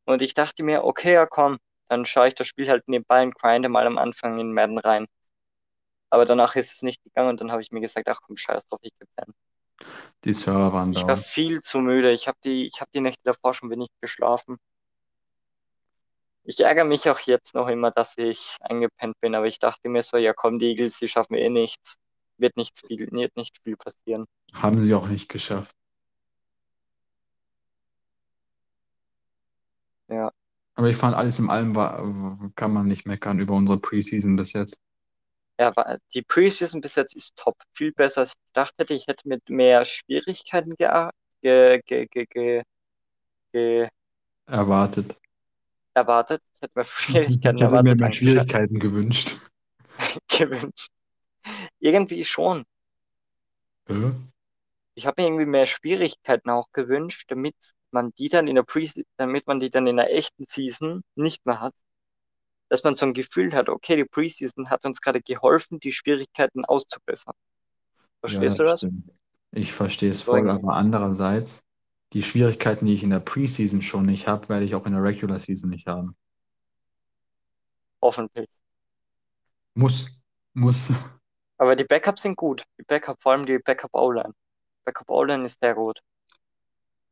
Und 0.05 0.22
ich 0.22 0.34
dachte 0.34 0.62
mir, 0.64 0.84
okay, 0.84 1.14
ja 1.14 1.26
komm, 1.26 1.57
dann 1.88 2.03
schaue 2.05 2.28
ich 2.28 2.36
das 2.36 2.47
Spiel 2.47 2.68
halt 2.70 2.88
nebenbei 2.89 3.24
und 3.24 3.36
grinde 3.36 3.70
mal 3.70 3.88
am 3.88 3.97
Anfang 3.97 4.38
in 4.38 4.53
Madden 4.53 4.78
rein. 4.78 5.07
Aber 6.12 6.26
danach 6.26 6.55
ist 6.55 6.72
es 6.74 6.82
nicht 6.84 7.01
gegangen 7.03 7.30
und 7.30 7.41
dann 7.41 7.51
habe 7.51 7.62
ich 7.64 7.72
mir 7.72 7.82
gesagt, 7.82 8.07
ach 8.10 8.22
komm, 8.22 8.38
scheiß 8.38 8.68
drauf, 8.68 8.80
ich 8.84 8.97
gepennt. 8.99 9.36
Die 10.24 10.32
Server 10.34 10.72
waren 10.72 10.93
Ich 10.93 11.07
war 11.07 11.18
down. 11.18 11.18
viel 11.18 11.62
zu 11.62 11.80
müde. 11.80 12.12
Ich 12.12 12.28
habe 12.28 12.38
die, 12.43 12.68
ich 12.68 12.80
habe 12.82 12.91
die 12.93 13.01
Nächte 13.01 13.22
davor 13.24 13.53
schon 13.55 13.70
wenig 13.72 13.89
geschlafen. 14.01 14.57
Ich 16.43 16.59
ärgere 16.59 16.85
mich 16.85 17.09
auch 17.09 17.19
jetzt 17.21 17.55
noch 17.55 17.67
immer, 17.67 17.91
dass 17.91 18.17
ich 18.17 18.57
eingepennt 18.61 19.19
bin, 19.21 19.35
aber 19.35 19.45
ich 19.47 19.59
dachte 19.59 19.89
mir 19.89 20.03
so, 20.03 20.17
ja 20.17 20.33
komm, 20.33 20.59
die 20.59 20.67
Eagles, 20.71 20.97
die 20.99 21.07
schaffen 21.07 21.35
eh 21.35 21.49
nichts. 21.49 21.97
Wird 22.37 22.57
nichts 22.57 22.81
viel, 22.87 23.11
wird 23.11 23.35
nicht 23.35 23.57
viel 23.63 23.77
passieren. 23.77 24.25
Haben 24.53 24.79
sie 24.79 24.93
auch 24.93 25.07
nicht 25.07 25.29
geschafft. 25.29 25.75
Ja, 30.07 30.31
Aber 30.75 30.89
ich 30.89 30.97
fand, 30.97 31.15
alles 31.15 31.39
in 31.39 31.49
allem 31.49 31.75
war, 31.75 32.51
kann 32.55 32.73
man 32.73 32.87
nicht 32.87 33.05
meckern 33.05 33.39
über 33.39 33.53
unsere 33.53 33.79
Preseason 33.79 34.35
bis 34.35 34.53
jetzt. 34.53 34.79
ja, 35.59 35.73
die 36.13 36.21
Preseason 36.21 36.81
bis 36.81 36.95
jetzt 36.95 37.15
ist 37.15 37.35
top. 37.35 37.57
Viel 37.73 37.91
besser, 37.91 38.21
als 38.21 38.29
ich 38.33 38.53
gedacht 38.53 38.73
hätte. 38.77 38.93
Ich 38.93 39.07
hätte 39.07 39.27
mit 39.27 39.49
mehr 39.49 39.85
Schwierigkeiten 39.85 40.75
ge, 40.77 40.87
ge, 41.41 42.07
ge, 42.07 42.63
ge, 43.51 43.89
Erwartet. 44.47 45.18
Erwartet. 45.99 46.41
Ich 46.55 46.61
hätte 46.61 46.73
Ich 47.15 47.41
Schwierigkeiten 47.41 47.59
hätte 47.59 47.83
mir 47.83 47.95
mehr. 47.95 48.13
Schwierigkeiten 48.13 48.79
gewünscht. 48.79 49.35
gewünscht. 50.27 50.89
Irgendwie 51.79 52.23
schon. 52.25 52.65
Äh? 53.87 54.11
Ich 54.95 55.05
habe 55.07 55.21
mir 55.21 55.27
irgendwie 55.27 55.45
mehr 55.45 55.65
Schwierigkeiten 55.65 56.49
auch 56.49 56.71
gewünscht, 56.73 57.31
damit 57.31 57.55
man 57.91 58.11
die 58.17 58.29
dann 58.29 58.47
in 58.47 58.55
der 58.55 58.63
Pre 58.63 58.85
damit 59.17 59.47
man 59.47 59.59
die 59.59 59.69
dann 59.69 59.87
in 59.87 59.97
der 59.97 60.13
echten 60.13 60.45
Season 60.47 61.03
nicht 61.15 61.45
mehr 61.45 61.59
hat. 61.59 61.73
Dass 62.69 62.83
man 62.83 62.95
so 62.95 63.05
ein 63.05 63.13
Gefühl 63.13 63.53
hat, 63.53 63.69
okay, 63.69 63.95
die 63.95 64.05
Preseason 64.05 64.69
hat 64.69 64.85
uns 64.85 65.01
gerade 65.01 65.21
geholfen, 65.21 65.79
die 65.79 65.91
Schwierigkeiten 65.91 66.65
auszubessern. 66.65 67.33
Ja, 67.35 68.09
Verstehst 68.21 68.59
du 68.59 68.63
das 68.63 68.81
stimmt. 68.81 69.11
Ich 69.51 69.73
verstehe 69.73 70.11
es 70.11 70.21
voll, 70.21 70.49
aber 70.49 70.73
andererseits, 70.75 71.63
die 72.14 72.24
Schwierigkeiten, 72.24 72.86
die 72.86 72.93
ich 72.93 73.03
in 73.03 73.12
der 73.12 73.20
Preseason 73.20 73.82
schon 73.82 74.05
nicht 74.05 74.28
habe, 74.28 74.49
werde 74.49 74.66
ich 74.66 74.76
auch 74.76 74.86
in 74.86 74.93
der 74.93 75.03
Regular 75.03 75.39
Season 75.39 75.70
nicht 75.70 75.88
haben. 75.88 76.16
Hoffentlich. 78.01 78.49
Muss, 79.76 80.20
muss. 80.53 80.91
Aber 81.57 81.76
die 81.76 81.84
Backups 81.84 82.24
sind 82.24 82.36
gut. 82.38 82.64
Die 82.80 82.84
Backup, 82.84 83.22
vor 83.22 83.34
allem 83.34 83.45
die 83.45 83.60
Backup 83.60 83.93
O-Line. 83.93 84.34
Backup 84.86 85.10
O-Line 85.10 85.45
ist 85.45 85.60
sehr 85.60 85.76
gut. 85.76 85.99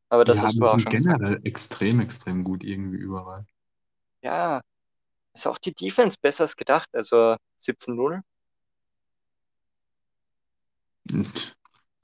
Aber 0.10 0.24
das 0.24 0.38
Ja, 0.38 0.50
du 0.52 0.64
auch 0.64 0.80
schon 0.80 0.92
gesagt. 0.92 1.20
generell 1.20 1.42
extrem, 1.44 2.00
extrem 2.00 2.44
gut 2.44 2.64
irgendwie 2.64 2.98
überall. 2.98 3.46
Ja, 4.22 4.62
ist 5.34 5.48
auch 5.48 5.58
die 5.58 5.74
Defense 5.74 6.18
besser 6.22 6.46
als 6.46 6.56
gedacht. 6.56 6.90
Also 6.94 7.36
17-0. 7.60 8.22
Und 11.12 11.56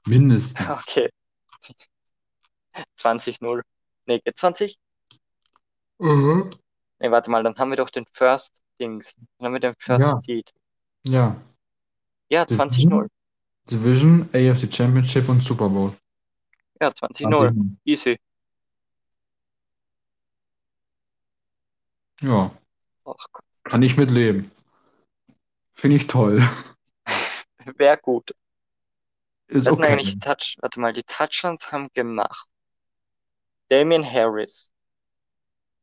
mindestens. 0.06 0.86
Okay. 0.88 1.10
20-0. 2.98 3.62
Nee, 4.06 4.20
geht 4.20 4.38
20? 4.38 4.78
Mhm. 5.98 6.50
Nee, 6.98 7.10
warte 7.10 7.30
mal, 7.30 7.42
dann 7.42 7.56
haben 7.56 7.70
wir 7.70 7.76
doch 7.76 7.90
den 7.90 8.06
First 8.12 8.62
Dings. 8.80 9.14
Dann 9.38 9.46
haben 9.46 9.52
wir 9.54 9.60
den 9.60 9.74
First 9.78 10.06
Ja, 10.06 10.20
Seed. 10.24 10.52
ja. 11.06 11.36
Ja, 12.28 12.42
20-0. 12.44 13.08
Division, 13.70 14.28
AFC 14.32 14.72
Championship 14.72 15.28
und 15.28 15.42
Super 15.42 15.68
Bowl. 15.68 15.96
Ja, 16.80 16.88
20-0. 16.88 17.52
20. 17.52 17.78
Easy. 17.84 18.18
Ja, 22.22 22.50
Ach 23.04 23.26
kann 23.64 23.82
ich 23.82 23.96
mitleben. 23.96 24.50
Finde 25.72 25.96
ich 25.96 26.06
toll. 26.06 26.40
Wäre 27.78 27.98
gut. 27.98 28.34
Ist 29.48 29.66
hatten 29.66 29.78
okay. 29.78 29.92
eigentlich 29.92 30.18
Touch, 30.18 30.56
warte 30.60 30.80
mal, 30.80 30.92
die 30.92 31.02
Touchdowns 31.02 31.70
haben 31.72 31.88
gemacht. 31.94 32.48
Damian 33.74 34.04
Harris. 34.04 34.70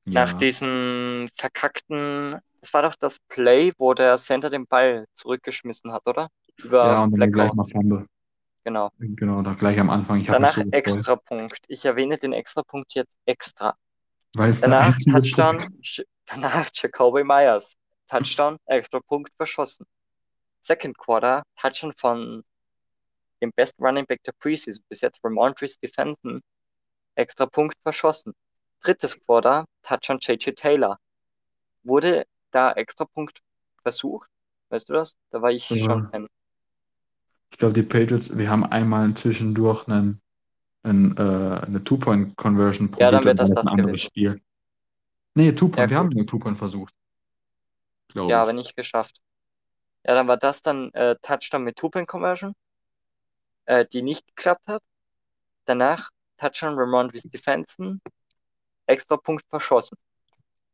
Nach 0.05 0.31
Ja, 0.31 0.37
diesem 0.37 1.27
verkackten, 1.35 2.39
das 2.61 2.73
war 2.73 2.83
doch 2.83 2.95
das 2.95 3.19
Play, 3.27 3.71
wo 3.77 3.93
der 3.93 4.17
Center 4.17 4.49
den 4.49 4.65
Ball 4.65 5.05
zurückgeschmissen 5.13 5.91
hat, 5.91 6.07
oder? 6.07 6.29
Über 6.57 6.85
ja, 6.85 7.03
und 7.03 7.19
dann 7.19 7.31
gleich 7.31 7.53
mal 7.53 7.65
Fumble. 7.65 8.07
Genau. 8.63 8.91
Genau, 8.99 9.41
da 9.41 9.51
gleich 9.53 9.79
am 9.79 9.89
Anfang. 9.89 10.21
Ich 10.21 10.27
Danach 10.27 10.55
so 10.55 10.61
Extrapunkt. 10.71 11.59
Ich 11.67 11.83
erwähne 11.83 12.17
den 12.17 12.31
Extrapunkt 12.33 12.93
jetzt 12.93 13.17
extra. 13.25 13.75
weil 14.35 14.51
es 14.51 14.61
Danach 14.61 14.95
Touchdown, 15.11 15.57
Punkt. 15.57 16.05
Danach 16.27 16.69
Jacoby 16.73 17.23
Myers. 17.23 17.75
Touchdown, 18.07 18.57
Extrapunkt 18.67 19.33
verschossen. 19.35 19.85
Second 20.61 20.97
Quarter, 20.97 21.43
Touchdown 21.59 21.93
von 21.95 22.43
dem 23.41 23.51
Best 23.53 23.75
Running 23.79 24.05
Back 24.05 24.21
der 24.23 24.33
Preseason 24.33 24.83
bis 24.87 25.01
jetzt, 25.01 25.19
Ramondre 25.23 25.67
Stevenson. 25.67 26.41
Extrapunkt 27.15 27.75
verschossen. 27.83 28.33
Drittes 28.81 29.19
Quarter, 29.25 29.65
Touchdown 29.83 30.19
JJ 30.21 30.51
Taylor. 30.53 30.99
Wurde 31.83 32.25
da 32.51 32.71
Extrapunkt 32.73 33.41
versucht? 33.83 34.29
Weißt 34.69 34.89
du 34.89 34.93
das? 34.93 35.17
Da 35.31 35.41
war 35.41 35.51
ich 35.51 35.79
schon 35.79 36.01
Äh, 36.03 36.11
Fan. 36.11 36.27
Ich 37.51 37.57
glaube, 37.59 37.73
die 37.73 37.83
Patriots, 37.83 38.37
wir 38.37 38.49
haben 38.49 38.65
einmal 38.65 39.13
zwischendurch 39.13 39.87
einen, 39.87 40.21
einen, 40.83 41.17
äh, 41.17 41.21
eine 41.65 41.83
Two-Point-Conversion 41.83 42.91
Ja, 42.97 43.11
dann 43.11 43.25
probiert, 43.25 43.25
wird 43.25 43.39
dann 43.39 43.49
war 43.49 43.49
das 43.49 43.53
das 43.55 43.65
ein 43.65 43.69
anderes 43.69 44.01
gewesen. 44.01 44.01
Spiel. 44.01 44.41
Nee, 45.35 45.53
Ja, 45.75 45.87
Two-Point, 45.87 45.89
wir 45.89 45.97
haben 45.97 46.11
eine 46.11 46.25
Two-Point 46.25 46.57
versucht, 46.57 46.93
Ja, 48.25 48.41
aber 48.41 48.53
ich. 48.53 48.53
nicht 48.53 48.75
geschafft. 48.75 49.21
Ja, 50.05 50.15
dann 50.15 50.27
war 50.27 50.37
das 50.37 50.61
dann 50.63 50.91
äh, 50.93 51.15
Touchdown 51.21 51.63
mit 51.63 51.77
Two-Point-Conversion, 51.77 52.55
äh, 53.65 53.85
die 53.91 54.01
nicht 54.01 54.27
geklappt 54.27 54.67
hat. 54.67 54.83
Danach 55.65 56.11
Touchdown 56.41 56.75
Ramondre 56.77 57.19
Stevenson, 57.19 58.01
Extrapunkt 58.87 59.45
verschossen. 59.49 59.97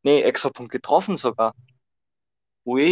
Nee, 0.02 0.22
Extrapunkt 0.22 0.72
getroffen 0.72 1.16
sogar. 1.16 1.52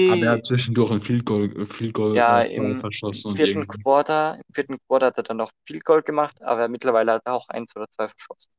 Aber 0.09 0.23
er 0.25 0.31
Ui. 0.31 0.39
hat 0.39 0.47
zwischendurch 0.47 0.91
ein 0.91 1.01
Field 1.01 1.25
Goal, 1.25 1.51
äh, 1.61 1.67
Field 1.67 1.95
Goal 1.95 2.17
Ja, 2.17 2.41
äh, 2.41 2.55
im 2.57 2.81
verschossen 2.81 3.31
und 3.31 3.37
vierten. 3.37 3.67
Quarter, 3.69 4.37
im 4.37 4.55
vierten 4.55 4.79
Quarter 4.87 5.07
hat 5.07 5.17
er 5.19 5.23
dann 5.25 5.37
noch 5.39 5.51
viel 5.67 5.81
Goal 5.81 6.03
gemacht, 6.03 6.41
aber 6.43 6.69
mittlerweile 6.69 7.13
hat 7.13 7.23
er 7.25 7.35
auch 7.35 7.49
eins 7.49 7.75
oder 7.77 7.89
zwei 7.91 8.09
verschossen. 8.09 8.53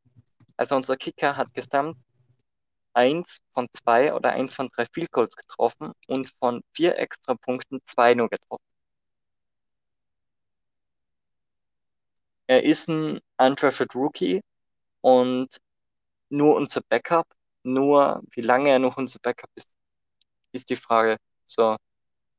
Also 0.58 0.76
unser 0.76 0.98
Kicker 0.98 1.38
hat 1.38 1.54
gesamt 1.54 1.98
eins 2.94 3.40
von 3.54 3.68
zwei 3.74 4.14
oder 4.14 4.32
eins 4.32 4.56
von 4.56 4.70
drei 4.76 4.86
Field 4.94 5.12
Goals 5.12 5.36
getroffen 5.36 5.94
und 6.08 6.28
von 6.40 6.62
vier 6.74 6.98
Extrapunkten 6.98 7.80
zwei 7.86 8.14
nur 8.16 8.30
getroffen. 8.30 8.64
Er 12.48 12.64
ist 12.64 12.88
ein 12.88 13.20
undrafted 13.38 13.94
Rookie 13.94 14.42
und 15.02 15.58
nur 16.30 16.56
unser 16.56 16.82
Backup, 16.90 17.28
nur 17.64 18.22
wie 18.32 18.42
lange 18.42 18.70
er 18.70 18.80
noch 18.80 18.98
unser 18.98 19.20
Backup 19.20 19.50
ist, 19.56 19.72
ist 20.54 20.70
die 20.70 20.76
Frage. 20.76 21.18
So, 21.46 21.78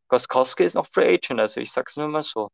Goskowski 0.08 0.64
ist 0.64 0.74
noch 0.74 0.86
Free 0.86 1.14
Agent, 1.14 1.40
also 1.40 1.60
ich 1.60 1.70
sag's 1.70 1.96
nur 1.96 2.08
mal 2.08 2.22
so. 2.22 2.50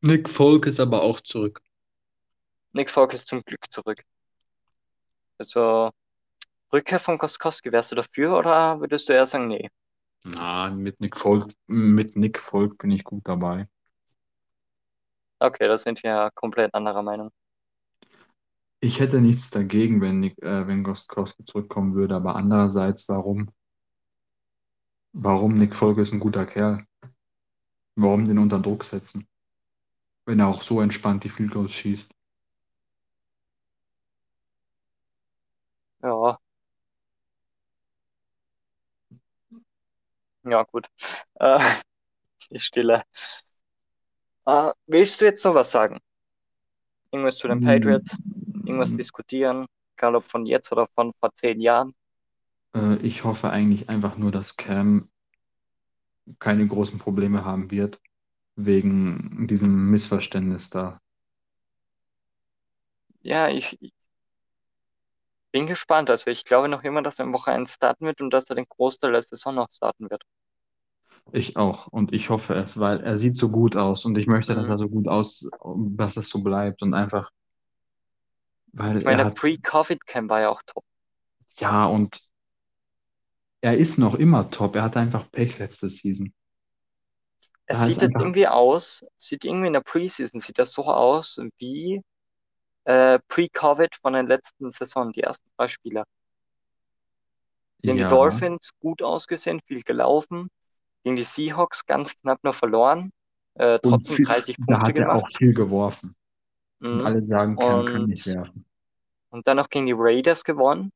Nick 0.00 0.28
Folk 0.28 0.66
ist 0.66 0.80
aber 0.80 1.02
auch 1.02 1.20
zurück. 1.20 1.62
Nick 2.72 2.90
Folk 2.90 3.12
ist 3.12 3.28
zum 3.28 3.42
Glück 3.42 3.70
zurück. 3.70 4.02
Also, 5.38 5.90
Rückkehr 6.72 6.98
von 6.98 7.18
Goskowski, 7.18 7.70
wärst 7.70 7.92
du 7.92 7.96
dafür 7.96 8.36
oder 8.36 8.80
würdest 8.80 9.08
du 9.08 9.12
eher 9.12 9.26
sagen, 9.26 9.48
nee? 9.48 9.70
Na, 10.24 10.70
mit 10.70 11.00
Nick 11.00 11.16
Folk, 11.16 11.52
mit 11.66 12.16
Nick 12.16 12.40
Folk 12.40 12.78
bin 12.78 12.90
ich 12.90 13.04
gut 13.04 13.28
dabei. 13.28 13.68
Okay, 15.42 15.66
da 15.68 15.76
sind 15.76 16.02
wir 16.04 16.10
ja 16.10 16.30
komplett 16.30 16.72
anderer 16.74 17.02
Meinung. 17.02 17.30
Ich 18.80 19.00
hätte 19.00 19.20
nichts 19.20 19.50
dagegen, 19.50 20.00
wenn 20.00 20.20
Nick, 20.20 20.40
äh, 20.42 20.66
wenn 20.66 20.84
Gostkowski 20.84 21.44
zurückkommen 21.44 21.94
würde, 21.94 22.14
aber 22.14 22.36
andererseits, 22.36 23.08
warum? 23.08 23.50
Warum 25.14 25.54
Nick 25.54 25.74
Folk 25.74 25.96
ist 25.96 26.12
ein 26.12 26.20
guter 26.20 26.44
Kerl? 26.44 26.84
Warum 27.96 28.26
den 28.26 28.38
unter 28.38 28.58
Druck 28.60 28.84
setzen? 28.84 29.26
Wenn 30.26 30.40
er 30.40 30.48
auch 30.48 30.62
so 30.62 30.80
entspannt 30.80 31.24
die 31.24 31.30
Field 31.30 31.52
Goals 31.52 31.72
schießt. 31.72 32.12
Ja, 36.02 36.38
ja, 40.44 40.62
gut. 40.64 40.88
Äh, 41.34 41.58
die 42.52 42.60
Stille. 42.60 43.04
Äh, 44.46 44.72
willst 44.86 45.20
du 45.20 45.24
jetzt 45.24 45.44
noch 45.44 45.54
was 45.54 45.70
sagen? 45.70 45.98
Irgendwas 47.10 47.36
zu 47.36 47.48
den 47.48 47.60
Patriots? 47.60 48.16
Irgendwas 48.64 48.94
diskutieren? 48.94 49.66
Egal 49.96 50.16
ob 50.16 50.24
von 50.30 50.46
jetzt 50.46 50.72
oder 50.72 50.86
von 50.94 51.12
vor 51.20 51.32
zehn 51.34 51.60
Jahren? 51.60 51.94
äh, 52.74 52.96
ich 52.96 53.24
hoffe 53.24 53.50
eigentlich 53.50 53.88
einfach 53.88 54.16
nur, 54.16 54.32
dass 54.32 54.56
Cam 54.56 55.10
keine 56.38 56.66
großen 56.66 56.98
Probleme 56.98 57.44
haben 57.44 57.70
wird, 57.70 58.00
wegen 58.56 59.46
diesem 59.48 59.90
Missverständnis 59.90 60.70
da. 60.70 61.00
Ja, 63.22 63.48
ich, 63.48 63.78
bin 65.52 65.66
gespannt. 65.66 66.10
Also 66.10 66.30
ich 66.30 66.44
glaube 66.44 66.68
noch 66.68 66.82
immer, 66.82 67.02
dass 67.02 67.18
er 67.18 67.26
in 67.26 67.32
Woche 67.32 67.52
1 67.52 67.74
starten 67.74 68.06
wird 68.06 68.20
und 68.20 68.30
dass 68.30 68.48
er 68.48 68.56
den 68.56 68.66
Großteil 68.68 69.12
der 69.12 69.22
Saison 69.22 69.54
noch 69.54 69.70
starten 69.70 70.10
wird. 70.10 70.24
Ich 71.30 71.56
auch. 71.56 71.86
Und 71.88 72.12
ich 72.12 72.30
hoffe 72.30 72.54
es, 72.54 72.78
weil 72.78 73.00
er 73.00 73.16
sieht 73.16 73.36
so 73.36 73.48
gut 73.50 73.76
aus 73.76 74.04
und 74.06 74.16
ich 74.18 74.26
möchte, 74.26 74.54
dass 74.54 74.68
Mhm. 74.68 74.70
er 74.70 74.78
so 74.78 74.88
gut 74.88 75.08
aus, 75.08 75.48
dass 75.90 76.16
es 76.16 76.28
so 76.28 76.42
bleibt 76.42 76.82
und 76.82 76.94
einfach, 76.94 77.30
weil 78.72 79.00
Ich 79.00 79.04
er 79.04 79.04
meine, 79.04 79.24
der 79.24 79.26
hat, 79.26 79.34
Pre-Covid-Camp 79.34 80.30
war 80.30 80.40
ja 80.40 80.48
auch 80.48 80.62
top. 80.62 80.82
ja, 81.60 81.86
und 81.86 82.30
er 83.60 83.76
ist 83.76 83.98
noch 83.98 84.14
immer 84.14 84.50
top. 84.50 84.76
Er 84.76 84.82
hatte 84.84 85.00
einfach 85.00 85.28
Pech 85.32 85.58
letzte 85.58 85.88
Season. 85.90 86.32
Es 87.66 87.82
ist 87.86 87.98
sieht 87.98 88.02
jetzt 88.02 88.14
einfach, 88.14 88.20
irgendwie 88.20 88.46
aus, 88.48 89.04
sieht 89.16 89.44
irgendwie 89.44 89.66
in 89.68 89.72
der 89.72 89.80
Preseason, 89.80 90.40
sieht 90.40 90.58
das 90.58 90.72
so 90.72 90.84
aus 90.84 91.40
wie 91.58 92.02
äh, 92.84 93.18
Pre-Covid 93.28 93.96
von 93.96 94.14
der 94.14 94.24
letzten 94.24 94.72
Saison, 94.72 95.12
die 95.12 95.22
ersten 95.22 95.50
drei 95.56 95.68
Spiele. 95.68 96.04
Gegen 97.84 97.96
die 97.98 98.04
ja, 98.04 98.08
Dolphins 98.08 98.70
gut 98.80 99.02
ausgesehen, 99.02 99.60
viel 99.66 99.82
gelaufen. 99.82 100.48
Gegen 101.04 101.16
die 101.16 101.22
Seahawks 101.24 101.84
ganz 101.86 102.14
knapp 102.20 102.42
noch 102.44 102.54
verloren. 102.54 103.12
Äh, 103.54 103.78
und 103.82 103.82
trotzdem 103.82 104.16
viel, 104.16 104.26
30 104.26 104.56
da 104.56 104.64
Punkte 104.64 104.86
hat 104.88 104.98
er 104.98 105.06
gemacht. 105.06 105.24
auch 105.24 105.28
viel 105.36 105.54
geworfen. 105.54 106.14
Und 106.80 107.00
Mhm. 107.00 107.06
alle 107.06 107.24
sagen, 107.24 107.56
Cam 107.56 107.84
kann 107.84 108.06
nicht 108.06 108.26
Und, 108.26 108.34
werfen. 108.34 108.66
und 109.30 109.46
dann 109.46 109.56
noch 109.56 109.68
gegen 109.68 109.86
die 109.86 109.94
Raiders 109.96 110.44
gewonnen. 110.44 110.92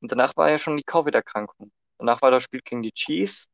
Und 0.00 0.12
danach 0.12 0.36
war 0.36 0.50
ja 0.50 0.58
schon 0.58 0.76
die 0.76 0.82
Covid-Erkrankung. 0.84 1.70
Danach 1.98 2.22
war 2.22 2.30
das 2.30 2.42
Spiel 2.42 2.60
gegen 2.64 2.82
die 2.82 2.92
Chiefs, 2.92 3.48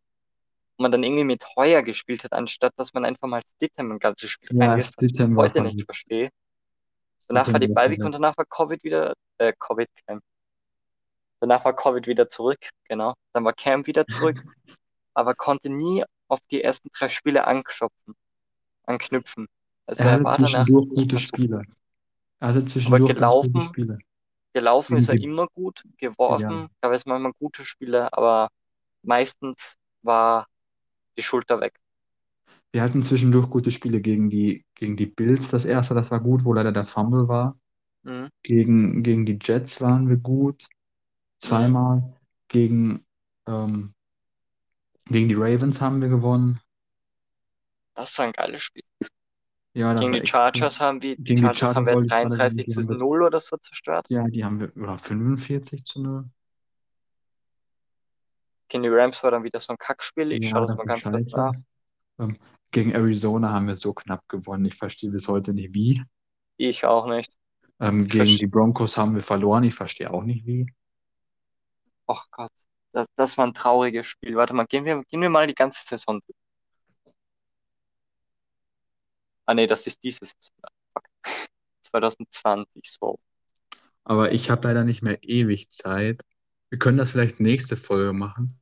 wo 0.77 0.83
man 0.83 0.93
dann 0.93 1.03
irgendwie 1.05 1.25
mit 1.25 1.45
Heuer 1.57 1.83
gespielt 1.83 2.25
hat, 2.25 2.33
anstatt 2.33 2.73
dass 2.77 2.93
man 2.95 3.05
einfach 3.05 3.29
mal 3.29 3.43
Stidham 3.57 3.93
ein 3.93 3.99
ganzes 3.99 4.31
Spiel 4.31 4.49
Ja, 4.53 4.69
reingesetzt 4.69 4.97
hat, 4.99 5.03
was 5.03 5.11
ich 5.31 5.37
war 5.37 5.45
heute 5.45 5.61
nicht 5.63 5.73
verrückt. 5.75 5.85
verstehe. 5.87 6.31
Danach 7.29 7.47
war 7.53 7.55
Stidham 7.55 7.61
die 7.61 7.75
war 7.75 7.83
Bye-Week 7.89 8.05
und 8.05 8.13
danach 8.13 8.37
war 8.37 8.45
Covid 8.47 8.83
wieder, 8.85 9.15
äh, 9.39 9.53
Covid 9.59 9.89
Cam. 10.07 10.21
Danach 11.41 11.65
war 11.65 11.75
Covid 11.75 12.07
wieder 12.07 12.29
zurück, 12.29 12.71
genau. 12.89 13.15
Dann 13.33 13.45
war 13.45 13.53
Cam 13.53 13.87
wieder 13.87 14.07
zurück, 14.07 14.37
aber 15.15 15.35
konnte 15.35 15.71
nie 15.71 16.05
auf 16.29 16.41
die 16.51 16.63
ersten 16.63 16.91
drei 16.93 17.09
Spiele 17.09 17.47
anknüpfen. 17.47 18.15
anknüpfen. 18.87 19.49
Also 19.87 20.05
Er 20.05 20.11
er 20.11 20.21
hatte 20.21 20.25
war 20.25 20.39
zwischendurch 20.39 20.87
gute. 20.91 21.19
Spiele. 21.19 21.63
Er 22.41 22.49
hatte 22.51 22.67
Aber 22.85 23.01
zwischendurch 23.01 23.17
gute 23.17 23.53
gelaufen, 23.53 23.63
Spiele. 23.63 23.99
gelaufen 24.55 24.97
ist 24.97 25.09
er 25.09 25.21
immer 25.23 25.49
gut, 25.55 25.85
ja, 26.29 26.51
geworfen, 26.51 26.69
gab 26.83 26.93
es 26.93 27.07
manchmal 27.07 27.33
gute 27.39 27.65
Spiele, 27.65 28.13
aber 28.13 28.51
meistens 29.03 29.77
war 30.03 30.47
die 31.19 31.23
Schulter 31.23 31.61
weg. 31.61 31.79
wir 32.73 32.83
hatten 32.83 33.03
zwischendurch 33.03 33.51
gute 33.51 33.71
Spiele 33.71 34.01
gegen 34.01 34.31
die, 34.31 34.65
gegen 34.75 34.97
die 34.97 35.07
Bills. 35.07 35.51
Das 35.51 35.65
erste, 35.65 35.95
das 35.95 36.11
war 36.11 36.21
gut, 36.21 36.45
wo 36.45 36.53
leider 36.53 36.73
der 36.73 36.85
Fumble 36.85 37.29
war. 37.29 37.59
Mhm. 38.05 38.29
Gegen, 38.45 39.03
gegen 39.03 39.27
die 39.27 39.39
Jets 39.43 39.81
waren 39.81 40.09
wir 40.09 40.17
gut. 40.17 40.69
Mhm. 41.43 41.73
Zweimal. 41.73 42.15
Gegen, 42.49 43.05
ähm, 43.47 43.95
gegen 45.07 45.29
die 45.29 45.35
Ravens 45.35 45.81
haben 45.81 46.01
wir 46.01 46.09
gewonnen. 46.09 46.61
Das 47.95 48.17
war 48.19 48.27
ein 48.27 48.33
geiles 48.33 48.63
Spiel. 48.63 48.83
Ja, 49.75 49.95
Gegen 49.95 50.13
die 50.13 50.27
Chargers 50.27 50.81
haben 50.81 51.03
wir, 51.03 51.17
die 51.17 51.35
die 51.35 51.37
Chargers 51.39 51.75
haben 51.75 51.87
Chargers 51.87 51.87
wir 51.87 51.95
wollte 51.95 52.07
ich 52.07 52.11
gerade 52.21 52.37
33 52.37 52.47
sagen, 52.47 52.57
die 52.57 52.67
zu 52.67 52.81
haben 52.81 52.89
wir, 52.89 52.97
0 52.99 53.23
oder 53.23 53.41
so 53.41 53.57
zerstört. 53.57 54.11
ja, 54.11 54.27
die 54.29 54.45
haben 54.45 54.61
wir, 54.61 54.77
oder 54.77 54.99
45 54.99 55.85
zu 55.85 56.03
0. 56.03 56.31
Gegen 58.69 58.83
die 58.83 58.89
Rams 58.91 59.23
war 59.23 59.31
dann 59.31 59.45
wieder 59.45 59.61
so 59.61 59.73
ein 59.73 59.79
Kackspiel. 59.79 60.33
Ich 60.33 60.45
Ja, 60.45 60.51
schaue 60.51 60.67
das 60.67 60.77
mal 60.77 60.87
ganz 60.87 61.03
kurz 61.03 61.33
nach. 61.33 61.53
Ähm, 62.19 62.37
gegen 62.71 62.93
Arizona 62.93 63.53
haben 63.53 63.67
wir 63.67 63.75
so 63.75 63.93
knapp 63.93 64.27
gewonnen. 64.29 64.65
Ich 64.65 64.77
verstehe 64.77 65.11
bis 65.11 65.29
heute 65.29 65.53
nicht 65.53 65.75
wie. 65.75 66.03
Ich 66.57 66.85
auch 66.87 67.07
nicht. 67.07 67.33
Ähm, 67.81 68.05
Ich 68.05 68.13
gegen 68.13 68.25
die 68.37 68.47
Broncos 68.47 68.97
haben 68.97 69.15
wir 69.15 69.23
verloren. 69.23 69.65
Ich 69.65 69.75
verstehe 69.75 70.11
auch 70.11 70.23
nicht 70.23 70.47
wie. 70.47 70.67
Ach 72.07 72.27
Gott, 72.31 72.53
das, 72.93 73.07
das 73.17 73.39
war 73.39 73.47
ein 73.47 73.55
trauriges 73.55 74.07
Spiel. 74.07 74.37
Warte 74.37 74.55
mal, 74.55 74.67
gehen 74.67 74.85
wir, 74.85 75.03
gehen 75.05 75.21
wir 75.21 75.31
mal 75.31 75.47
die 75.47 75.55
ganze 75.55 75.85
Saison 75.87 76.21
durch. 76.27 76.37
Ah 79.47 79.55
nee, 79.55 79.67
das 79.67 79.87
ist 79.87 80.03
diese 80.03 80.25
Saison. 80.25 80.55
Fuck. 80.95 81.05
2020, 81.83 82.91
so. 82.91 83.19
Aber 84.05 84.33
ich 84.33 84.51
habe 84.51 84.69
leider 84.69 84.85
nicht 84.85 85.03
mehr 85.03 85.23
ewig 85.23 85.71
Zeit. 85.71 86.23
Wir 86.71 86.79
können 86.79 86.99
das 86.99 87.11
vielleicht 87.11 87.41
nächste 87.41 87.77
Folge 87.77 88.13
machen. 88.13 88.61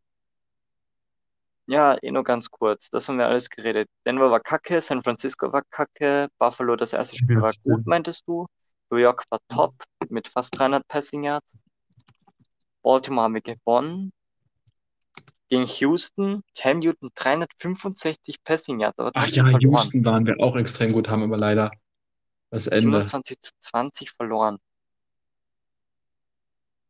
Ja, 1.66 1.97
eh 2.03 2.11
nur 2.11 2.24
ganz 2.24 2.51
kurz. 2.51 2.89
Das 2.91 3.09
haben 3.09 3.18
wir 3.18 3.28
alles 3.28 3.49
geredet. 3.49 3.89
Denver 4.05 4.31
war 4.31 4.41
kacke, 4.41 4.81
San 4.81 5.03
Francisco 5.03 5.53
war 5.53 5.62
kacke, 5.70 6.28
Buffalo, 6.39 6.74
das 6.76 6.93
erste 6.93 7.16
Spiel 7.16 7.37
Ja, 7.37 7.43
war 7.43 7.55
gut, 7.62 7.83
stimmt. 7.83 7.87
meintest 7.87 8.26
du. 8.26 8.47
New 8.91 8.99
York 8.99 9.24
war 9.31 9.39
top 9.49 9.74
mit 10.09 10.26
fast 10.28 10.59
300 10.59 10.87
Passing 10.89 11.22
Yards. 11.24 11.57
Baltimore 12.83 13.24
haben 13.24 13.35
wir 13.35 13.41
gewonnen. 13.43 14.12
Gegen 15.51 15.66
Houston, 15.66 16.44
Cam 16.55 16.78
Newton 16.78 17.11
365 17.16 18.42
Passing 18.44 18.78
Yards, 18.80 18.98
aber 19.01 19.11
Ach 19.14 19.26
ja, 19.26 19.42
verloren. 19.42 19.61
Houston 19.61 20.05
waren 20.05 20.24
wir 20.24 20.38
auch 20.38 20.55
extrem 20.57 20.92
gut, 20.92 21.09
haben 21.09 21.24
aber 21.24 21.36
leider 21.36 21.72
das 22.51 22.68
Ende. 22.68 23.05
27 23.05 23.40
zu 23.40 23.51
20 23.59 24.11
verloren. 24.12 24.59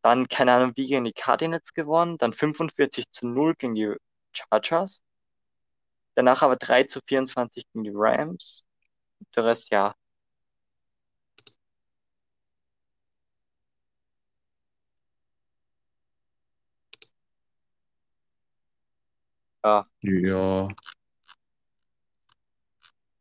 Dann, 0.02 0.28
keine 0.28 0.52
Ahnung, 0.52 0.72
wie 0.76 0.86
gegen 0.86 1.04
die 1.04 1.12
Cardinals 1.12 1.72
gewonnen. 1.72 2.18
Dann 2.18 2.34
45 2.34 3.10
zu 3.10 3.26
0 3.26 3.54
gegen 3.54 3.74
die 3.74 3.94
Chargers. 4.32 5.02
Danach 6.14 6.42
aber 6.42 6.56
3 6.56 6.84
zu 6.84 7.00
24 7.06 7.64
gegen 7.72 7.84
die 7.84 7.92
Rams. 7.94 8.66
Der 9.34 9.46
Rest, 9.46 9.70
ja. 9.70 9.94
Ja. 19.64 19.82
Ja. 20.00 20.68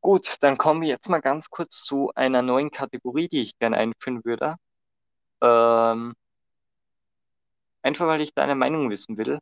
Gut, 0.01 0.37
dann 0.39 0.57
kommen 0.57 0.81
wir 0.81 0.87
jetzt 0.87 1.09
mal 1.09 1.19
ganz 1.19 1.49
kurz 1.49 1.83
zu 1.83 2.11
einer 2.15 2.41
neuen 2.41 2.71
Kategorie, 2.71 3.27
die 3.27 3.41
ich 3.41 3.57
gerne 3.59 3.77
einführen 3.77 4.23
würde. 4.23 4.55
Ähm, 5.41 6.13
einfach 7.81 8.07
weil 8.07 8.21
ich 8.21 8.33
deine 8.33 8.55
Meinung 8.55 8.89
wissen 8.89 9.17
will. 9.17 9.39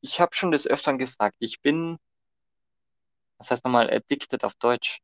Ich 0.00 0.20
habe 0.20 0.34
schon 0.34 0.50
des 0.50 0.66
Öfteren 0.66 0.98
gesagt, 0.98 1.36
ich 1.38 1.60
bin, 1.60 1.98
was 3.38 3.50
heißt 3.50 3.64
nochmal, 3.64 3.92
addicted 3.92 4.44
auf 4.44 4.54
Deutsch. 4.56 5.00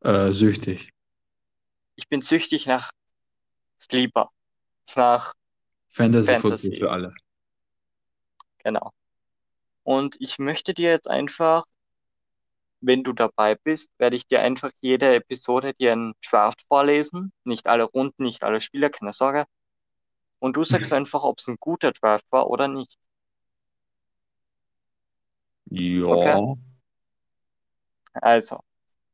Äh, 0.00 0.32
süchtig. 0.32 0.90
Ich 1.96 2.08
bin 2.08 2.22
süchtig 2.22 2.66
nach 2.66 2.92
Sleeper, 3.78 4.30
nach 4.96 5.34
Fantasy 5.88 6.32
Football 6.32 6.50
Fantasy, 6.50 6.76
für 6.76 6.90
alle. 6.90 7.14
Genau. 8.62 8.92
Und 9.82 10.16
ich 10.20 10.38
möchte 10.38 10.74
dir 10.74 10.90
jetzt 10.90 11.08
einfach, 11.08 11.64
wenn 12.80 13.02
du 13.02 13.12
dabei 13.12 13.54
bist, 13.54 13.90
werde 13.98 14.16
ich 14.16 14.26
dir 14.26 14.40
einfach 14.40 14.70
jede 14.80 15.14
Episode 15.14 15.74
dir 15.74 15.92
einen 15.92 16.14
Draft 16.28 16.62
vorlesen. 16.66 17.32
Nicht 17.44 17.66
alle 17.66 17.84
Runden, 17.84 18.24
nicht 18.24 18.42
alle 18.42 18.60
Spieler, 18.60 18.90
keine 18.90 19.12
Sorge. 19.12 19.46
Und 20.38 20.56
du 20.56 20.64
sagst 20.64 20.92
einfach, 20.92 21.22
ob 21.22 21.38
es 21.38 21.48
ein 21.48 21.56
guter 21.60 21.92
Draft 21.92 22.24
war 22.30 22.48
oder 22.48 22.68
nicht. 22.68 22.98
Okay? 25.70 26.28
Ja. 26.28 26.56
Also, 28.14 28.60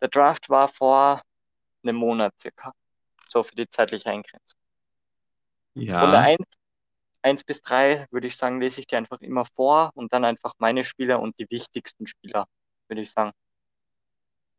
der 0.01 0.09
Draft 0.09 0.49
war 0.49 0.69
vor 0.69 1.23
einem 1.83 1.97
Monat 1.97 2.39
circa. 2.41 2.73
So 3.27 3.43
für 3.43 3.55
die 3.57 3.69
zeitliche 3.69 4.09
Eingrenzung. 4.09 4.59
Runde 5.75 5.87
Ja. 5.87 6.21
1, 6.21 6.39
1 7.23 7.45
bis 7.45 7.63
3, 7.63 8.07
würde 8.11 8.27
ich 8.29 8.37
sagen, 8.37 8.61
lese 8.61 8.81
ich 8.81 8.87
dir 8.87 8.99
einfach 8.99 9.21
immer 9.21 9.45
vor 9.45 9.91
und 9.95 10.13
dann 10.13 10.25
einfach 10.25 10.55
meine 10.59 10.85
Spieler 10.85 11.21
und 11.21 11.39
die 11.39 11.47
wichtigsten 11.51 12.07
Spieler, 12.07 12.47
würde 12.89 13.03
ich 13.03 13.11
sagen. 13.13 13.33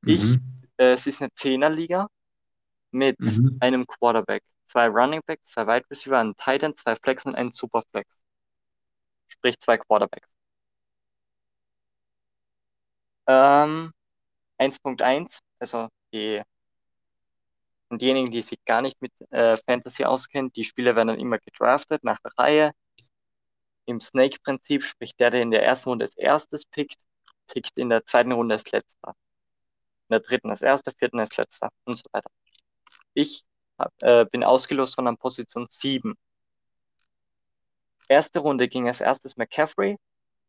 Ich, 0.05 0.37
Mhm. 0.37 0.41
äh, 0.77 0.93
es 0.93 1.05
ist 1.07 1.21
eine 1.21 1.31
Zehnerliga 1.33 2.07
mit 2.91 3.19
Mhm. 3.19 3.59
einem 3.59 3.87
Quarterback, 3.87 4.43
zwei 4.67 4.87
Running 4.87 5.21
Backs, 5.27 5.51
zwei 5.51 5.67
Wide 5.67 5.85
Receiver, 5.91 6.19
einen 6.19 6.35
Tight 6.37 6.63
End, 6.63 6.77
zwei 6.79 6.95
Flex 6.97 7.25
und 7.25 7.35
einen 7.35 7.51
Superflex. 7.51 8.17
Sprich 9.29 9.57
zwei 9.61 9.77
Quarterbacks. 9.77 10.35
Ähm, 13.27 13.91
1.1, 14.57 15.39
also 15.59 15.89
die, 16.13 16.41
und 17.89 18.01
diejenigen, 18.01 18.31
die 18.31 18.41
sich 18.43 18.63
gar 18.65 18.81
nicht 18.81 19.01
mit 19.01 19.13
äh, 19.31 19.57
Fantasy 19.57 20.03
auskennen, 20.05 20.51
die 20.53 20.63
Spieler 20.63 20.95
werden 20.95 21.09
dann 21.09 21.19
immer 21.19 21.39
gedraftet 21.39 22.03
nach 22.03 22.19
der 22.19 22.31
Reihe. 22.37 22.71
Im 23.85 24.01
Snake-Prinzip, 24.01 24.83
sprich 24.83 25.15
der, 25.15 25.31
der 25.31 25.41
in 25.41 25.51
der 25.51 25.63
ersten 25.63 25.89
Runde 25.89 26.05
als 26.05 26.17
erstes 26.17 26.65
pickt, 26.65 27.01
pickt 27.47 27.77
in 27.77 27.89
der 27.89 28.05
zweiten 28.05 28.33
Runde 28.33 28.55
als 28.55 28.69
letzter. 28.71 29.15
In 30.09 30.13
der 30.13 30.19
dritten 30.19 30.49
als 30.49 30.61
erster, 30.61 30.91
vierten 30.91 31.19
als 31.19 31.37
letzter 31.37 31.69
und 31.85 31.95
so 31.95 32.03
weiter. 32.11 32.29
Ich 33.13 33.43
hab, 33.79 33.93
äh, 34.01 34.25
bin 34.25 34.43
ausgelost 34.43 34.95
von 34.95 35.05
der 35.05 35.13
Position 35.13 35.67
7. 35.69 36.15
Erste 38.09 38.39
Runde 38.39 38.67
ging 38.67 38.87
als 38.87 39.01
erstes 39.01 39.37
McCaffrey, 39.37 39.97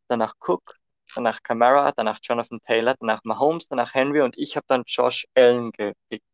danach 0.07 0.35
Cook, 0.39 0.75
danach 1.15 1.41
Camara, 1.43 1.91
danach 1.93 2.19
Jonathan 2.21 2.59
Taylor, 2.61 2.95
danach 2.99 3.21
Mahomes, 3.23 3.67
danach 3.67 3.93
Henry 3.93 4.21
und 4.21 4.37
ich 4.37 4.55
habe 4.55 4.65
dann 4.67 4.83
Josh 4.85 5.27
Allen 5.35 5.71
gepickt. 5.71 6.25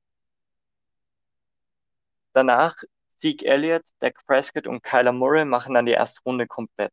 Danach 2.36 2.76
Zeke 3.16 3.46
Elliott, 3.46 3.86
Dak 4.00 4.26
Prescott 4.28 4.68
und 4.68 4.84
Kyler 4.84 5.14
Murray 5.14 5.46
machen 5.46 5.74
dann 5.74 5.86
die 5.86 5.94
erste 5.94 6.22
Runde 6.24 6.46
komplett. 6.48 6.92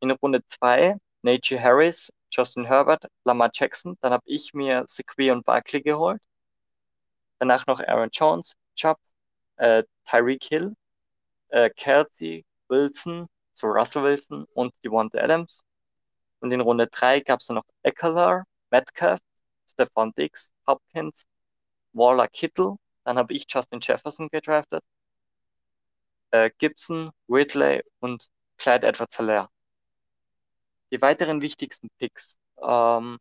In 0.00 0.12
Runde 0.12 0.42
2 0.46 0.96
Najee 1.22 1.58
Harris, 1.58 2.12
Justin 2.30 2.64
Herbert, 2.64 3.04
Lamar 3.24 3.50
Jackson. 3.52 3.96
Dann 4.00 4.12
habe 4.12 4.22
ich 4.26 4.54
mir 4.54 4.84
Sequia 4.86 5.32
und 5.32 5.44
Barkley 5.44 5.82
geholt. 5.82 6.20
Danach 7.40 7.66
noch 7.66 7.80
Aaron 7.80 8.10
Jones, 8.12 8.54
Chubb, 8.76 8.98
äh, 9.56 9.82
Tyreek 10.04 10.44
Hill, 10.44 10.76
äh, 11.48 11.70
Kelsey, 11.70 12.44
Wilson, 12.68 13.28
so 13.54 13.66
Russell 13.66 14.04
Wilson 14.04 14.46
und 14.54 14.72
Devonta 14.84 15.18
Adams. 15.18 15.64
Und 16.40 16.52
in 16.52 16.60
Runde 16.60 16.86
3 16.86 17.20
gab 17.20 17.40
es 17.40 17.48
dann 17.48 17.56
noch 17.56 17.66
Eckler, 17.82 18.44
Metcalf, 18.70 19.20
Stefan 19.66 20.12
Diggs, 20.16 20.52
Hopkins, 20.66 21.26
Waller 21.92 22.28
Kittle. 22.28 22.76
Dann 23.08 23.16
habe 23.16 23.32
ich 23.32 23.46
Justin 23.48 23.80
Jefferson 23.80 24.28
gedraftet. 24.28 24.84
Äh, 26.30 26.50
Gibson, 26.58 27.10
Ridley 27.26 27.82
und 28.00 28.28
Clyde 28.58 28.86
Edwards-Helaire. 28.86 29.48
Die 30.90 31.00
weiteren 31.00 31.40
wichtigsten 31.40 31.88
Picks. 31.96 32.36
Ähm, 32.62 33.16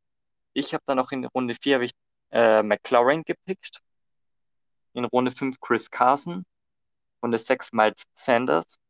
ich 0.52 0.74
habe 0.74 0.84
dann 0.86 0.98
noch 0.98 1.14
in 1.14 1.24
Runde 1.24 1.56
4 1.56 1.90
äh, 2.32 2.64
McLaurin 2.64 3.24
gepickt. 3.24 3.80
In 4.92 5.06
Runde 5.06 5.32
5 5.32 5.58
Chris 5.62 5.90
Carson. 5.90 6.46
Runde 7.24 7.40
6 7.40 7.72
Miles 7.72 8.04
Sanders. 8.14 8.82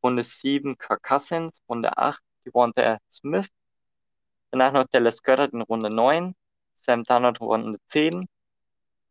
Runde 0.00 0.22
7 0.22 0.78
Kirk 0.78 1.02
Cousins. 1.02 1.60
Runde 1.68 1.98
8 1.98 2.22
Devonta 2.46 2.98
Smith. 3.10 3.48
Danach 4.52 4.72
noch 4.72 4.86
Dallas 4.92 5.24
Goddard 5.24 5.52
in 5.54 5.62
Runde 5.62 5.88
9. 5.88 6.36
Sam 6.76 7.02
Darnold 7.02 7.40
in 7.40 7.46
Runde 7.48 7.78
10. 7.88 8.20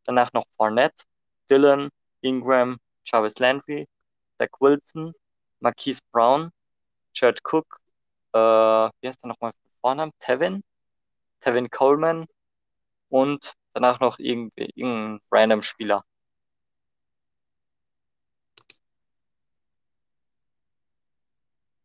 Danach 0.09 0.33
noch 0.33 0.45
Fournette, 0.57 1.03
Dylan, 1.49 1.89
Ingram, 2.21 2.77
Jarvis 3.05 3.39
Landry, 3.39 3.87
Zach 4.37 4.49
Wilson, 4.59 5.13
Marquise 5.59 6.01
Brown, 6.11 6.51
Jared 7.13 7.39
Cook, 7.43 7.79
äh, 8.33 8.37
wie 8.39 9.07
heißt 9.07 9.23
der 9.23 9.29
nochmal 9.29 9.51
Vornamen? 9.81 10.11
Tevin, 10.19 10.63
Tevin 11.39 11.69
Coleman 11.69 12.25
und 13.09 13.53
danach 13.73 13.99
noch 13.99 14.19
irgendwie 14.19 14.69
irgendein 14.75 15.19
random 15.31 15.61
Spieler. 15.61 16.03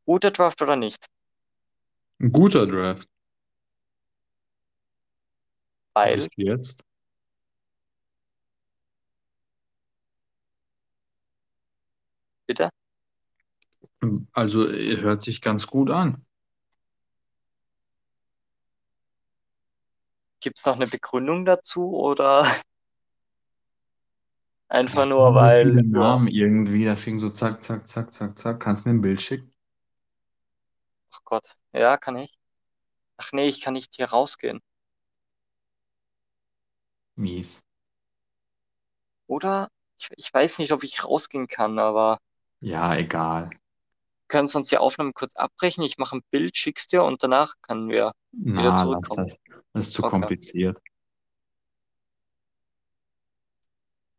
Guter 0.07 0.31
Draft 0.31 0.61
oder 0.61 0.77
nicht? 0.77 1.07
Ein 2.21 2.31
guter 2.31 2.67
Draft. 2.67 3.09
Weil, 5.95 6.17
Bis 6.17 6.29
jetzt. 6.37 6.85
Bitte? 12.47 12.71
Also 14.33 14.69
hört 14.69 15.23
sich 15.23 15.41
ganz 15.41 15.67
gut 15.67 15.91
an. 15.91 16.25
Gibt 20.41 20.59
es 20.59 20.67
noch 20.67 20.77
eine 20.77 20.87
Begründung 20.87 21.45
dazu 21.45 21.97
oder 21.97 22.45
einfach 24.69 25.07
nur, 25.07 25.35
weil, 25.35 25.77
ja, 25.77 25.83
Namen 25.83 26.29
irgendwie, 26.29 26.85
das 26.85 27.05
ging 27.05 27.19
so 27.19 27.31
zack, 27.31 27.63
zack, 27.63 27.89
zack, 27.89 28.13
zack, 28.13 28.39
zack. 28.39 28.61
Kannst 28.61 28.85
du 28.85 28.91
mir 28.91 28.97
ein 28.97 29.01
Bild 29.01 29.23
schicken? 29.23 29.51
ach 31.13 31.21
Gott, 31.25 31.57
ja, 31.73 31.97
kann 31.97 32.17
ich. 32.17 32.39
Ach 33.19 33.33
nee, 33.33 33.49
ich 33.49 33.61
kann 33.63 33.75
nicht 33.75 33.95
hier 33.97 34.07
rausgehen. 34.11 34.61
Mies. 37.17 37.61
Oder? 39.27 39.69
Ich, 39.99 40.09
ich 40.17 40.33
weiß 40.35 40.59
nicht, 40.59 40.73
ob 40.73 40.83
ich 40.83 41.05
rausgehen 41.05 41.47
kann, 41.49 41.79
aber 41.79 42.19
Ja, 42.65 42.97
egal. 42.97 43.51
wir 43.51 43.59
können 44.29 44.49
sonst 44.49 44.73
die 44.73 44.79
Aufnahme 44.79 45.12
kurz 45.12 45.37
abbrechen. 45.37 45.85
Ich 45.85 45.99
mache 45.99 46.17
ein 46.17 46.23
Bild, 46.31 46.57
schick's 46.57 46.87
dir 46.87 47.05
und 47.05 47.23
danach 47.23 47.55
können 47.62 47.89
wir 47.91 48.12
wieder 48.33 48.62
Na, 48.62 48.71
lass 48.71 48.83
zurückkommen. 48.83 49.27
das. 49.27 49.39
Das 49.75 49.87
ist 49.87 49.93
zu 49.93 50.03
Okay. 50.03 50.11
kompliziert. 50.12 50.79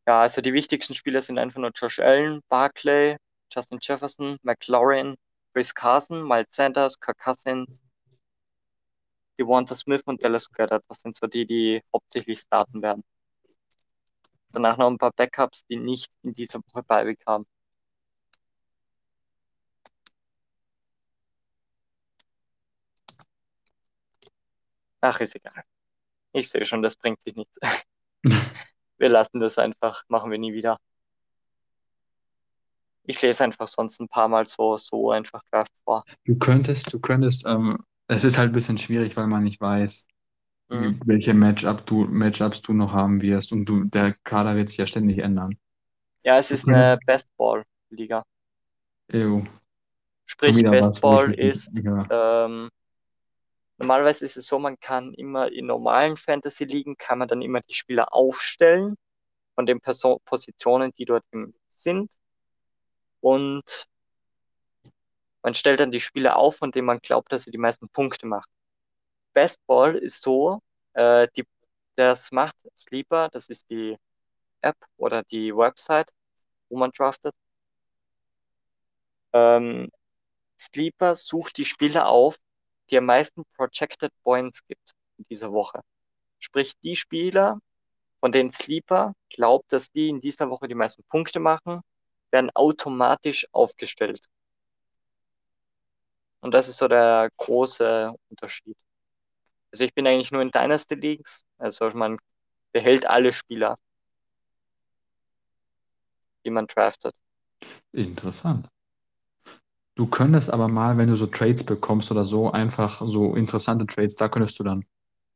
Ja, 0.08 0.22
also 0.22 0.42
die 0.42 0.54
wichtigsten 0.54 0.94
Spieler 0.94 1.22
sind 1.22 1.40
einfach 1.40 1.60
nur 1.60 1.72
Josh 1.74 2.00
Allen, 2.00 2.42
Barkley, 2.50 3.18
Justin 3.52 3.80
Jefferson, 3.82 4.38
McLaurin, 4.44 5.16
Chris 5.54 5.74
Carson, 5.74 6.28
Miles 6.28 6.48
Sanders, 6.52 7.00
Kirk 7.00 7.18
Cousins, 7.18 7.82
Devonta 9.40 9.74
Smith 9.76 10.04
und 10.06 10.24
Dallas 10.24 10.48
Goedert. 10.52 10.84
Das 10.88 11.00
sind 11.00 11.16
so 11.16 11.26
die, 11.26 11.48
die 11.48 11.82
hauptsächlich 11.92 12.40
starten 12.40 12.82
werden. 12.84 13.04
Danach 14.52 14.78
noch 14.78 14.88
ein 14.88 14.98
paar 15.00 15.12
Backups, 15.12 15.66
die 15.66 15.78
nicht 15.78 16.12
in 16.22 16.34
dieser 16.36 16.60
Woche 16.60 16.84
beibekamen. 16.84 17.48
Ach, 25.06 25.20
ist 25.20 25.36
egal. 25.36 25.64
Ich 26.34 26.50
sehe 26.50 26.66
schon, 26.66 26.82
das 26.82 26.96
bringt 26.96 27.22
sich 27.24 27.36
nichts. 27.36 27.60
Wir 28.98 29.08
lassen 29.10 29.40
das 29.40 29.58
einfach, 29.58 30.04
machen 30.10 30.32
wir 30.32 30.38
nie 30.38 30.54
wieder. 30.54 30.78
Ich 33.04 33.22
lese 33.22 33.44
einfach 33.44 33.68
sonst 33.68 34.00
ein 34.02 34.08
paar 34.08 34.28
Mal 34.28 34.46
so, 34.48 34.78
so 34.78 35.12
einfach 35.12 35.44
Draft 35.52 35.72
vor. 35.84 36.04
Du 36.26 36.38
könntest, 36.38 36.92
du 36.94 37.00
könntest, 37.00 37.46
ähm, 37.46 37.78
es 38.08 38.24
ist 38.24 38.38
halt 38.38 38.50
ein 38.50 38.54
bisschen 38.54 38.78
schwierig, 38.78 39.16
weil 39.18 39.28
man 39.28 39.44
nicht 39.44 39.62
weiß, 39.62 40.08
Mhm. 40.70 41.00
welche 41.06 41.34
Matchup 41.34 41.86
du, 41.86 42.06
Matchups 42.06 42.62
du 42.62 42.74
noch 42.74 42.94
haben 42.94 43.22
wirst 43.22 43.52
und 43.52 43.66
du, 43.66 43.84
der 43.86 44.14
Kader 44.24 44.56
wird 44.56 44.68
sich 44.68 44.78
ja 44.78 44.88
ständig 44.88 45.20
ändern. 45.20 45.58
Ja, 46.24 46.38
es 46.40 46.52
Du 46.52 46.58
ist 46.58 46.68
eine 46.68 46.98
könntest, 46.98 47.06
Best-Ball-Liga. 47.06 48.24
ew, 49.14 49.44
schon 50.42 50.56
Sprich, 50.56 50.64
Best-Ball 50.70 51.32
wirklich, 51.32 51.34
ist, 51.34 51.82
ähm, 52.10 52.70
normalerweise 53.78 54.26
ist 54.26 54.38
es 54.38 54.48
so, 54.48 54.60
man 54.60 54.80
kann 54.80 55.14
immer 55.14 55.52
in 55.52 55.66
normalen 55.68 56.18
Fantasy-Ligen, 56.18 56.98
kann 56.98 57.20
man 57.20 57.28
dann 57.28 57.42
immer 57.42 57.62
die 57.62 57.74
Spieler 57.74 58.14
aufstellen 58.14 58.96
von 59.56 59.66
den 59.66 59.82
Person 59.82 60.20
Positionen, 60.26 60.92
die 60.94 61.06
dort 61.06 61.26
sind. 61.70 62.14
Und 63.22 63.88
man 65.42 65.54
stellt 65.54 65.80
dann 65.80 65.92
die 65.92 66.00
Spieler 66.00 66.38
auf, 66.38 66.58
von 66.58 66.72
denen 66.72 66.88
man 66.88 67.00
glaubt, 67.00 67.32
dass 67.32 67.44
sie 67.44 67.52
die 67.52 67.58
meisten 67.58 67.90
Punkte 67.90 68.28
machen. 68.28 68.50
Best 69.34 69.66
Ball 69.68 69.96
ist 69.96 70.22
so, 70.22 70.62
äh, 70.94 71.28
die, 71.36 71.46
das 71.96 72.32
macht 72.32 72.56
Sleeper, 72.78 73.30
das 73.30 73.50
ist 73.50 73.70
die 73.70 73.98
App 74.62 74.78
oder 74.98 75.24
die 75.24 75.56
Website, 75.56 76.12
wo 76.70 76.78
man 76.78 76.92
draftet. 76.92 77.36
Ähm, 79.34 79.92
Sleeper 80.58 81.16
sucht 81.16 81.58
die 81.58 81.66
Spieler 81.66 82.08
auf, 82.08 82.38
die 82.90 82.98
am 82.98 83.06
meisten 83.06 83.44
Projected 83.56 84.12
Points 84.24 84.66
gibt 84.68 84.92
in 85.18 85.26
dieser 85.30 85.52
Woche. 85.52 85.82
Sprich, 86.40 86.74
die 86.84 86.96
Spieler, 86.96 87.60
von 88.20 88.32
denen 88.32 88.52
Sleeper 88.52 89.14
glaubt, 89.30 89.72
dass 89.72 89.92
die 89.92 90.10
in 90.10 90.22
dieser 90.22 90.50
Woche 90.50 90.68
die 90.68 90.76
meisten 90.76 91.04
Punkte 91.10 91.40
machen, 91.40 91.82
werden 92.32 92.50
automatisch 92.54 93.48
aufgestellt. 93.52 94.26
Und 96.42 96.54
das 96.54 96.68
ist 96.68 96.78
so 96.78 96.88
der 96.88 97.30
große 97.38 98.14
Unterschied. 98.30 98.78
Also 99.72 99.84
ich 99.84 99.94
bin 99.94 100.06
eigentlich 100.06 100.32
nur 100.32 100.42
in 100.42 100.52
Dynasty 100.52 100.96
Leagues, 100.96 101.44
also 101.58 101.90
man 101.92 102.20
behält 102.72 103.06
alle 103.08 103.34
Spieler, 103.34 103.78
die 106.44 106.52
man 106.52 106.68
draftet. 106.68 107.16
interessant. 107.92 108.68
Du 109.96 110.08
könntest 110.08 110.50
aber 110.50 110.68
mal, 110.68 110.98
wenn 110.98 111.08
du 111.10 111.16
so 111.16 111.26
Trades 111.28 111.66
bekommst 111.66 112.12
oder 112.12 112.26
so, 112.26 112.52
einfach 112.52 113.02
so 113.06 113.36
interessante 113.36 113.86
Trades, 113.86 114.16
da 114.16 114.28
könntest 114.28 114.60
du 114.60 114.64
dann 114.64 114.86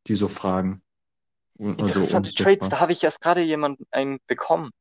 die 0.08 0.16
so 0.16 0.28
fragen. 0.28 0.82
Und- 1.58 1.80
Also 1.80 2.02
Interessante 2.02 2.34
Trades, 2.34 2.60
fragen. 2.60 2.72
da 2.72 2.80
habe 2.82 2.92
ich 2.92 3.04
erst 3.04 3.22
gerade 3.22 3.42
jemanden 3.42 3.86
einen 3.92 4.20
bekommen. 4.28 4.72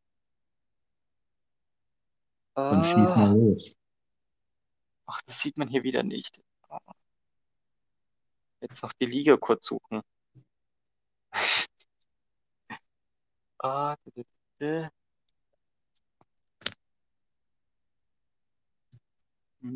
Dann 2.56 2.82
schieß 2.82 3.14
mal 3.14 3.28
Ah, 3.28 3.32
los. 3.32 3.72
ach, 5.06 5.22
das 5.22 5.40
sieht 5.40 5.56
man 5.56 5.68
hier 5.68 5.82
wieder 5.84 6.02
nicht. 6.02 6.40
Jetzt 8.60 8.82
noch 8.84 8.92
die 8.92 9.06
Liga 9.06 9.36
kurz 9.36 9.66
suchen. 9.66 10.02
Ah, 13.62 13.96
Ich 19.60 19.68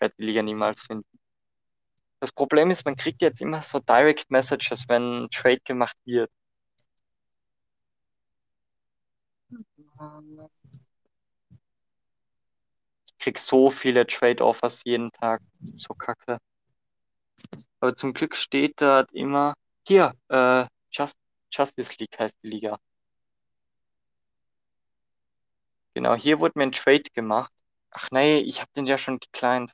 werde 0.00 0.14
die 0.18 0.24
Liga 0.24 0.42
niemals 0.42 0.82
finden. 0.82 1.06
Das 2.20 2.32
Problem 2.32 2.70
ist, 2.70 2.84
man 2.84 2.96
kriegt 2.96 3.22
jetzt 3.22 3.40
immer 3.42 3.62
so 3.62 3.78
Direct 3.80 4.30
Messages, 4.30 4.88
wenn 4.88 5.24
ein 5.24 5.30
Trade 5.30 5.60
gemacht 5.64 5.96
wird. 6.04 6.30
Ich 13.06 13.18
krieg 13.18 13.38
so 13.38 13.70
viele 13.70 14.06
Trade-Offers 14.06 14.82
jeden 14.84 15.12
Tag. 15.12 15.42
So 15.74 15.94
kacke. 15.94 16.38
Aber 17.80 17.94
zum 17.94 18.14
Glück 18.14 18.36
steht 18.36 18.80
dort 18.80 19.12
immer, 19.12 19.54
hier, 19.86 20.14
äh, 20.28 20.66
Just, 20.90 21.18
Justice 21.52 21.94
League 21.98 22.18
heißt 22.18 22.36
die 22.42 22.48
Liga. 22.48 22.78
Genau, 25.94 26.14
hier 26.16 26.40
wurde 26.40 26.58
mir 26.58 26.64
ein 26.64 26.72
Trade 26.72 27.04
gemacht. 27.14 27.52
Ach 27.90 28.08
nee, 28.10 28.38
ich 28.40 28.60
habe 28.60 28.70
den 28.76 28.86
ja 28.86 28.98
schon 28.98 29.20
declined. 29.20 29.72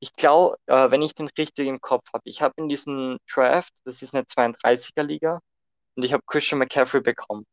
Ich 0.00 0.12
glaube, 0.14 0.56
äh, 0.66 0.90
wenn 0.90 1.02
ich 1.02 1.14
den 1.14 1.28
richtig 1.28 1.66
im 1.66 1.80
Kopf 1.80 2.06
habe, 2.12 2.22
ich 2.26 2.42
habe 2.42 2.54
in 2.58 2.68
diesem 2.68 3.18
Draft, 3.32 3.72
das 3.84 4.02
ist 4.02 4.14
eine 4.14 4.26
32er-Liga, 4.26 5.40
und 5.96 6.02
ich 6.02 6.12
habe 6.12 6.22
Christian 6.26 6.58
McCaffrey 6.58 7.00
bekommen, 7.00 7.46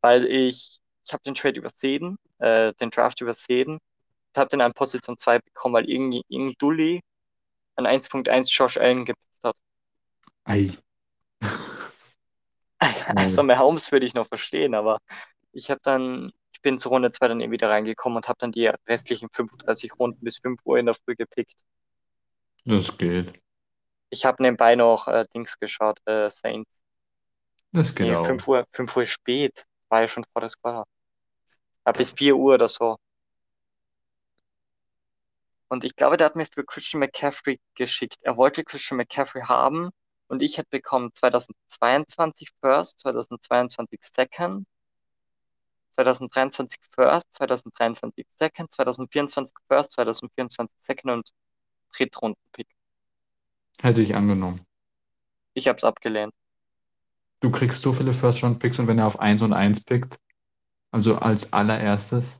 weil 0.00 0.26
ich, 0.26 0.80
ich 1.04 1.12
habe 1.12 1.22
den 1.24 1.34
Trade 1.34 1.58
übersehen, 1.58 2.18
äh, 2.38 2.72
den 2.74 2.90
Draft 2.90 3.20
übersehen, 3.20 3.74
und 3.74 4.36
habe 4.36 4.48
den 4.50 4.60
an 4.60 4.72
Position 4.74 5.18
2 5.18 5.38
bekommen, 5.40 5.74
weil 5.74 5.90
irgendwie 5.90 6.22
irgendein 6.28 6.56
Dulli 6.58 7.02
an 7.76 7.86
1.1 7.86 8.56
Josh 8.56 8.78
Allen 8.78 9.04
gepickt 9.04 9.44
hat. 9.44 9.56
Ei. 10.44 10.70
Also 13.16 13.42
Mahomes 13.42 13.90
würde 13.90 14.04
ich 14.04 14.12
noch 14.14 14.26
verstehen, 14.26 14.74
aber 14.74 14.98
ich 15.56 15.70
habe 15.70 15.80
dann, 15.82 16.32
ich 16.52 16.60
bin 16.60 16.78
zur 16.78 16.90
Runde 16.92 17.10
2 17.10 17.28
dann 17.28 17.40
eben 17.40 17.52
wieder 17.52 17.70
reingekommen 17.70 18.16
und 18.16 18.28
habe 18.28 18.38
dann 18.38 18.52
die 18.52 18.66
restlichen 18.86 19.28
35 19.32 19.92
Runden 19.98 20.22
bis 20.22 20.38
5 20.38 20.60
Uhr 20.64 20.78
in 20.78 20.86
der 20.86 20.94
Früh 20.94 21.16
gepickt. 21.16 21.56
Das 22.64 22.96
geht. 22.98 23.32
Ich 24.10 24.24
habe 24.24 24.42
nebenbei 24.42 24.76
noch 24.76 25.08
äh, 25.08 25.24
Dings 25.34 25.58
geschaut, 25.58 26.00
äh, 26.06 26.30
Saints. 26.30 26.70
Das 27.72 27.94
geht 27.94 28.08
Nee, 28.08 28.16
auch. 28.16 28.26
5 28.26 28.46
Uhr, 28.48 28.66
5 28.70 28.96
Uhr 28.96 29.06
spät. 29.06 29.66
War 29.88 30.02
ja 30.02 30.08
schon 30.08 30.24
vor 30.24 30.40
der 30.40 30.50
Squad. 30.50 30.86
Bis 31.96 32.12
4 32.12 32.36
Uhr 32.36 32.54
oder 32.54 32.68
so. 32.68 32.96
Und 35.68 35.84
ich 35.84 35.96
glaube, 35.96 36.16
der 36.16 36.26
hat 36.26 36.36
mir 36.36 36.46
für 36.46 36.64
Christian 36.64 37.00
McCaffrey 37.00 37.60
geschickt. 37.74 38.18
Er 38.22 38.36
wollte 38.36 38.64
Christian 38.64 38.98
McCaffrey 38.98 39.42
haben 39.42 39.90
und 40.28 40.42
ich 40.42 40.58
hätte 40.58 40.68
bekommen 40.70 41.10
2022 41.14 42.50
First, 42.60 43.00
2022 43.00 44.00
Second, 44.02 44.66
2023 45.96 46.78
First, 46.94 47.32
2023 47.32 48.26
Second, 48.36 48.70
2024 48.70 49.56
First, 49.68 49.92
2024 49.92 50.76
Second 50.82 51.12
und 51.12 51.30
Drittrunden-Pick. 51.94 52.68
Hätte 53.80 54.02
ich 54.02 54.14
angenommen. 54.14 54.60
Ich 55.54 55.68
habe 55.68 55.78
es 55.78 55.84
abgelehnt. 55.84 56.34
Du 57.40 57.50
kriegst 57.50 57.82
so 57.82 57.92
viele 57.92 58.12
First-Round-Picks 58.12 58.78
und 58.78 58.88
wenn 58.88 58.98
er 58.98 59.06
auf 59.06 59.20
1 59.20 59.42
und 59.42 59.52
1 59.52 59.84
pickt, 59.84 60.18
also 60.90 61.16
als 61.16 61.52
allererstes, 61.52 62.38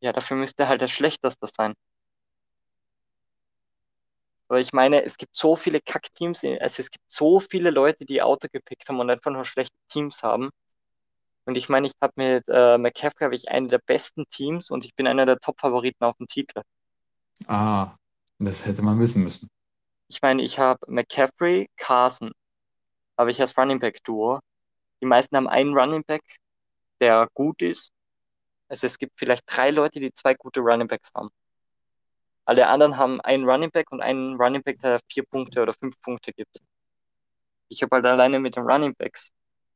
Ja, 0.00 0.12
dafür 0.12 0.36
müsste 0.36 0.68
halt 0.68 0.80
der 0.80 0.88
Schlechteste 0.88 1.46
sein. 1.46 1.74
Aber 4.48 4.60
ich 4.60 4.72
meine, 4.72 5.02
es 5.04 5.16
gibt 5.16 5.34
so 5.34 5.56
viele 5.56 5.80
Kackteams, 5.80 6.44
also 6.44 6.82
es 6.82 6.90
gibt 6.90 7.04
so 7.08 7.40
viele 7.40 7.70
Leute, 7.70 8.04
die 8.04 8.20
Auto 8.22 8.48
gepickt 8.52 8.88
haben 8.88 9.00
und 9.00 9.10
einfach 9.10 9.30
nur 9.30 9.44
schlechte 9.44 9.74
Teams 9.88 10.22
haben. 10.22 10.50
Und 11.44 11.56
ich 11.56 11.68
meine, 11.68 11.86
ich 11.88 11.94
habe 12.00 12.12
mit 12.16 12.44
äh, 12.48 12.78
McCaffrey 12.78 13.24
habe 13.24 13.34
ich 13.34 13.48
eine 13.48 13.68
der 13.68 13.78
besten 13.78 14.28
Teams 14.30 14.70
und 14.70 14.84
ich 14.84 14.94
bin 14.94 15.06
einer 15.06 15.26
der 15.26 15.38
Top-Favoriten 15.38 16.04
auf 16.04 16.16
dem 16.18 16.28
Titel. 16.28 16.62
ah, 17.48 17.96
das 18.38 18.64
hätte 18.66 18.82
man 18.82 18.98
wissen 19.00 19.24
müssen. 19.24 19.48
Ich 20.08 20.20
meine, 20.22 20.42
ich 20.42 20.58
habe 20.58 20.80
McCaffrey, 20.88 21.68
Carson, 21.76 22.32
habe 23.18 23.30
ich 23.30 23.40
als 23.40 23.56
Running 23.58 23.80
Back 23.80 24.02
Duo. 24.04 24.40
Die 25.00 25.06
meisten 25.06 25.36
haben 25.36 25.48
einen 25.48 25.74
Running 25.76 26.04
Back, 26.04 26.22
der 27.00 27.28
gut 27.34 27.62
ist. 27.62 27.92
Also 28.68 28.86
es 28.86 28.98
gibt 28.98 29.18
vielleicht 29.18 29.44
drei 29.46 29.70
Leute, 29.70 30.00
die 30.00 30.12
zwei 30.12 30.34
gute 30.34 30.60
Running 30.60 30.88
Backs 30.88 31.10
haben. 31.14 31.30
Alle 32.44 32.68
anderen 32.68 32.96
haben 32.96 33.20
einen 33.20 33.44
Running 33.48 33.70
Back 33.70 33.92
und 33.92 34.00
einen 34.00 34.36
Running 34.36 34.62
Back, 34.62 34.78
der 34.80 35.00
vier 35.10 35.24
Punkte 35.24 35.62
oder 35.62 35.72
fünf 35.74 36.00
Punkte 36.02 36.32
gibt. 36.32 36.58
Ich 37.68 37.82
habe 37.82 37.96
halt 37.96 38.06
alleine 38.06 38.38
mit 38.40 38.56
den 38.56 38.64
Running 38.64 38.94
Backs 38.94 39.30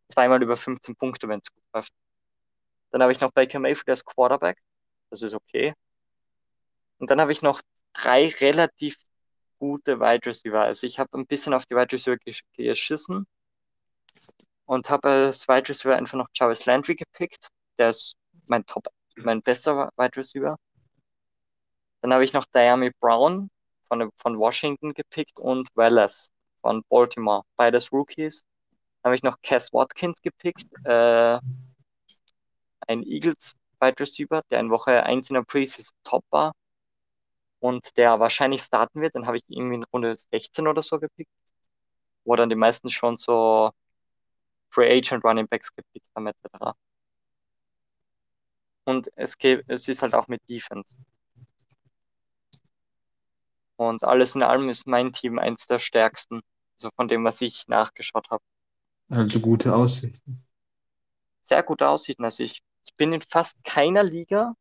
zweimal 0.09 0.43
über 0.43 0.57
15 0.57 0.97
Punkte, 0.97 1.29
wenn 1.29 1.41
es 1.41 1.53
gut 1.53 1.65
läuft. 1.73 1.93
Dann 2.91 3.03
habe 3.03 3.13
ich 3.13 3.21
noch 3.21 3.33
Baker 3.33 3.59
Mayfield 3.59 3.89
als 3.91 4.05
Quarterback. 4.05 4.59
Das 5.11 5.23
ist 5.23 5.35
okay. 5.35 5.75
Und 6.99 7.11
dann 7.11 7.21
habe 7.21 7.33
ich 7.33 7.43
noch 7.43 7.61
drei 7.93 8.29
relativ 8.41 8.97
gute 9.59 10.01
Wide 10.01 10.27
Receiver. 10.27 10.61
Also 10.63 10.87
ich 10.87 10.99
habe 10.99 11.17
ein 11.19 11.27
bisschen 11.27 11.55
auf 11.55 11.67
die 11.67 11.75
Wide 11.75 11.93
Receiver 11.93 12.17
gesch 12.19 12.43
geschissen 12.57 13.27
und 14.67 14.91
habe 14.91 15.09
als 15.09 15.49
Wide 15.49 15.69
Receiver 15.69 15.97
einfach 15.97 16.19
noch 16.19 16.29
Jarvis 16.35 16.67
Landry 16.67 16.95
gepickt. 16.95 17.49
Der 17.79 17.91
ist 17.91 18.17
mein 18.47 18.65
Top, 18.67 18.87
mein 19.17 19.43
bester 19.43 19.91
Wide 19.97 20.17
Receiver. 20.17 20.57
Dann 22.01 22.13
habe 22.13 22.25
ich 22.25 22.33
noch 22.33 22.47
Diami 22.47 22.91
Brown 23.01 23.51
von, 23.89 24.11
von 24.17 24.39
Washington 24.39 24.95
gepickt 24.95 25.39
und 25.39 25.69
Wallace 25.75 26.31
von 26.61 26.83
Baltimore. 26.89 27.43
Beides 27.57 27.93
Rookies. 27.93 28.45
Habe 29.07 29.15
ich 29.15 29.23
noch 29.23 29.41
Cass 29.41 29.73
Watkins 29.73 30.21
gepickt, 30.21 30.67
äh, 30.85 31.39
ein 32.89 33.05
Eagles 33.05 33.55
Wide 33.79 34.01
Receiver, 34.01 34.43
der 34.51 34.59
in 34.59 34.69
Woche 34.69 35.05
1 35.05 35.31
in 35.31 35.35
der 35.35 35.43
Preseason 35.45 35.97
top 36.03 36.25
war 36.31 36.55
und 37.61 37.97
der 37.97 38.19
wahrscheinlich 38.19 38.63
starten 38.63 39.01
wird. 39.01 39.15
Dann 39.15 39.27
habe 39.27 39.37
ich 39.37 39.45
irgendwie 39.47 39.77
in 39.77 39.85
Runde 39.85 40.17
16 40.17 40.67
oder 40.67 40.83
so 40.83 40.99
gepickt, 40.99 41.31
wo 42.25 42.35
dann 42.37 42.49
die 42.51 42.57
meisten 42.57 42.91
schon 42.91 43.17
so 43.17 43.71
Free 44.71 44.91
Agent 44.99 45.25
Running 45.25 45.47
Backs 45.49 45.73
gepickt 45.73 46.07
haben, 46.17 46.27
etc. 46.27 46.75
Und 48.85 49.09
es, 49.15 49.39
geht, 49.39 49.63
es 49.69 49.87
ist 49.87 50.03
halt 50.03 50.15
auch 50.15 50.27
mit 50.27 50.43
Defense. 50.51 50.97
Und 53.77 54.03
alles 54.03 54.35
in 54.35 54.43
allem 54.43 54.69
ist 54.69 54.89
mein 54.89 55.13
Team 55.13 55.39
eins 55.39 55.69
der 55.69 55.79
stärksten, 55.79 56.41
also 56.79 56.91
von 56.97 57.07
dem, 57.07 57.25
was 57.25 57.41
ich 57.41 57.69
nachgeschaut 57.69 58.29
habe. 58.31 58.43
Also 59.09 59.41
gute 59.41 59.75
Aussichten. 59.75 60.45
Sehr 61.43 61.63
gut 61.63 61.83
aussieht. 61.83 62.21
Also 62.21 62.43
ich, 62.43 62.61
ich 62.85 62.95
bin 62.97 63.13
in 63.13 63.21
fast 63.23 63.63
keiner 63.65 64.03
Liga, 64.03 64.55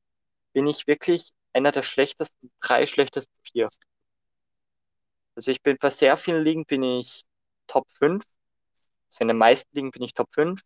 bin 0.53 0.67
ich 0.67 0.87
wirklich 0.87 1.31
einer 1.53 1.71
der 1.71 1.83
schlechtesten, 1.83 2.51
drei 2.61 2.85
schlechtesten 2.85 3.35
vier. 3.43 3.69
Also 5.35 5.51
ich 5.51 5.61
bin 5.61 5.77
bei 5.79 5.89
sehr 5.89 6.17
vielen 6.17 6.43
Ligen 6.43 6.65
bin 6.65 6.83
ich 6.83 7.21
Top 7.67 7.89
5. 7.91 8.23
Also 9.09 9.23
in 9.23 9.27
den 9.29 9.37
meisten 9.37 9.75
Ligen 9.75 9.91
bin 9.91 10.03
ich 10.03 10.13
Top 10.13 10.29
5. 10.33 10.61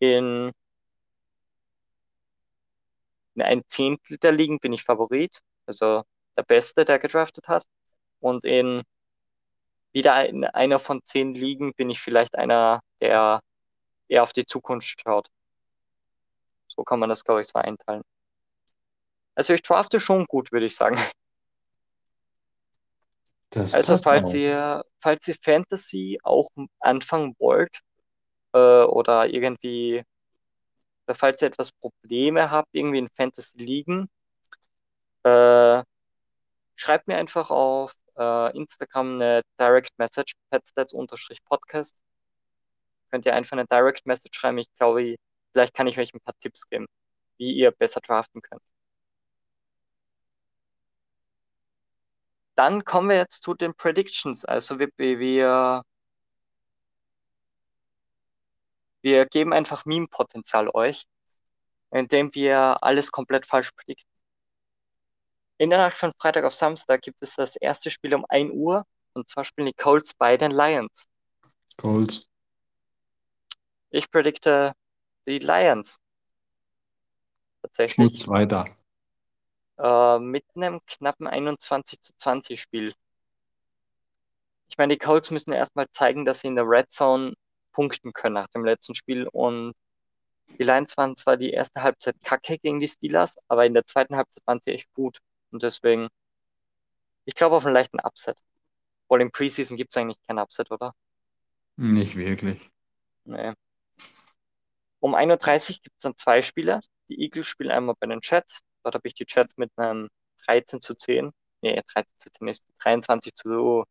In, 0.00 0.52
in 3.34 3.42
ein 3.42 3.62
Zehntel 3.68 4.18
der 4.18 4.32
Ligen 4.32 4.58
bin 4.60 4.72
ich 4.72 4.82
Favorit, 4.82 5.40
also 5.66 6.02
der 6.36 6.42
Beste, 6.44 6.84
der 6.84 6.98
gedraftet 6.98 7.48
hat. 7.48 7.64
Und 8.20 8.44
in 8.44 8.82
wieder 9.96 10.28
in 10.28 10.44
einer 10.44 10.78
von 10.78 11.02
zehn 11.04 11.32
Ligen 11.32 11.72
bin 11.72 11.88
ich 11.88 12.00
vielleicht 12.00 12.36
einer, 12.36 12.80
der 13.00 13.40
eher 14.08 14.22
auf 14.22 14.34
die 14.34 14.44
Zukunft 14.44 15.00
schaut. 15.00 15.28
So 16.68 16.84
kann 16.84 17.00
man 17.00 17.08
das, 17.08 17.24
glaube 17.24 17.40
ich, 17.40 17.48
so 17.48 17.58
einteilen. 17.58 18.02
Also 19.34 19.54
ich 19.54 19.62
drafte 19.62 19.98
schon 19.98 20.26
gut, 20.26 20.52
würde 20.52 20.66
ich 20.66 20.76
sagen. 20.76 21.00
Das 23.50 23.72
Also 23.72 23.96
falls 23.96 24.34
ihr, 24.34 24.84
falls 25.00 25.26
ihr 25.28 25.34
Fantasy 25.40 26.18
auch 26.22 26.50
anfangen 26.80 27.34
wollt 27.38 27.80
äh, 28.52 28.82
oder 28.82 29.26
irgendwie, 29.26 30.02
oder 31.06 31.14
falls 31.14 31.40
ihr 31.40 31.48
etwas 31.48 31.72
Probleme 31.72 32.50
habt, 32.50 32.68
irgendwie 32.72 32.98
in 32.98 33.08
Fantasy 33.08 33.56
liegen, 33.56 34.10
äh, 35.22 35.82
schreibt 36.74 37.06
mir 37.06 37.16
einfach 37.16 37.50
auf 37.50 37.94
äh, 38.18 38.56
Instagram 38.56 39.14
eine 39.16 39.42
Direct 39.58 39.98
Message, 39.98 40.34
petstats-podcast. 40.50 41.96
Könnt 43.10 43.26
ihr 43.26 43.34
einfach 43.34 43.52
eine 43.56 43.66
Direct 43.66 44.06
Message 44.06 44.38
schreiben. 44.38 44.58
Ich 44.58 44.72
glaube, 44.76 45.16
vielleicht 45.52 45.74
kann 45.74 45.86
ich 45.86 45.98
euch 45.98 46.12
ein 46.14 46.20
paar 46.20 46.34
Tipps 46.40 46.68
geben, 46.68 46.86
wie 47.38 47.52
ihr 47.52 47.70
besser 47.70 48.00
draften 48.00 48.42
könnt. 48.42 48.62
Dann 52.56 52.84
kommen 52.84 53.10
wir 53.10 53.16
jetzt 53.16 53.42
zu 53.42 53.54
den 53.54 53.74
Predictions. 53.74 54.44
Also 54.44 54.78
wir, 54.78 54.88
wir, 54.96 55.82
wir 59.02 59.26
geben 59.26 59.52
einfach 59.52 59.84
Meme-Potenzial 59.84 60.68
euch, 60.74 61.04
indem 61.90 62.34
wir 62.34 62.82
alles 62.82 63.12
komplett 63.12 63.46
falsch 63.46 63.72
predikten. 63.72 64.15
In 65.58 65.70
der 65.70 65.78
Nacht 65.78 65.96
von 65.96 66.12
Freitag 66.18 66.44
auf 66.44 66.54
Samstag 66.54 67.02
gibt 67.02 67.22
es 67.22 67.34
das 67.34 67.56
erste 67.56 67.90
Spiel 67.90 68.14
um 68.14 68.26
1 68.28 68.52
Uhr 68.52 68.84
und 69.14 69.28
zwar 69.28 69.44
spielen 69.44 69.66
die 69.66 69.72
Colts 69.72 70.12
bei 70.14 70.36
den 70.36 70.50
Lions. 70.50 71.06
Colts. 71.78 72.28
Ich 73.90 74.10
predikte 74.10 74.74
die 75.26 75.38
Lions. 75.38 75.98
Tatsächlich. 77.62 77.94
Schmutz 77.94 78.28
weiter. 78.28 78.66
Äh, 79.78 80.18
mit 80.18 80.44
einem 80.54 80.80
knappen 80.86 81.26
21 81.26 82.00
zu 82.02 82.12
20 82.18 82.60
Spiel. 82.60 82.92
Ich 84.68 84.76
meine, 84.76 84.94
die 84.94 84.98
Colts 84.98 85.30
müssen 85.30 85.52
erstmal 85.52 85.88
zeigen, 85.90 86.26
dass 86.26 86.40
sie 86.40 86.48
in 86.48 86.56
der 86.56 86.68
Red 86.68 86.90
Zone 86.90 87.34
punkten 87.72 88.12
können 88.12 88.34
nach 88.34 88.48
dem 88.48 88.64
letzten 88.64 88.94
Spiel 88.94 89.28
und 89.28 89.72
die 90.58 90.62
Lions 90.62 90.96
waren 90.96 91.16
zwar 91.16 91.36
die 91.36 91.50
erste 91.50 91.82
Halbzeit 91.82 92.16
kacke 92.22 92.58
gegen 92.58 92.80
die 92.80 92.88
Steelers, 92.88 93.36
aber 93.48 93.66
in 93.66 93.74
der 93.74 93.84
zweiten 93.84 94.16
Halbzeit 94.16 94.42
waren 94.46 94.60
sie 94.62 94.72
echt 94.72 94.92
gut. 94.94 95.18
Und 95.56 95.62
deswegen, 95.62 96.08
ich 97.24 97.34
glaube 97.34 97.56
auf 97.56 97.64
einen 97.64 97.74
leichten 97.74 97.98
Upset. 97.98 98.38
Weil 99.08 99.22
im 99.22 99.32
Preseason 99.32 99.78
gibt 99.78 99.90
es 99.90 99.96
eigentlich 99.96 100.20
keinen 100.26 100.38
Upset, 100.38 100.70
oder? 100.70 100.92
Nicht 101.76 102.14
wirklich. 102.14 102.70
Nee. 103.24 103.54
Um 105.00 105.14
1.30 105.14 105.70
Uhr 105.70 105.78
gibt 105.82 105.96
es 105.96 106.02
dann 106.02 106.14
zwei 106.14 106.42
Spiele. 106.42 106.82
Die 107.08 107.18
Eagles 107.22 107.46
spielen 107.46 107.70
einmal 107.70 107.94
bei 107.98 108.06
den 108.06 108.20
Jets. 108.22 108.60
Dort 108.82 108.96
habe 108.96 109.08
ich 109.08 109.14
die 109.14 109.24
Jets 109.26 109.56
mit 109.56 109.72
einem 109.76 110.10
13 110.44 110.82
zu 110.82 110.94
10. 110.94 111.32
Nee, 111.62 111.80
13 111.94 112.12
zu 112.18 112.30
10 112.30 112.48
ist 112.48 112.62
23 112.80 113.34
zu 113.34 113.84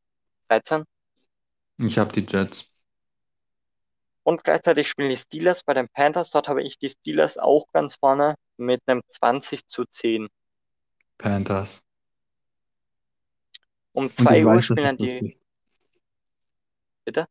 13. 0.50 0.84
Ich 1.80 1.98
habe 1.98 2.12
die 2.12 2.28
Jets. 2.28 2.70
Und 4.22 4.44
gleichzeitig 4.44 4.88
spielen 4.88 5.10
die 5.10 5.18
Steelers 5.18 5.64
bei 5.64 5.74
den 5.74 5.90
Panthers. 5.90 6.30
Dort 6.30 6.48
habe 6.48 6.62
ich 6.62 6.78
die 6.78 6.90
Steelers 6.90 7.40
auch 7.40 7.66
ganz 7.74 7.96
vorne 7.96 8.36
mit 8.56 8.84
einem 8.86 9.02
20 9.10 9.66
zu 9.66 9.86
10. 9.86 10.30
Panthers. 11.18 11.84
Um 13.94 14.12
Und 14.18 14.18
2 14.18 14.38
ich 14.40 14.46
Uhr 14.46 14.56
weiß, 14.56 14.66
spielen 14.66 14.86
dann 14.86 14.98
es 15.02 15.18
die. 15.20 15.38
Bitte? 17.06 17.28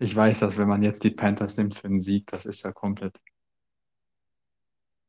Ich 0.00 0.16
weiß, 0.16 0.40
dass 0.40 0.56
wenn 0.58 0.66
man 0.68 0.82
jetzt 0.82 1.04
die 1.04 1.10
Panthers 1.12 1.56
nimmt 1.56 1.76
für 1.76 1.86
einen 1.86 2.00
Sieg, 2.00 2.26
das 2.26 2.44
ist 2.44 2.64
ja 2.64 2.72
komplett. 2.72 3.20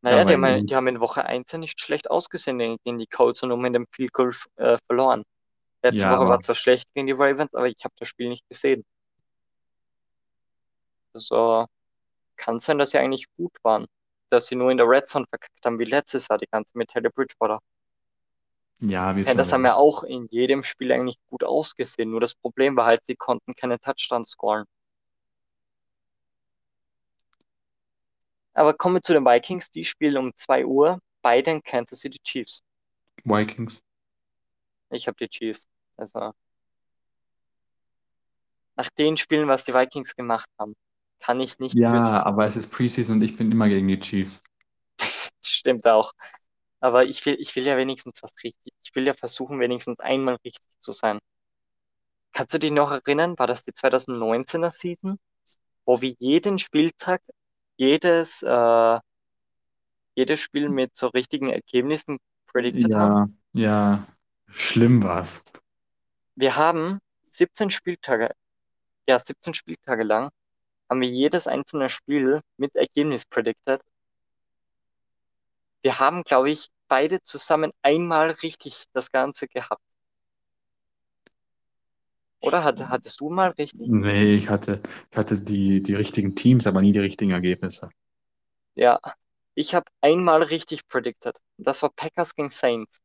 Naja, 0.02 0.20
Ja, 0.20 0.26
die 0.26 0.34
haben, 0.34 0.66
die 0.66 0.76
haben 0.76 0.88
in 0.88 1.00
Woche 1.00 1.26
1 1.26 1.52
ja 1.52 1.58
nicht 1.60 1.80
schlecht 1.80 2.10
ausgesehen 2.10 2.58
gegen 2.84 2.98
die 3.00 3.08
Colts 3.08 3.44
und 3.44 3.52
um 3.52 3.64
in 3.66 3.74
dem 3.74 3.88
Field 3.92 4.14
Goal 4.14 4.32
äh, 4.58 4.78
verloren. 4.88 5.24
Letzte 5.84 6.00
Ja, 6.00 6.12
Woche 6.18 6.28
war 6.30 6.42
zwar 6.42 6.56
schlecht 6.56 6.94
gegen 6.94 7.08
die 7.08 7.14
Ravens, 7.14 7.54
aber 7.54 7.68
ich 7.68 7.84
habe 7.86 7.94
das 8.00 8.10
Spiel 8.10 8.30
nicht 8.30 8.48
gesehen. 8.50 8.84
Also 11.14 11.66
kann 12.38 12.60
sein, 12.60 12.78
dass 12.80 12.92
sie 12.92 13.00
eigentlich 13.00 13.28
gut 13.38 13.54
waren. 13.64 13.88
Dass 14.32 14.48
sie 14.48 14.56
nur 14.56 14.72
in 14.72 14.78
der 14.78 14.88
Red 14.90 15.08
Zone 15.10 15.26
verkackt 15.30 15.66
haben, 15.66 15.80
wie 15.80 15.86
letztes 15.86 16.28
Jahr 16.30 16.40
die 16.40 16.48
ganze 16.52 16.78
mit 16.78 16.90
Teddy 16.90 17.10
Bridgewater. 17.10 17.60
Ja, 18.82 19.16
wir 19.16 19.26
Panthers 19.26 19.54
haben 19.54 19.66
ja 19.66 19.76
auch 19.76 20.04
in 20.04 20.28
jedem 20.32 20.64
Spiel 20.64 20.92
eigentlich 20.92 21.18
gut 21.30 21.44
ausgesehen. 21.44 22.10
Nur 22.10 22.20
das 22.20 22.36
Problem 22.36 22.76
war 22.76 22.86
halt, 22.86 23.02
sie 23.08 23.16
konnten 23.16 23.54
keine 23.56 23.80
Touchdowns 23.80 24.32
scoren. 24.32 24.66
Aber 28.54 28.74
kommen 28.74 28.96
wir 28.96 29.02
zu 29.02 29.14
den 29.14 29.26
Vikings. 29.26 29.70
Die 29.70 29.86
spielen 29.86 30.18
um 30.18 30.36
2 30.36 30.66
Uhr 30.66 31.00
bei 31.22 31.42
den 31.42 31.62
Kansas 31.62 32.00
City 32.00 32.20
Chiefs. 32.24 32.62
Vikings. 33.24 33.82
Ich 34.90 35.08
habe 35.08 35.18
die 35.18 35.30
Chiefs. 35.30 35.68
Also 35.98 36.34
nach 38.76 38.90
den 38.90 39.18
Spielen, 39.18 39.48
was 39.48 39.64
die 39.66 39.74
Vikings 39.74 40.16
gemacht 40.16 40.50
haben, 40.58 40.76
kann 41.20 41.40
ich 41.40 41.60
nicht 41.60 41.76
Ja, 41.76 41.92
küssen. 41.92 42.16
aber 42.16 42.46
es 42.46 42.56
ist 42.56 42.72
Preseason 42.72 43.18
und 43.18 43.22
ich 43.22 43.38
bin 43.38 43.52
immer 43.52 43.68
gegen 43.70 43.88
die 43.88 44.00
Chiefs. 44.00 44.42
Stimmt 45.42 45.86
auch. 45.88 46.12
Aber 46.82 47.06
ich 47.06 47.26
will, 47.26 47.38
ich 47.40 47.56
will 47.56 47.66
ja 47.66 47.78
wenigstens 47.78 48.22
was 48.24 48.34
richtig. 48.44 48.74
Ich 48.84 48.96
will 48.96 49.08
ja 49.08 49.14
versuchen, 49.14 49.60
wenigstens 49.60 50.00
einmal 50.00 50.36
richtig 50.44 50.66
zu 50.80 50.92
sein. 50.92 51.20
Kannst 52.34 52.54
du 52.54 52.60
dich 52.60 52.72
noch 52.72 52.92
erinnern, 52.92 53.38
war 53.38 53.48
das 53.48 53.64
die 53.64 53.72
2019er 53.72 54.72
Season, 54.72 55.20
wo 55.86 56.02
wir 56.02 56.16
jeden 56.20 56.60
Spieltag 56.60 57.22
jedes, 57.78 58.42
äh, 58.42 59.00
jedes 60.16 60.40
Spiel 60.42 60.70
mit 60.70 60.96
so 60.96 61.08
richtigen 61.08 61.50
Ergebnissen 61.50 62.18
predicted 62.48 62.94
haben? 62.96 63.40
Ja, 63.54 63.62
ja, 63.62 64.08
schlimm 64.50 65.04
war's. 65.04 65.44
Wir 66.36 66.56
haben 66.56 67.00
17 67.32 67.70
Spieltage, 67.70 68.32
ja, 69.08 69.20
17 69.20 69.54
Spieltage 69.54 70.04
lang 70.04 70.32
haben 70.92 71.02
wir 71.02 71.08
jedes 71.08 71.48
einzelne 71.48 71.90
Spiel 71.90 72.42
mit 72.58 72.76
Ergebnis 72.76 73.26
predicted. 73.26 73.82
Wir 75.82 76.00
haben, 76.00 76.24
glaube 76.24 76.52
ich, 76.52 76.70
beide 76.88 77.22
zusammen 77.22 77.72
einmal 77.82 78.32
richtig 78.32 78.86
das 78.94 79.12
Ganze 79.12 79.48
gehabt. 79.48 79.82
Oder 82.42 82.64
hatte, 82.64 82.90
hattest 82.90 83.20
du 83.22 83.30
mal 83.30 83.52
richtig? 83.52 83.88
Nee, 83.88 84.34
ich 84.34 84.50
hatte, 84.50 84.82
ich 85.12 85.18
hatte 85.18 85.40
die, 85.42 85.82
die 85.84 85.94
richtigen 85.94 86.36
Teams, 86.36 86.66
aber 86.66 86.82
nie 86.82 86.92
die 86.92 87.00
richtigen 87.00 87.32
Ergebnisse. 87.32 87.90
Ja, 88.74 89.00
ich 89.54 89.76
habe 89.76 89.86
einmal 90.02 90.44
richtig 90.44 90.88
predicted. 90.88 91.40
Das 91.58 91.84
war 91.84 91.92
Packers 91.92 92.36
gegen 92.36 92.50
Saints. 92.50 93.00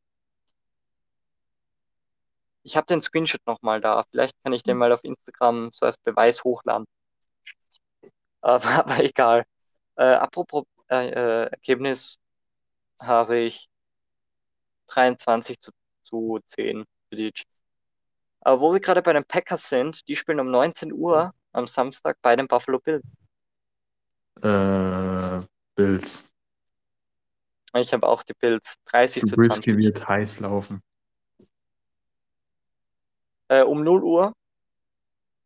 Ich 2.63 2.75
habe 2.75 2.87
den 2.87 3.01
Screenshot 3.01 3.41
nochmal 3.45 3.79
da. 3.79 4.03
Vielleicht 4.11 4.35
kann 4.43 4.53
ich 4.53 4.63
den 4.63 4.77
mal 4.77 4.91
auf 4.91 5.03
Instagram 5.03 5.69
so 5.71 5.85
als 5.85 5.97
Beweis 5.99 6.43
hochladen. 6.43 6.85
Aber, 8.41 8.69
aber 8.69 9.03
egal. 9.03 9.43
Äh, 9.95 10.03
apropos 10.05 10.65
äh, 10.89 11.09
äh, 11.09 11.47
Ergebnis 11.51 12.17
habe 13.01 13.39
ich 13.39 13.69
23 14.87 15.59
zu, 15.59 15.71
zu 16.03 16.39
10 16.45 16.85
für 17.09 17.15
die 17.15 17.31
Chiefs. 17.31 17.61
Aber 18.41 18.61
wo 18.61 18.73
wir 18.73 18.79
gerade 18.79 19.01
bei 19.01 19.13
den 19.13 19.25
Packers 19.25 19.69
sind, 19.69 20.07
die 20.07 20.15
spielen 20.15 20.39
um 20.39 20.49
19 20.49 20.93
Uhr 20.93 21.33
am 21.51 21.67
Samstag 21.67 22.17
bei 22.21 22.35
den 22.35 22.47
Buffalo 22.47 22.79
Bills. 22.79 23.03
Äh, 24.41 25.41
Bills. 25.75 26.31
Ich 27.75 27.93
habe 27.93 28.07
auch 28.07 28.23
die 28.23 28.33
Bills 28.33 28.75
30 28.85 29.23
zu 29.23 29.35
Trubisky 29.35 29.71
20. 29.71 29.77
wird 29.77 30.07
heiß 30.07 30.39
laufen. 30.39 30.81
Äh, 33.49 33.63
um 33.63 33.83
0 33.83 34.03
Uhr 34.03 34.33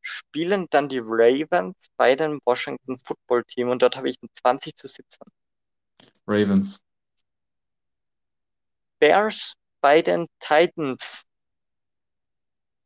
spielen 0.01 0.67
dann 0.69 0.89
die 0.89 1.01
Ravens 1.03 1.89
bei 1.95 2.15
dem 2.15 2.41
Washington 2.45 2.97
Football 2.97 3.43
Team 3.45 3.69
und 3.69 3.81
dort 3.81 3.95
habe 3.95 4.09
ich 4.09 4.21
ein 4.21 4.29
20 4.33 4.75
zu 4.75 4.87
17. 4.87 5.27
Ravens. 6.27 6.83
Bears 9.01 9.55
bei 9.81 10.03
den 10.03 10.27
Titans. 10.39 11.23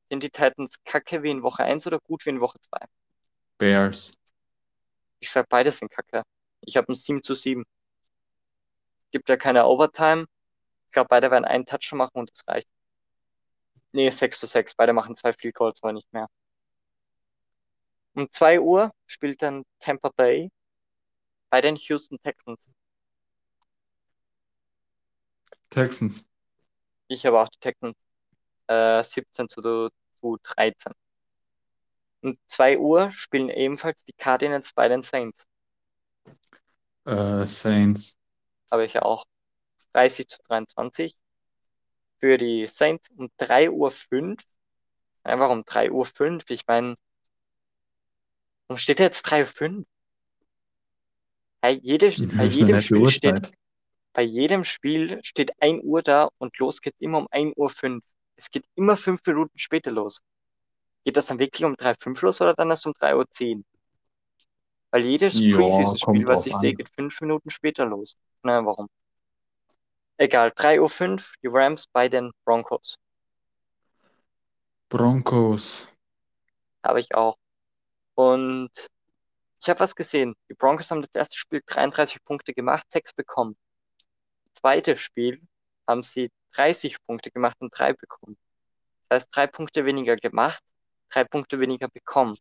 Sind 0.09 0.24
die 0.24 0.30
Titans 0.30 0.82
kacke 0.86 1.22
wie 1.24 1.30
in 1.30 1.43
Woche 1.43 1.63
1 1.66 1.86
oder 1.88 1.99
gut 1.99 2.26
wie 2.26 2.30
in 2.30 2.39
Woche 2.39 2.57
2? 2.61 2.80
Bears. 3.57 4.18
Ich 5.20 5.30
sage, 5.30 5.45
beide 5.49 5.72
sind 5.72 5.91
kacke. 5.91 6.24
Ich 6.61 6.78
habe 6.78 6.89
ein 6.89 6.95
7 6.95 7.22
zu 7.22 7.36
7. 7.36 7.66
Gibt 9.11 9.28
ja 9.28 9.36
keine 9.36 9.66
Overtime. 9.66 10.26
Ich 10.86 10.91
glaube, 10.93 11.09
beide 11.09 11.32
werden 11.32 11.43
einen 11.43 11.66
Touchdown 11.66 11.97
machen 11.97 12.20
und 12.20 12.32
das 12.32 12.47
reicht. 12.47 12.70
Nee, 13.91 14.09
6 14.09 14.39
zu 14.39 14.47
6. 14.47 14.74
Beide 14.76 14.93
machen 14.93 15.18
zwei 15.18 15.34
Field 15.34 15.55
Goals, 15.55 15.84
aber 15.84 15.91
nicht 15.91 16.11
mehr. 16.13 16.28
Um 18.13 18.32
2 18.32 18.61
Uhr 18.61 18.91
spielt 19.05 19.41
dann 19.41 19.66
Tampa 19.80 20.11
Bay 20.16 20.49
bei 21.49 21.59
den 21.59 21.76
Houston 21.76 22.18
Texans. 22.22 22.70
Texans. 25.70 26.28
Ich 27.07 27.26
habe 27.26 27.39
auch 27.39 27.49
die 27.49 27.59
Texans 27.59 27.95
äh, 28.68 29.03
17 29.03 29.49
zu, 29.49 29.61
zu 29.61 30.38
13. 30.43 30.93
Um 32.22 32.34
2 32.47 32.80
Uhr 32.80 33.11
spielen 33.11 33.49
ebenfalls 33.49 34.03
die 34.03 34.13
Cardinals 34.13 34.74
bei 34.74 34.88
den 34.88 35.03
Saints. 35.03 35.45
Äh, 37.05 37.45
Saints. 37.45 38.18
Habe 38.72 38.86
ich 38.86 38.93
ja 38.93 39.03
auch 39.03 39.26
30 39.93 40.28
zu 40.28 40.38
23 40.47 41.16
für 42.20 42.38
die 42.38 42.68
Saints 42.68 43.09
um 43.16 43.30
3 43.38 43.70
Uhr 43.70 43.91
5. 43.91 44.41
Einfach 45.24 45.49
um 45.49 45.63
3 45.63 45.91
Uhr 45.91 46.05
5. 46.05 46.49
Ich 46.49 46.66
meine, 46.66 46.95
warum 48.68 48.80
steht 48.80 48.99
da 48.99 49.03
jetzt 49.03 49.22
3 49.24 49.41
Uhr 49.41 49.45
5? 49.45 49.88
Bei, 51.61 51.72
jede, 51.72 52.07
Das 52.07 52.38
bei 52.38 52.45
jedem 52.45 52.80
Spiel 52.80 53.07
steht. 53.09 53.51
Bei 54.16 54.22
jedem 54.22 54.63
Spiel 54.63 55.20
steht 55.24 55.51
1 55.61 55.84
Uhr 55.84 56.01
da 56.01 56.30
und 56.38 56.57
los 56.57 56.80
geht 56.80 56.95
immer 56.99 57.18
um 57.18 57.28
1 57.32 57.53
Uhr 57.57 57.70
5. 57.70 58.01
Es 58.38 58.49
geht 58.49 58.66
immer 58.76 58.95
5 58.95 59.20
Minuten 59.28 59.59
später 59.59 59.91
los. 59.91 60.22
Geht 61.03 61.18
das 61.18 61.26
dann 61.26 61.38
wirklich 61.38 61.66
um 61.66 61.76
3 61.76 61.89
Uhr 61.89 61.95
5 61.99 62.22
los 62.22 62.39
oder 62.41 62.53
dann 62.53 62.70
erst 62.70 62.88
um 62.88 62.93
3 62.93 63.18
Uhr 63.18 63.30
10? 63.30 63.66
Weil 64.91 65.05
jedes 65.05 65.38
Ja, 65.38 65.57
Preseason-Spiel, 65.57 66.26
was 66.28 66.45
ich 66.45 66.55
sehe, 66.55 66.70
an. 66.72 66.78
geht 66.78 66.89
5 66.95 67.20
Minuten 67.20 67.49
später 67.49 67.86
los. 67.86 68.16
Na, 68.41 68.66
warum? 68.66 68.88
Egal, 70.18 70.53
3 70.55 70.80
Uhr 70.80 70.89
5, 70.89 71.34
die 71.43 71.47
Rams 71.47 71.86
bei 71.88 72.07
den 72.07 72.32
Broncos. 72.45 72.95
Broncos. 74.88 75.89
Habe 76.84 77.01
ich 77.01 77.13
auch. 77.13 77.36
Und 78.13 78.72
ich 79.59 79.68
habe 79.68 79.82
was 79.82 79.93
gesehen. 79.93 80.36
Die 80.49 80.53
Broncos 80.53 80.89
haben 80.89 81.01
das 81.01 81.13
erste 81.13 81.36
Spiel 81.38 81.61
33 81.66 82.24
Punkte 82.24 82.53
gemacht, 82.53 82.86
6 82.93 83.13
bekommen. 83.13 83.57
Zweites 84.55 84.99
Spiel 84.99 85.41
haben 85.87 86.03
sie 86.03 86.31
30 86.53 86.97
Punkte 87.05 87.31
gemacht 87.31 87.57
und 87.59 87.77
3 87.77 87.93
bekommen. 87.93 88.37
Das 89.01 89.17
heißt, 89.17 89.35
3 89.35 89.47
Punkte 89.47 89.85
weniger 89.85 90.15
gemacht, 90.15 90.63
3 91.09 91.25
Punkte 91.25 91.59
weniger 91.59 91.87
bekommen. 91.89 92.35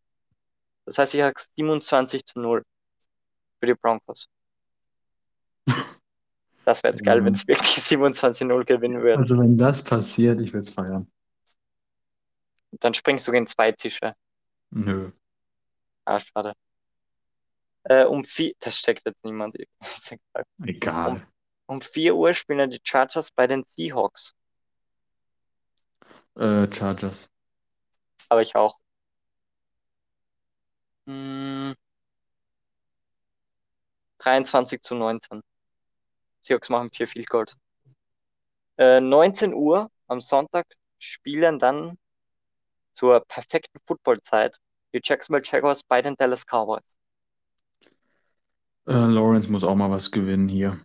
Das 0.85 0.97
heißt, 0.97 1.13
ich 1.13 1.21
habe 1.21 1.33
27 1.55 2.25
zu 2.25 2.39
0 2.39 2.63
für 3.59 3.65
die 3.65 3.75
Broncos. 3.75 4.27
Das 6.65 6.81
wäre 6.81 6.93
jetzt 6.93 7.05
geil, 7.05 7.23
wenn 7.23 7.35
es 7.35 7.47
wirklich 7.47 7.77
27-0 7.77 8.65
gewinnen 8.65 9.03
würden. 9.03 9.19
Also 9.19 9.37
wenn 9.37 9.55
das 9.55 9.83
passiert, 9.83 10.41
ich 10.41 10.51
will 10.51 10.61
es 10.61 10.71
feiern. 10.71 11.07
Dann 12.79 12.95
springst 12.95 13.27
du 13.27 13.31
gegen 13.31 13.45
zwei 13.45 13.71
Tische. 13.71 14.15
Nö. 14.71 15.11
Ah, 16.05 16.19
schade. 16.19 16.53
Äh, 17.83 18.05
um 18.05 18.23
vier, 18.23 18.53
das 18.59 18.79
steckt 18.79 19.03
jetzt 19.05 19.23
niemand. 19.23 19.55
Egal. 20.09 20.45
Egal. 20.63 21.27
Um 21.67 21.81
4 21.81 22.15
Uhr 22.15 22.33
spielen 22.33 22.69
die 22.69 22.79
Chargers 22.83 23.31
bei 23.31 23.47
den 23.47 23.63
Seahawks. 23.65 24.33
Äh, 26.35 26.67
Chargers. 26.71 27.29
Aber 28.29 28.41
ich 28.41 28.55
auch. 28.55 28.79
Hm, 31.07 31.75
23 34.19 34.81
zu 34.81 34.95
19. 34.95 35.41
Seahawks 36.41 36.69
machen 36.69 36.89
vier 36.91 37.07
Field 37.07 37.29
Goals. 37.29 37.57
Äh, 38.77 38.99
19 38.99 39.53
Uhr 39.53 39.89
am 40.07 40.21
Sonntag 40.21 40.65
spielen 40.97 41.59
dann 41.59 41.97
zur 42.93 43.21
perfekten 43.21 43.79
Footballzeit 43.85 44.57
die 44.93 45.01
Jacksonville 45.03 45.43
Jaguars 45.45 45.83
bei 45.83 46.01
den 46.01 46.15
Dallas 46.15 46.45
Cowboys. 46.45 46.97
Äh, 48.87 48.93
Lawrence 48.93 49.51
muss 49.51 49.63
auch 49.63 49.75
mal 49.75 49.89
was 49.89 50.11
gewinnen 50.11 50.47
hier. 50.47 50.79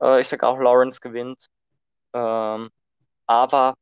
Äh, 0.00 0.20
ich 0.20 0.28
sage 0.28 0.46
auch, 0.46 0.58
Lawrence 0.58 1.00
gewinnt. 1.00 1.48
Ähm, 2.14 2.70
aber 3.26 3.74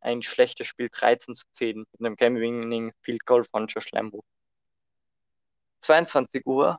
ein 0.00 0.22
schlechtes 0.22 0.66
Spiel 0.68 0.88
13 0.90 1.34
zu 1.34 1.44
10 1.52 1.78
mit 1.78 1.88
einem 2.00 2.16
Game-Winning 2.16 2.92
Field 3.02 3.24
Goal 3.26 3.44
von 3.44 3.66
Josh 3.66 3.90
Lambo. 3.92 4.22
22 5.80 6.46
Uhr. 6.46 6.78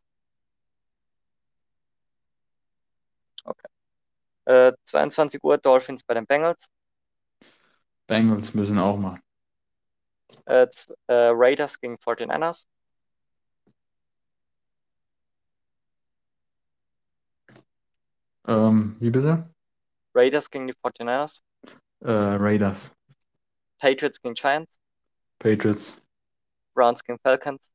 Okay. 3.44 3.68
Äh, 4.46 4.74
22 4.86 5.44
Uhr 5.44 5.58
Dolphins 5.58 6.04
bei 6.04 6.14
den 6.14 6.26
Bengals. 6.26 6.70
Bengals 8.08 8.54
müssen 8.54 8.80
auch 8.80 8.98
mal. 8.98 9.20
Äh, 10.46 10.68
äh, 11.08 11.14
Raiders 11.34 11.80
gegen 11.80 11.98
49ers. 11.98 12.66
Ähm, 18.48 18.96
wie 19.00 19.10
bitte? 19.10 19.50
Raiders 20.14 20.50
gegen 20.50 20.68
die 20.68 20.74
49ers. 20.74 21.41
Äh, 22.02 22.12
Raiders. 22.12 22.96
Patriots 23.80 24.22
gegen 24.22 24.36
Giants. 24.36 24.78
Patriots. 25.39 25.98
Browns 26.74 27.04
gegen 27.04 27.20
Falcons. 27.20 27.72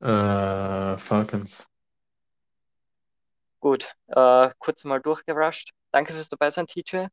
Äh, 0.00 0.96
Falcons. 0.98 1.66
Gut, 3.60 3.92
äh, 4.08 4.50
kurz 4.58 4.84
mal 4.84 5.00
durchgerusht. 5.00 5.72
Danke 5.90 6.12
fürs 6.12 6.28
dabei 6.28 6.50
sein, 6.50 6.66
TJ. 6.66 7.06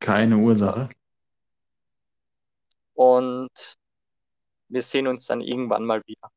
Keine 0.00 0.36
Ursache. 0.38 0.88
Und 2.94 3.76
wir 4.68 4.82
sehen 4.82 5.06
uns 5.06 5.26
dann 5.26 5.40
irgendwann 5.40 5.84
mal 5.84 6.02
wieder. 6.06 6.30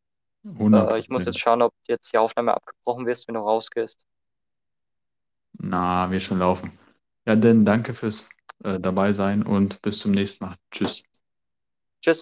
100 0.43 0.93
Äh, 0.93 0.99
ich 0.99 1.09
muss 1.09 1.25
jetzt 1.25 1.39
schauen, 1.39 1.61
ob 1.61 1.73
jetzt 1.87 2.13
die 2.13 2.17
Aufnahme 2.17 2.53
abgebrochen 2.53 3.05
wird, 3.05 3.27
wenn 3.27 3.35
du 3.35 3.41
rausgehst. 3.41 4.05
Na, 5.59 6.09
wir 6.09 6.19
schon 6.19 6.39
laufen. 6.39 6.71
Ja, 7.25 7.35
denn 7.35 7.65
danke 7.65 7.93
fürs 7.93 8.27
äh, 8.63 8.79
dabei 8.79 9.13
sein 9.13 9.43
und 9.43 9.81
bis 9.81 9.99
zum 9.99 10.11
nächsten 10.11 10.45
Mal. 10.45 10.55
Tschüss. 10.71 11.03
Tschüss. 12.01 12.21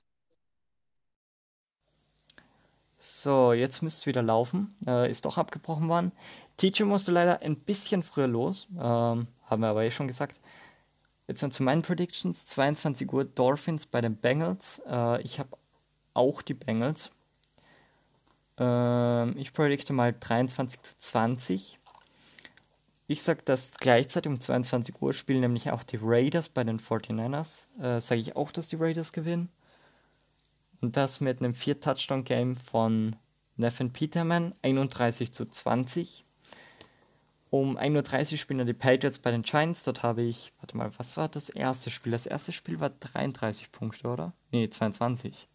So, 2.97 3.53
jetzt 3.53 3.81
müsste 3.83 4.01
es 4.01 4.05
wieder 4.07 4.23
laufen. 4.23 4.75
Äh, 4.85 5.09
ist 5.09 5.25
doch 5.25 5.37
abgebrochen 5.37 5.87
worden. 5.87 6.11
Teacher 6.57 6.85
musste 6.85 7.11
leider 7.11 7.41
ein 7.41 7.55
bisschen 7.55 8.01
früher 8.01 8.27
los. 8.27 8.67
Ähm, 8.71 9.27
haben 9.45 9.61
wir 9.61 9.67
aber 9.67 9.83
eh 9.83 9.91
schon 9.91 10.07
gesagt. 10.07 10.39
Jetzt 11.27 11.41
noch 11.43 11.49
zu 11.49 11.63
meinen 11.63 11.83
Predictions. 11.83 12.45
22 12.45 13.11
Uhr 13.13 13.23
Dolphins 13.25 13.85
bei 13.85 14.01
den 14.01 14.15
Bengals. 14.17 14.81
Äh, 14.87 15.21
ich 15.21 15.39
habe 15.39 15.57
auch 16.13 16.41
die 16.41 16.55
Bengals. 16.55 17.11
Ähm, 18.57 19.35
ich 19.37 19.53
predikte 19.53 19.93
mal 19.93 20.15
23 20.19 20.81
zu 20.81 20.97
20. 20.97 21.79
Ich 23.07 23.23
sage, 23.23 23.41
dass 23.43 23.71
gleichzeitig 23.79 24.29
um 24.29 24.39
22 24.39 25.01
Uhr 25.01 25.13
spielen 25.13 25.39
nämlich 25.39 25.71
auch 25.71 25.83
die 25.83 25.99
Raiders 26.01 26.49
bei 26.49 26.65
den 26.65 26.79
49ers. 26.79 27.65
Äh, 27.79 28.01
sage 28.01 28.19
ich 28.19 28.35
auch, 28.35 28.51
dass 28.51 28.67
die 28.67 28.75
Raiders 28.75 29.13
gewinnen. 29.13 29.49
Und 30.81 30.97
das 30.97 31.21
mit 31.21 31.39
einem 31.39 31.53
4-Touchdown-Game 31.53 32.57
von 32.57 33.15
Nathan 33.55 33.91
Peterman, 33.91 34.53
31 34.61 35.31
zu 35.31 35.45
20. 35.45 36.25
Um 37.49 37.77
1.30 37.77 38.33
Uhr 38.33 38.37
spielen 38.37 38.57
dann 38.59 38.67
die 38.67 38.73
Patriots 38.73 39.19
bei 39.19 39.31
den 39.31 39.41
Giants. 39.41 39.83
Dort 39.85 40.03
habe 40.03 40.21
ich, 40.21 40.51
warte 40.59 40.75
mal, 40.75 40.91
was 40.97 41.15
war 41.15 41.29
das 41.29 41.47
erste 41.47 41.89
Spiel? 41.89 42.11
Das 42.11 42.25
erste 42.25 42.51
Spiel 42.51 42.81
war 42.81 42.89
33 42.89 43.71
Punkte, 43.71 44.07
oder? 44.09 44.33
Nee, 44.51 44.69
22. 44.69 45.47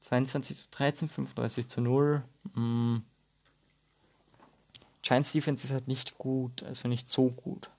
22 0.00 0.56
zu 0.56 0.66
13, 0.70 1.08
35 1.08 1.68
zu 1.68 1.80
0. 1.80 2.22
Mm. 2.54 2.98
Giants 5.02 5.32
Defense 5.32 5.64
ist 5.64 5.72
halt 5.72 5.88
nicht 5.88 6.18
gut, 6.18 6.62
also 6.62 6.88
nicht 6.88 7.08
so 7.08 7.30
gut. 7.30 7.70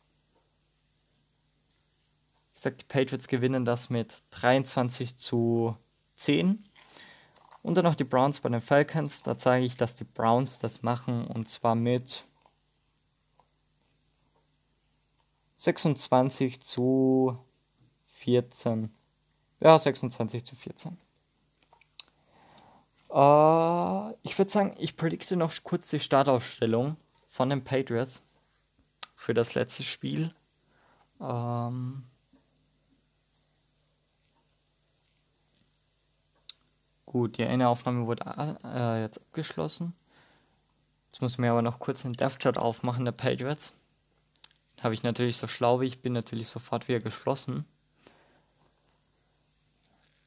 Ich 2.55 2.61
sag, 2.61 2.77
die 2.77 2.85
Patriots 2.85 3.27
gewinnen 3.27 3.65
das 3.65 3.89
mit 3.89 4.21
23 4.31 5.15
zu 5.15 5.77
10. 6.15 6.65
Und 7.61 7.75
dann 7.75 7.85
noch 7.85 7.95
die 7.95 8.03
Browns 8.03 8.41
bei 8.41 8.49
den 8.49 8.61
Falcons. 8.61 9.21
Da 9.21 9.37
zeige 9.37 9.65
ich, 9.65 9.77
dass 9.77 9.95
die 9.95 10.03
Browns 10.03 10.59
das 10.59 10.81
machen 10.81 11.25
und 11.27 11.49
zwar 11.49 11.75
mit 11.75 12.25
26 15.57 16.61
zu 16.61 17.37
14. 18.05 18.93
Ja, 19.59 19.77
26 19.77 20.45
zu 20.45 20.55
14. 20.55 20.97
Äh, 23.09 24.13
ich 24.23 24.37
würde 24.37 24.51
sagen, 24.51 24.75
ich 24.79 24.95
predikte 24.95 25.35
noch 25.35 25.53
kurz 25.63 25.89
die 25.89 25.99
Startaufstellung 25.99 26.95
von 27.39 27.49
den 27.49 27.63
Patriots 27.63 28.21
für 29.15 29.33
das 29.33 29.55
letzte 29.55 29.83
Spiel. 29.83 30.35
Ähm, 31.21 32.03
gut, 37.05 37.37
die 37.37 37.45
eine 37.45 37.69
Aufnahme 37.69 38.07
wurde 38.07 38.25
äh, 38.65 39.01
jetzt 39.01 39.21
abgeschlossen. 39.21 39.93
Jetzt 41.07 41.21
muss 41.21 41.37
mir 41.37 41.51
aber 41.51 41.61
noch 41.61 41.79
kurz 41.79 42.03
einen 42.03 42.15
Dev-Chat 42.15 42.57
aufmachen 42.57 43.05
der 43.05 43.13
Patriots. 43.13 43.71
Habe 44.81 44.93
ich 44.93 45.03
natürlich 45.03 45.37
so 45.37 45.47
schlau 45.47 45.79
wie 45.79 45.85
ich 45.85 46.01
bin, 46.01 46.11
natürlich 46.11 46.49
sofort 46.49 46.89
wieder 46.89 46.99
geschlossen. 46.99 47.63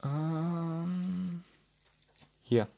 Ähm, 0.02 1.44
hier. 2.40 2.68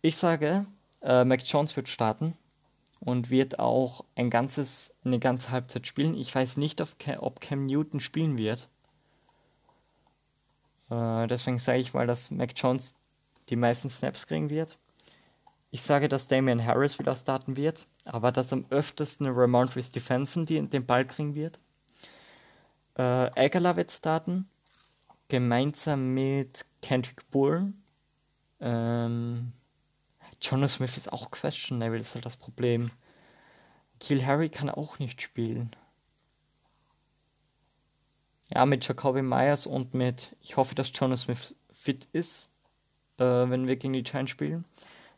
Ich 0.00 0.16
sage, 0.16 0.64
äh, 1.02 1.26
Mac 1.26 1.42
Jones 1.44 1.76
wird 1.76 1.90
starten 1.90 2.34
und 3.00 3.30
wird 3.30 3.58
auch 3.58 4.04
ein 4.16 4.30
ganzes, 4.30 4.94
eine 5.04 5.18
ganze 5.18 5.50
Halbzeit 5.50 5.86
spielen. 5.86 6.14
Ich 6.14 6.34
weiß 6.34 6.56
nicht, 6.56 6.80
ob 6.80 7.40
Cam 7.40 7.66
Newton 7.66 8.00
spielen 8.00 8.38
wird. 8.38 8.68
Äh, 10.90 11.26
deswegen 11.26 11.58
sage 11.58 11.78
ich 11.78 11.94
mal, 11.94 12.06
dass 12.06 12.30
Mac 12.30 12.52
Jones 12.56 12.94
die 13.48 13.56
meisten 13.56 13.88
Snaps 13.88 14.26
kriegen 14.26 14.50
wird. 14.50 14.78
Ich 15.70 15.82
sage, 15.82 16.08
dass 16.08 16.28
Damian 16.28 16.64
Harris 16.64 16.98
wieder 16.98 17.14
starten 17.14 17.56
wird, 17.56 17.86
aber 18.06 18.32
dass 18.32 18.52
am 18.52 18.64
öftesten 18.70 19.26
Ramondre 19.26 19.82
Stevenson 19.82 20.46
die, 20.46 20.66
den 20.66 20.86
Ball 20.86 21.06
kriegen 21.06 21.34
wird. 21.34 21.60
Äh, 22.96 23.02
Aguilar 23.02 23.76
wird 23.76 23.92
starten, 23.92 24.48
gemeinsam 25.28 26.14
mit 26.14 26.64
Kendrick 26.80 27.30
Bourne. 27.30 27.74
Ähm, 28.60 29.52
Jonas 30.40 30.74
Smith 30.74 30.96
ist 30.96 31.12
auch 31.12 31.30
questionable, 31.30 31.98
das 31.98 32.08
ist 32.08 32.14
halt 32.14 32.26
das 32.26 32.36
Problem. 32.36 32.90
Kill 34.00 34.24
Harry 34.24 34.48
kann 34.48 34.70
auch 34.70 34.98
nicht 34.98 35.20
spielen. 35.20 35.74
Ja, 38.54 38.64
mit 38.64 38.86
Jacoby 38.86 39.22
Myers 39.22 39.66
und 39.66 39.94
mit, 39.94 40.36
ich 40.40 40.56
hoffe, 40.56 40.74
dass 40.74 40.92
Jonas 40.94 41.22
Smith 41.22 41.54
fit 41.70 42.08
ist, 42.12 42.50
äh, 43.18 43.24
wenn 43.24 43.68
wir 43.68 43.76
gegen 43.76 43.92
die 43.92 44.02
Giants 44.02 44.30
spielen. 44.30 44.64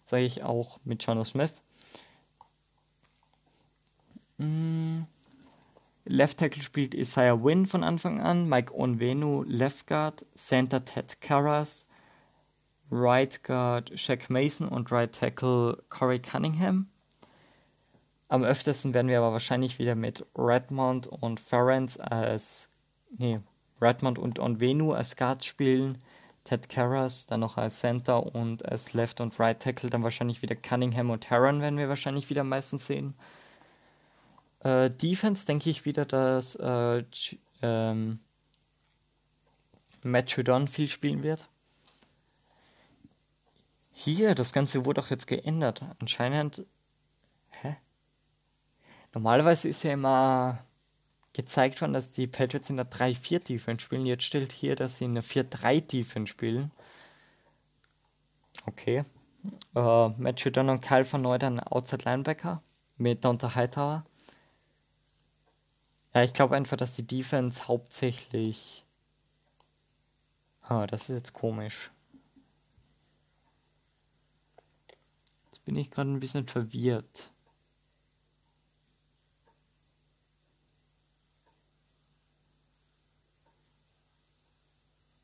Sage 0.04 0.24
ich 0.24 0.42
auch 0.42 0.80
mit 0.84 1.04
Jonas 1.04 1.28
Smith. 1.28 1.62
Mm. 4.38 5.02
Left 6.06 6.38
Tackle 6.38 6.62
spielt 6.62 6.94
Isaiah 6.94 7.44
Wynn 7.44 7.66
von 7.66 7.84
Anfang 7.84 8.20
an, 8.20 8.48
Mike 8.48 8.74
Onvenu, 8.74 9.44
Left 9.46 9.86
Guard, 9.86 10.24
Center 10.34 10.84
Ted 10.84 11.20
Karras, 11.20 11.86
Right 12.90 13.42
Guard 13.44 13.98
Shaq 13.98 14.30
Mason 14.30 14.68
und 14.68 14.90
Right 14.90 15.12
Tackle 15.12 15.82
Corey 15.88 16.18
Cunningham. 16.18 16.88
Am 18.28 18.44
öftesten 18.44 18.94
werden 18.94 19.08
wir 19.08 19.18
aber 19.18 19.32
wahrscheinlich 19.32 19.78
wieder 19.78 19.94
mit 19.94 20.24
Redmond 20.36 21.06
und 21.08 21.40
Ference 21.40 21.98
als, 21.98 22.70
nee, 23.18 23.40
Redmond 23.80 24.18
und 24.18 24.38
Onvenu 24.38 24.92
als 24.92 25.16
Guards 25.16 25.46
spielen, 25.46 25.98
Ted 26.44 26.68
Karras 26.68 27.26
dann 27.26 27.40
noch 27.40 27.56
als 27.56 27.80
Center 27.80 28.34
und 28.34 28.64
als 28.66 28.92
Left 28.92 29.20
und 29.20 29.38
Right 29.38 29.60
Tackle 29.60 29.90
dann 29.90 30.02
wahrscheinlich 30.02 30.42
wieder 30.42 30.56
Cunningham 30.56 31.10
und 31.10 31.28
Heron 31.28 31.60
werden 31.60 31.78
wir 31.78 31.88
wahrscheinlich 31.88 32.30
wieder 32.30 32.44
meistens 32.44 32.86
sehen. 32.86 33.14
Äh, 34.60 34.90
Defense 34.90 35.46
denke 35.46 35.70
ich 35.70 35.84
wieder, 35.84 36.04
dass 36.04 36.54
äh, 36.56 37.04
ähm, 37.62 38.20
Matt 40.02 40.30
Judon 40.30 40.68
viel 40.68 40.88
spielen 40.88 41.22
wird. 41.22 41.48
Hier, 44.02 44.34
das 44.34 44.54
Ganze 44.54 44.86
wurde 44.86 45.02
doch 45.02 45.10
jetzt 45.10 45.26
geändert. 45.26 45.84
Anscheinend. 45.98 46.64
Hä? 47.50 47.76
Normalerweise 49.12 49.68
ist 49.68 49.82
ja 49.82 49.92
immer 49.92 50.64
gezeigt 51.34 51.82
worden, 51.82 51.92
dass 51.92 52.10
die 52.10 52.26
Patriots 52.26 52.70
in 52.70 52.78
der 52.78 52.90
3-4-Defense 52.90 53.84
spielen. 53.84 54.06
Jetzt 54.06 54.24
stellt 54.24 54.52
hier, 54.52 54.74
dass 54.74 54.96
sie 54.96 55.04
in 55.04 55.14
der 55.14 55.22
4-3-Defense 55.22 56.30
spielen. 56.30 56.70
Okay. 58.64 59.04
Äh, 59.74 60.08
Matt 60.08 60.40
Judon 60.40 60.70
und 60.70 60.80
Kyle 60.80 61.12
van 61.12 61.20
Noy 61.20 61.38
dann 61.38 61.60
Outside 61.60 62.04
Linebacker 62.06 62.62
mit 62.96 63.22
Donta 63.22 63.54
Hightower. 63.54 64.06
Ja, 66.14 66.22
ich 66.22 66.32
glaube 66.32 66.56
einfach, 66.56 66.78
dass 66.78 66.96
die 66.96 67.06
Defense 67.06 67.68
hauptsächlich. 67.68 68.86
Ha, 70.70 70.86
das 70.86 71.02
ist 71.02 71.16
jetzt 71.16 71.32
komisch. 71.34 71.90
Jetzt 75.60 75.66
bin 75.66 75.76
ich 75.76 75.90
gerade 75.90 76.10
ein 76.10 76.20
bisschen 76.20 76.48
verwirrt. 76.48 77.30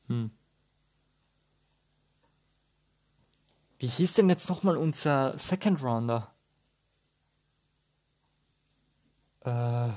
Hm. 0.07 0.29
Wie 3.79 3.87
hieß 3.87 4.13
denn 4.13 4.29
jetzt 4.29 4.47
nochmal 4.47 4.77
unser 4.77 5.35
Second 5.39 5.81
Rounder? 5.81 6.31
Äh. 9.41 9.89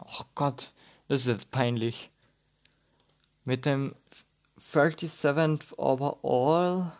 Oh 0.00 0.24
Gott, 0.34 0.72
das 1.08 1.20
ist 1.20 1.26
jetzt 1.26 1.50
peinlich. 1.50 2.10
Mit 3.44 3.66
dem 3.66 3.94
37th 4.58 5.76
Overall 5.76 6.97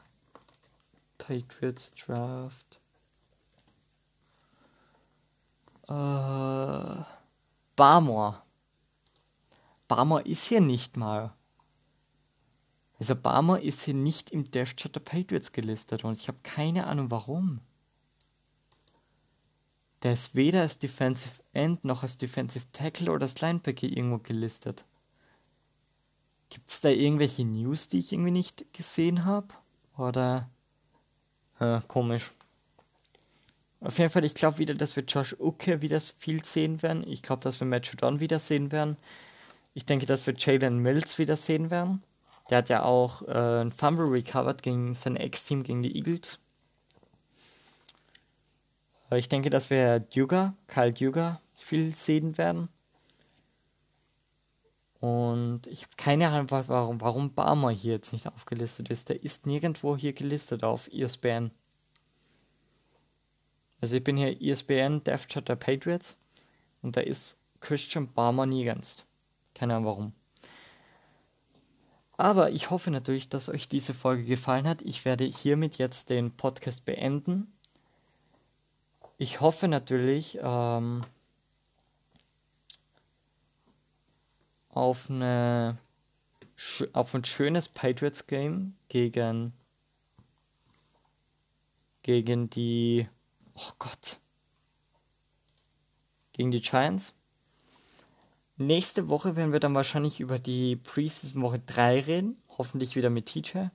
Patriots 1.19 1.91
Draft. 1.93 2.81
Äh. 5.89 7.05
Barmore. 7.77 8.43
Barmore 9.87 10.23
ist 10.23 10.47
hier 10.47 10.61
nicht 10.61 10.97
mal. 10.97 11.33
Also 12.99 13.15
Barmore 13.15 13.63
ist 13.63 13.83
hier 13.83 13.95
nicht 13.95 14.31
im 14.31 14.51
Death 14.51 14.77
Chart 14.77 14.95
der 14.95 15.01
Patriots 15.01 15.53
gelistet 15.53 16.05
und 16.05 16.17
ich 16.17 16.29
habe 16.29 16.39
keine 16.43 16.87
Ahnung 16.87 17.11
warum. 17.11 17.61
Der 20.03 20.13
ist 20.13 20.35
weder 20.35 20.61
als 20.63 20.79
Defensive 20.79 21.43
End 21.53 21.85
noch 21.85 22.03
als 22.03 22.17
Defensive 22.19 22.67
Tackle 22.73 23.11
oder 23.13 23.25
als 23.25 23.41
Linebacker 23.41 23.87
irgendwo 23.87 24.19
gelistet. 24.19 24.85
Gibt 26.51 26.71
es 26.71 26.81
da 26.81 26.89
irgendwelche 26.89 27.45
News, 27.45 27.89
die 27.89 27.99
ich 27.99 28.13
irgendwie 28.13 28.31
nicht 28.31 28.73
gesehen 28.73 29.25
habe? 29.25 29.49
Oder. 29.97 30.49
Äh, 31.61 31.81
komisch. 31.89 32.33
Auf 33.81 33.99
jeden 33.99 34.11
Fall, 34.11 34.25
ich 34.25 34.35
glaube 34.35 34.59
wieder, 34.59 34.75
dass 34.75 34.97
wir 34.97 35.05
Josh 35.05 35.37
Uke 35.39 35.83
wieder 35.83 36.01
viel 36.01 36.45
sehen 36.45 36.83
werden. 36.83 37.05
Ich 37.07 37.23
glaube, 37.23 37.43
dass 37.43 37.61
wir 37.61 37.67
Matt 37.67 37.87
Judon 37.87 38.21
wieder 38.21 38.39
sehen 38.41 38.73
werden. 38.73 38.97
Ich 39.75 39.87
denke, 39.87 40.07
dass 40.07 40.27
wir 40.27 40.35
Jalen 40.37 40.79
Mills 40.79 41.19
wieder 41.19 41.37
sehen 41.37 41.71
werden. 41.71 42.03
Der 42.51 42.59
hat 42.59 42.69
ja 42.71 42.83
auch 42.83 43.23
äh, 43.29 43.61
ein 43.61 43.73
Fumble 43.73 44.07
recovered 44.07 44.63
gegen 44.63 44.95
sein 44.95 45.17
Ex-Team, 45.17 45.63
gegen 45.63 45.83
die 45.83 45.97
Eagles. 45.97 46.41
Äh, 49.11 49.19
ich 49.19 49.29
denke, 49.29 49.51
dass 49.51 49.71
wir 49.71 50.01
Duga, 50.01 50.55
Kyle 50.67 50.93
Duga, 50.93 51.41
viel 51.57 51.95
sehen 51.95 52.39
werden. 52.39 52.69
Und 55.01 55.67
ich 55.69 55.83
habe 55.83 55.93
keine 55.97 56.29
Ahnung, 56.29 56.51
warum, 56.51 57.01
warum 57.01 57.35
Barmer 57.35 57.71
hier 57.71 57.95
jetzt 57.95 58.13
nicht 58.13 58.27
aufgelistet 58.27 58.91
ist. 58.91 59.09
Der 59.09 59.23
ist 59.23 59.47
nirgendwo 59.47 59.97
hier 59.97 60.13
gelistet 60.13 60.65
auf 60.65 60.89
ESPN. 60.93 61.53
Also 63.81 63.97
ich 63.97 64.05
bin 64.05 64.17
hier 64.17 64.41
ESPN 64.41 65.05
Death 65.05 65.29
Chart 65.29 65.49
der 65.49 65.55
Patriots 65.55 66.17
und 66.83 66.97
da 66.97 67.01
ist 67.01 67.37
Christian 67.61 68.13
Barmer 68.13 68.47
nirgends. 68.47 69.05
Keine 69.55 69.75
Ahnung 69.75 69.87
warum. 69.87 70.13
Aber 72.17 72.51
ich 72.51 72.71
hoffe 72.71 72.91
natürlich, 72.91 73.29
dass 73.29 73.49
euch 73.49 73.69
diese 73.69 73.95
Folge 73.95 74.25
gefallen 74.25 74.67
hat. 74.67 74.83
Ich 74.83 75.05
werde 75.05 75.25
hiermit 75.25 75.79
jetzt 75.79 76.11
den 76.11 76.33
Podcast 76.33 76.85
beenden. 76.85 77.53
Ich 79.19 79.41
hoffe 79.41 79.69
natürlich 79.69 80.39
ähm, 80.43 81.03
auf, 84.79 85.11
eine, 85.11 85.77
auf 86.93 87.13
ein 87.13 87.25
schönes 87.25 87.69
Patriots-Game 87.69 88.77
gegen, 88.89 89.53
gegen 92.03 92.49
die. 92.49 93.09
Oh 93.55 93.73
Gott. 93.81 94.21
Gegen 96.33 96.53
die 96.53 96.61
Giants. 96.61 97.13
Nächste 98.57 99.09
Woche 99.09 99.35
werden 99.35 99.53
wir 99.53 99.59
dann 99.59 99.75
wahrscheinlich 99.75 100.21
über 100.21 100.39
die 100.39 100.77
Preseason 100.77 101.43
Woche 101.43 101.59
3 101.59 102.01
reden. 102.01 102.41
Hoffentlich 102.57 102.95
wieder 102.95 103.11
mit 103.11 103.27
Teacher. 103.27 103.73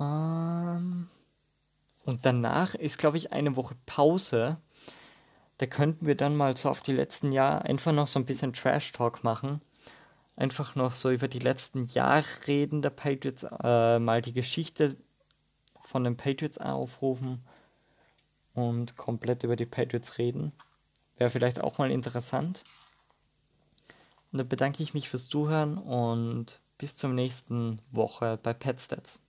Ähm, 0.00 1.10
und 2.06 2.24
danach 2.24 2.74
ist, 2.74 2.96
glaube 2.96 3.18
ich, 3.18 3.32
eine 3.32 3.56
Woche 3.56 3.76
Pause. 3.84 4.56
Da 5.58 5.66
könnten 5.66 6.06
wir 6.06 6.16
dann 6.16 6.36
mal 6.36 6.56
so 6.56 6.68
auf 6.68 6.82
die 6.82 6.92
letzten 6.92 7.32
Jahre 7.32 7.62
einfach 7.64 7.92
noch 7.92 8.08
so 8.08 8.18
ein 8.18 8.24
bisschen 8.24 8.52
Trash 8.52 8.92
Talk 8.92 9.22
machen. 9.22 9.60
Einfach 10.36 10.74
noch 10.74 10.94
so 10.94 11.10
über 11.10 11.28
die 11.28 11.38
letzten 11.38 11.84
Jahre 11.84 12.24
reden 12.46 12.82
der 12.82 12.90
Patriots, 12.90 13.46
äh, 13.62 13.98
mal 14.00 14.20
die 14.20 14.32
Geschichte 14.32 14.96
von 15.80 16.02
den 16.02 16.16
Patriots 16.16 16.58
aufrufen 16.58 17.44
und 18.54 18.96
komplett 18.96 19.44
über 19.44 19.54
die 19.54 19.66
Patriots 19.66 20.18
reden. 20.18 20.52
Wäre 21.16 21.30
vielleicht 21.30 21.60
auch 21.60 21.78
mal 21.78 21.90
interessant. 21.90 22.64
Und 24.32 24.38
da 24.38 24.44
bedanke 24.44 24.82
ich 24.82 24.94
mich 24.94 25.08
fürs 25.08 25.28
Zuhören 25.28 25.78
und 25.78 26.60
bis 26.78 26.96
zur 26.96 27.10
nächsten 27.10 27.80
Woche 27.92 28.36
bei 28.42 28.52
PetStats. 28.52 29.20